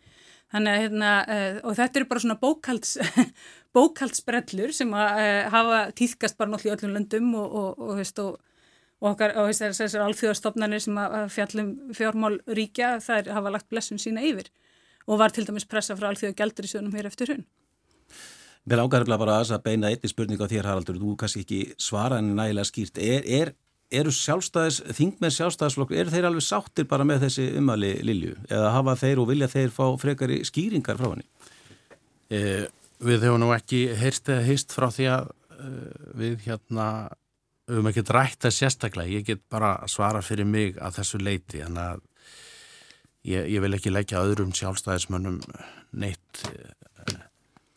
Þannig 0.53 0.72
að 0.72 0.82
hérna, 0.84 1.11
uh, 1.24 1.59
og 1.64 1.76
þetta 1.78 2.00
eru 2.00 2.09
bara 2.11 2.22
svona 2.24 2.38
bókalds, 2.40 2.96
bókaldsbrellur 3.76 4.74
sem 4.76 4.90
að 4.96 5.20
uh, 5.24 5.50
hafa 5.55 5.82
týðkast 5.96 6.38
bara 6.40 6.53
náttúrulega 6.53 6.74
í 6.74 6.80
öllum 6.80 6.96
löndum 6.98 7.30
og, 7.40 7.55
og, 7.62 7.84
og, 7.86 7.94
veist, 8.00 8.20
og 8.20 8.40
okkar 9.12 9.34
og 9.40 9.50
þessar 9.57 10.05
alþjóðastofnanir 10.07 10.82
sem 10.84 10.98
að 11.00 11.16
fjallum 11.34 11.72
fjármál 11.96 12.36
ríkja 12.46 12.98
þær 13.03 13.32
hafa 13.38 13.55
lagt 13.57 13.70
blessun 13.72 14.00
sína 14.03 14.22
yfir 14.28 14.53
og 15.09 15.18
var 15.18 15.34
til 15.34 15.46
dæmis 15.48 15.66
pressa 15.66 15.96
frá 15.98 16.12
alþjóða 16.12 16.38
gældur 16.38 16.68
í 16.68 16.70
sjónum 16.70 16.94
hér 16.94 17.09
eftir 17.11 17.32
hún. 17.32 17.42
Mér 18.62 18.84
ágarfla 18.84 19.18
bara 19.18 19.40
að 19.42 19.64
beina 19.64 19.90
einni 19.90 20.07
spurning 20.07 20.38
á 20.38 20.46
þér 20.46 20.68
Haraldur, 20.70 21.00
þú 21.03 21.16
kannski 21.18 21.42
ekki 21.42 21.61
svara 21.82 22.20
henni 22.20 22.36
nægilega 22.38 22.68
skýrt. 22.68 23.00
Er, 23.03 23.26
er 23.26 23.50
eru 23.93 24.12
sjálfstæðis, 24.14 24.80
þingmenn 24.97 25.34
sjálfstæðisflokkur, 25.34 25.99
eru 26.01 26.12
þeir 26.12 26.28
alveg 26.28 26.47
sáttir 26.47 26.88
bara 26.90 27.07
með 27.09 27.26
þessi 27.26 27.49
umali 27.61 27.93
Lilju 28.07 28.36
eða 28.49 28.74
hafa 28.76 28.97
þeir 29.01 29.22
og 29.22 29.28
vilja 29.30 29.51
þeir 29.53 29.74
fá 29.74 29.84
frekari 30.01 30.43
skýringar 30.49 31.01
frá 31.01 31.11
henni? 31.11 31.26
Eh, 32.32 32.64
við 33.03 33.26
hefum 33.26 33.43
nú 33.43 33.51
ekki 33.55 33.84
heyrst 33.99 34.30
eða 34.32 34.47
heyrst 34.47 34.72
frá 34.74 34.88
því 34.95 35.09
að 35.12 35.32
eh, 35.59 36.07
við 36.22 36.47
hérna 36.47 36.86
höfum 37.70 37.90
ekki 37.93 38.07
drætt 38.07 38.47
það 38.47 38.57
sérstaklega, 38.57 39.12
ég 39.18 39.26
get 39.26 39.43
bara 39.53 39.74
svara 39.90 40.22
fyrir 40.24 40.49
mig 40.49 40.78
að 40.82 41.01
þessu 41.01 41.20
leiti 41.22 41.62
en 41.64 41.78
að 41.80 42.01
ég, 43.28 43.47
ég 43.55 43.62
vil 43.62 43.74
ekki 43.76 43.93
leggja 43.93 44.22
öðrum 44.24 44.55
sjálfstæðismönnum 44.57 45.40
neitt, 46.03 46.43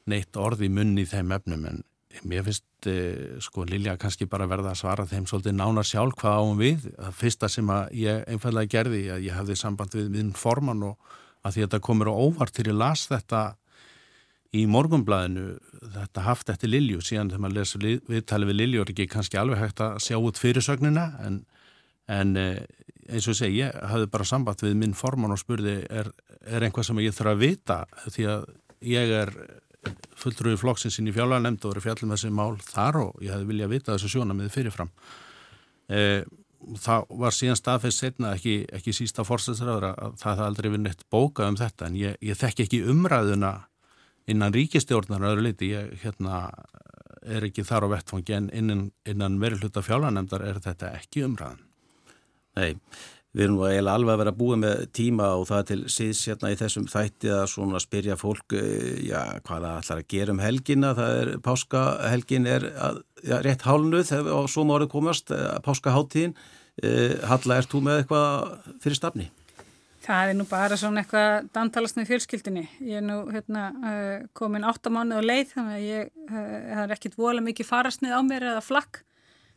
neitt 0.09 0.39
orði 0.39 0.71
munni 0.73 1.05
í 1.05 1.09
þeim 1.09 1.35
efnum 1.35 1.67
en 1.69 1.83
Mér 2.23 2.45
finnst 2.45 2.87
eh, 2.89 3.35
sko 3.43 3.65
Lilja 3.67 3.97
kannski 3.99 4.27
bara 4.29 4.47
verða 4.49 4.71
að 4.71 4.79
svara 4.81 5.05
þeim 5.09 5.27
svolítið 5.29 5.57
nánar 5.57 5.87
sjálf 5.87 6.15
hvað 6.21 6.39
áum 6.39 6.61
við. 6.61 6.87
Það 6.95 7.19
fyrsta 7.19 7.49
sem 7.51 7.71
ég 7.97 8.23
einfallega 8.31 8.71
gerði, 8.77 9.03
ég 9.25 9.35
hafði 9.35 9.59
samband 9.59 9.97
við 9.97 10.09
minn 10.13 10.33
forman 10.37 10.83
og 10.91 11.13
að 11.45 11.55
því 11.55 11.61
að 11.61 11.67
þetta 11.67 11.85
komur 11.85 12.09
á 12.09 12.15
óvart 12.15 12.55
til 12.55 12.67
ég 12.69 12.77
las 12.77 13.05
þetta 13.11 13.43
í 14.55 14.63
morgumblæðinu, 14.71 15.57
þetta 15.95 16.23
haft 16.25 16.49
eftir 16.53 16.71
Lilju, 16.71 17.01
síðan 17.03 17.31
þegar 17.31 17.43
maður 17.43 17.57
lesa 17.59 17.81
viðtali 18.09 18.49
við 18.49 18.59
Lilju 18.61 18.83
er 18.83 18.91
ekki 18.93 19.07
kannski 19.11 19.39
alveg 19.41 19.61
hægt 19.61 19.83
að 19.83 19.97
sjá 20.05 20.15
út 20.15 20.39
fyrirsögnina 20.39 21.05
en, 21.25 21.41
en 22.11 22.35
eh, 22.39 22.61
eins 23.11 23.27
og 23.29 23.37
segi, 23.37 23.59
ég 23.61 23.75
hafði 23.91 24.09
bara 24.13 24.27
samband 24.27 24.63
við 24.63 24.77
minn 24.79 24.95
forman 24.97 25.35
og 25.35 25.41
spurði 25.41 25.81
er, 25.89 26.09
er 26.47 26.65
einhvað 26.65 26.87
sem 26.87 27.03
ég 27.03 27.17
þarf 27.17 27.33
að 27.33 27.43
vita 27.43 27.79
því 28.07 28.27
að 28.31 28.47
ég 28.95 29.13
er 29.19 29.33
fulltrúi 30.19 30.57
flokksinsinn 30.59 31.09
í 31.09 31.13
fjárlæðanemnd 31.15 31.65
og 31.65 31.75
verið 31.75 31.85
fjallum 31.85 32.15
þessi 32.15 32.31
mál 32.33 32.55
þar 32.63 33.01
og 33.03 33.21
ég 33.23 33.35
hefði 33.35 33.49
viljað 33.51 33.71
vita 33.75 33.93
þessu 33.93 34.11
sjónamið 34.15 34.51
fyrirfram. 34.53 34.91
E, 35.89 35.99
það 36.81 37.05
var 37.21 37.35
síðan 37.35 37.59
staðfest 37.59 38.01
setna 38.01 38.33
ekki, 38.37 38.55
ekki 38.73 38.95
sísta 38.95 39.25
fórstæðsraður 39.27 39.89
að 39.91 40.17
það 40.21 40.31
hefði 40.31 40.47
aldrei 40.49 40.69
verið 40.69 40.85
neitt 40.87 41.05
bókað 41.13 41.51
um 41.51 41.59
þetta 41.61 41.89
en 41.89 41.99
ég, 41.99 42.17
ég 42.25 42.39
þekk 42.39 42.65
ekki 42.65 42.81
umræðuna 42.93 43.53
innan 44.31 44.55
ríkistjórnar 44.55 45.27
öðru 45.29 45.45
leiti, 45.45 45.69
ég 45.75 45.93
hérna, 46.01 46.47
er 47.25 47.45
ekki 47.45 47.65
þar 47.65 47.85
á 47.85 47.93
vettfangi 47.93 48.37
en 48.37 48.49
innan, 48.53 48.87
innan 49.05 49.37
verið 49.41 49.65
hluta 49.65 49.83
fjárlæðanemndar 49.85 50.45
er 50.45 50.61
þetta 50.63 50.93
ekki 50.97 51.25
umræðan. 51.27 51.61
Nei, 52.55 52.77
Við 53.35 53.49
erum 53.49 53.57
alveg 53.59 54.13
að 54.13 54.19
vera 54.21 54.31
búið 54.31 54.59
með 54.61 54.81
tíma 54.95 55.29
og 55.35 55.49
það 55.49 55.63
til 55.67 55.79
síðs 55.91 56.21
hérna 56.29 56.53
í 56.53 56.59
þessum 56.59 56.85
þætti 56.87 57.31
að 57.35 57.47
svona 57.51 57.81
spyrja 57.83 58.15
fólk 58.19 58.55
eh, 58.55 59.01
já, 59.09 59.19
hvað 59.43 59.65
það 59.65 59.79
ætlar 59.81 60.03
að 60.03 60.11
gera 60.13 60.31
um 60.35 60.43
helgina 60.43 60.91
það 60.95 61.15
er, 61.19 61.31
páskahelgin 61.43 62.47
er 62.47 62.67
að, 62.79 63.01
já, 63.19 63.35
rétt 63.43 63.65
hálnuð 63.67 64.13
og 64.23 64.47
svo 64.53 64.63
mórið 64.69 64.93
komast 64.93 65.35
eh, 65.35 65.49
páskaháttíðin 65.65 66.37
Halla, 66.75 67.55
ert 67.55 67.71
þú 67.71 67.79
með 67.85 68.01
eitthvað 68.01 68.71
fyrir 68.83 68.97
stafni? 68.97 69.25
Það 70.03 70.31
er 70.31 70.35
nú 70.35 70.45
bara 70.49 70.75
svona 70.75 71.05
eitthvað 71.05 71.45
dantalast 71.55 71.95
með 71.95 72.09
fjölskyldinni. 72.09 72.65
Ég 72.83 72.99
er 72.99 73.05
nú 73.05 73.15
hérna, 73.31 73.69
komin 74.35 74.67
áttamánu 74.67 75.15
á 75.15 75.23
leið 75.23 75.53
þannig 75.53 75.77
að 75.77 75.85
ég, 75.85 76.11
það 76.33 76.81
er 76.83 76.93
ekkit 76.97 77.15
vola 77.15 77.45
mikið 77.45 77.69
farasnið 77.69 78.17
á 78.19 78.21
mér 78.27 78.47
eða 78.51 78.65
flakk 78.67 79.04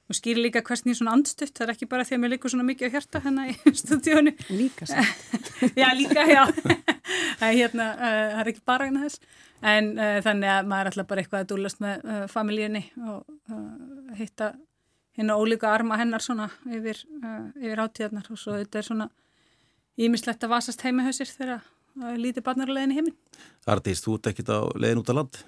og 0.09 0.17
skýri 0.17 0.41
líka 0.41 0.63
hversni 0.65 0.95
svona 0.97 1.13
andstutt, 1.17 1.53
það 1.57 1.67
er 1.67 1.73
ekki 1.75 1.89
bara 1.91 2.07
því 2.09 2.17
að 2.17 2.23
mér 2.23 2.33
líkur 2.35 2.53
svona 2.53 2.65
mikið 2.69 2.89
á 2.89 2.95
hjarta 2.95 3.21
hérna 3.25 3.45
í 3.51 3.57
stúdíónu. 3.83 4.33
Líka 4.49 4.89
samt. 4.89 5.51
já, 5.81 5.89
líka, 5.97 6.25
já. 6.29 6.45
það, 7.41 7.53
hérna, 7.53 7.91
uh, 7.93 8.23
það 8.33 8.43
er 8.43 8.53
ekki 8.55 8.65
bara 8.73 8.89
hérna 8.89 9.05
þess. 9.05 9.21
En 9.69 9.93
uh, 9.99 10.17
þannig 10.25 10.55
að 10.55 10.73
maður 10.73 10.81
er 10.89 10.93
alltaf 10.93 11.11
bara 11.13 11.25
eitthvað 11.25 11.45
að 11.45 11.53
dúlast 11.53 11.85
með 11.85 12.09
uh, 12.09 12.25
familjíunni 12.33 12.85
og 13.13 14.19
hitta 14.19 14.53
hérna 15.19 15.37
ólíka 15.37 15.73
arma 15.75 15.99
hennar 15.99 16.23
svona 16.23 16.47
yfir, 16.71 17.01
yfir 17.59 17.81
átíðarnar 17.83 18.29
og 18.31 18.39
svo 18.39 18.55
þetta 18.55 18.79
er 18.79 18.87
svona 18.87 19.09
ímislegt 19.99 20.45
að 20.47 20.53
vasast 20.55 20.85
heimahösir 20.87 21.29
þegar 21.33 21.67
lítið 22.17 22.45
barnarleginni 22.47 22.95
heiminn. 22.95 23.17
Artís, 23.67 24.01
þú 24.05 24.19
ert 24.19 24.31
ekkit 24.31 24.53
á 24.55 24.59
legin 24.79 25.03
út 25.03 25.11
á 25.11 25.19
land? 25.19 25.41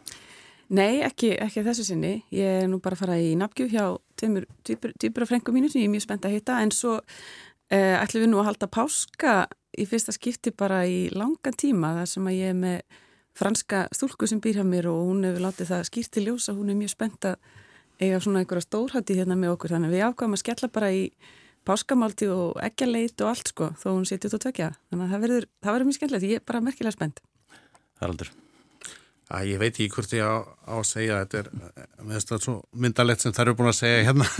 Nei, 0.70 1.00
ekki, 1.02 1.32
ekki 1.42 1.64
þessu 1.66 1.84
sinni. 1.88 2.12
Ég 2.34 2.64
er 2.64 2.68
nú 2.70 2.78
bara 2.82 2.94
að 2.94 3.02
fara 3.02 3.18
í 3.18 3.32
nafngjöf 3.38 3.72
hjá 3.72 3.84
tveimur 4.20 4.46
týpur 4.64 5.24
af 5.24 5.30
frengum 5.30 5.56
mínu 5.56 5.70
sem 5.72 5.82
ég 5.82 5.88
er 5.88 5.94
mjög 5.94 6.06
spennt 6.06 6.26
að 6.28 6.36
hitta. 6.36 6.58
En 6.62 6.72
svo 6.74 6.98
eh, 7.72 7.96
ætlum 7.98 8.24
við 8.24 8.32
nú 8.32 8.42
að 8.42 8.50
halda 8.50 8.70
páska 8.70 9.34
í 9.78 9.86
fyrsta 9.88 10.14
skipti 10.14 10.52
bara 10.52 10.82
í 10.86 11.08
langan 11.14 11.56
tíma 11.56 11.94
þar 12.00 12.12
sem 12.12 12.28
að 12.28 12.38
ég 12.38 12.54
er 12.54 12.58
með 12.58 13.00
franska 13.40 13.86
stúlku 13.94 14.28
sem 14.28 14.40
býr 14.42 14.60
hjá 14.60 14.66
mér 14.66 14.90
og 14.90 15.04
hún 15.08 15.24
hefur 15.24 15.46
látið 15.46 15.70
það 15.70 15.84
skýrt 15.88 16.14
til 16.16 16.24
ljósa, 16.26 16.56
hún 16.56 16.72
er 16.72 16.78
mjög 16.80 16.94
spennt 16.94 17.28
að 17.30 17.38
eiga 18.00 18.18
svona 18.20 18.42
einhverja 18.42 18.66
stórhætti 18.66 19.16
hérna 19.16 19.36
með 19.38 19.54
okkur. 19.54 19.76
Þannig 19.76 19.94
við 19.94 20.06
ákvæmum 20.08 20.36
að 20.36 20.42
skella 20.42 20.72
bara 20.72 20.92
í 20.96 21.06
páskamálti 21.68 22.28
og 22.32 22.60
eggjalleit 22.64 23.20
og 23.20 23.32
allt 23.32 23.52
sko 23.52 23.72
þó 23.78 23.88
hún 23.92 24.06
setjur 24.08 24.32
út 24.32 24.40
á 24.40 24.44
tökja 24.48 24.70
þannig 24.90 25.04
að 25.06 25.14
það 25.14 25.26
verður, 25.26 25.48
það 25.60 25.76
verður 25.76 25.90
mjög 25.90 25.98
skemmtilegt, 25.98 26.30
ég 26.30 26.40
er 26.40 26.46
bara 26.48 26.64
merkilega 26.64 26.96
spennt. 26.96 27.20
Haraldur 28.00 28.32
að 29.30 29.50
ég 29.52 29.60
veit 29.62 29.72
ekki 29.72 29.90
hvort 29.94 30.14
ég 30.16 30.26
á, 30.26 30.42
á 30.42 30.74
að 30.78 30.88
segja 30.88 31.20
þetta 31.22 31.42
er, 31.42 32.40
svo 32.42 32.56
myndalett 32.72 33.22
sem 33.22 33.34
það 33.34 33.44
eru 33.46 33.58
búin 33.60 33.72
að 33.72 33.82
segja 33.82 34.08
hérna. 34.10 34.30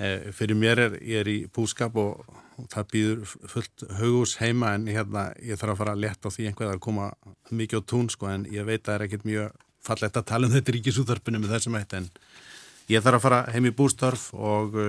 Eh, 0.00 0.30
fyrir 0.32 0.56
mér 0.56 0.80
er, 0.80 0.94
ég 1.04 1.20
er 1.20 1.28
í 1.28 1.34
búskap 1.52 1.98
og, 2.00 2.22
og 2.56 2.68
það 2.72 2.86
býður 2.94 3.32
fullt 3.52 3.82
hugús 3.98 4.38
heima 4.40 4.70
en 4.72 4.86
hérna 4.88 5.26
ég 5.44 5.58
þarf 5.60 5.74
að 5.74 5.80
fara 5.82 5.92
að 5.92 6.00
leta 6.06 6.30
á 6.30 6.32
því 6.32 6.46
einhverja 6.48 6.76
að 6.78 6.80
koma 6.86 7.08
mikið 7.52 7.82
á 7.84 7.88
tún 7.92 8.08
sko 8.08 8.30
en 8.32 8.46
ég 8.48 8.64
veit 8.64 8.80
að 8.80 8.86
það 8.86 8.94
er 8.94 9.04
ekkert 9.04 9.26
mjög 9.28 9.58
fallett 9.84 10.16
að 10.16 10.26
tala 10.30 10.48
um 10.48 10.54
þetta 10.54 10.74
ríkisúþarpinu 10.78 11.42
með 11.42 11.52
þessum 11.58 11.76
eitt 11.76 11.92
en 11.98 12.08
ég 12.88 13.04
þarf 13.04 13.18
að 13.18 13.26
fara 13.26 13.42
heim 13.52 13.68
í 13.68 13.74
bústörf 13.82 14.24
og 14.32 14.80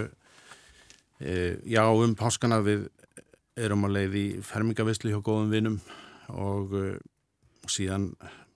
e, 1.20 1.36
já 1.68 1.84
um 1.84 2.16
páskana 2.16 2.62
við 2.64 2.88
erum 3.60 3.84
að 3.90 3.98
leið 3.98 4.18
í 4.22 4.26
fermingavislu 4.48 5.12
hjá 5.12 5.20
góðum 5.20 5.52
vinum 5.52 5.78
og, 6.32 6.78
og 6.80 7.76
síðan 7.76 8.14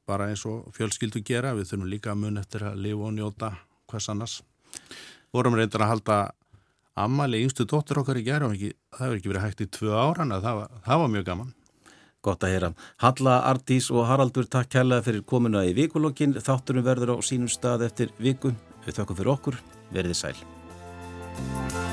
bara 0.07 0.29
eins 0.31 0.45
og 0.47 0.71
fjölskyldu 0.75 1.21
gera, 1.25 1.53
við 1.57 1.71
þurfum 1.71 1.91
líka 1.91 2.13
að 2.13 2.21
mun 2.23 2.41
eftir 2.41 2.65
að 2.69 2.81
lifa 2.85 3.07
og 3.09 3.15
njóta 3.17 3.51
hvers 3.91 4.09
annars. 4.13 4.39
Vorum 5.35 5.57
reyndar 5.57 5.83
að 5.85 5.93
halda 5.93 6.17
ammali 6.97 7.43
yngstu 7.45 7.67
dóttur 7.69 8.01
okkar 8.01 8.19
í 8.19 8.25
gerð 8.25 8.49
og 8.49 8.57
það 8.57 9.03
hefur 9.03 9.19
ekki 9.19 9.31
verið 9.31 9.45
hægt 9.45 9.63
í 9.63 9.69
tvö 9.77 9.93
áran 9.99 10.33
að 10.33 10.47
það 10.47 10.61
það 10.87 11.03
var 11.03 11.13
mjög 11.15 11.29
gaman. 11.31 11.53
Gott 12.27 12.43
að 12.43 12.53
heyra. 12.55 12.71
Halla, 13.03 13.35
Ardís 13.51 13.91
og 13.93 14.07
Haraldur, 14.09 14.47
takk 14.51 14.71
kærlega 14.73 15.05
fyrir 15.05 15.23
komuna 15.23 15.63
í 15.67 15.75
vikulokkin. 15.77 16.35
Þátturum 16.43 16.87
verður 16.87 17.15
á 17.15 17.17
sínum 17.23 17.51
stað 17.51 17.87
eftir 17.87 18.11
viku. 18.19 18.55
Við 18.87 18.99
þakkum 18.99 19.21
fyrir 19.21 19.35
okkur. 19.37 19.61
Verðið 19.93 20.23
sæl. 20.25 21.86